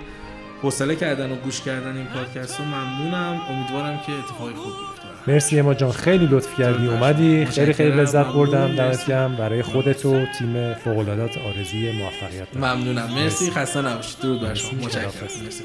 [0.61, 3.41] حوصله کردن و گوش کردن این پادکست رو ممنونم.
[3.49, 4.93] امیدوارم که اتفاقی خوب
[5.28, 7.45] مرسی اما جان خیلی لطف کردی اومدی.
[7.45, 13.10] خیلی خیلی لذت بردم دمت گرم برای خودت و تیم فوق العاده آرزوی موفقیت ممنونم.
[13.16, 13.52] مرسی.
[13.52, 14.20] خسته نباشید.
[14.20, 14.70] درود بر شما.
[14.82, 15.12] متشکرم.
[15.44, 15.64] مرسی.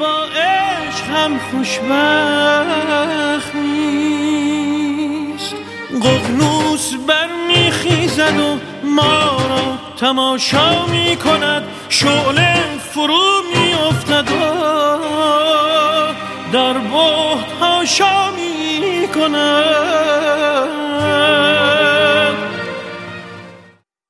[0.00, 5.54] با عشق هم خوشبخت نیست.
[6.02, 11.62] ققنوس برمیخیزد و ما را تماشا می‌کند.
[11.88, 12.54] شعله
[12.94, 14.28] فرو میافتد
[16.52, 20.70] در بحت هاشا می کند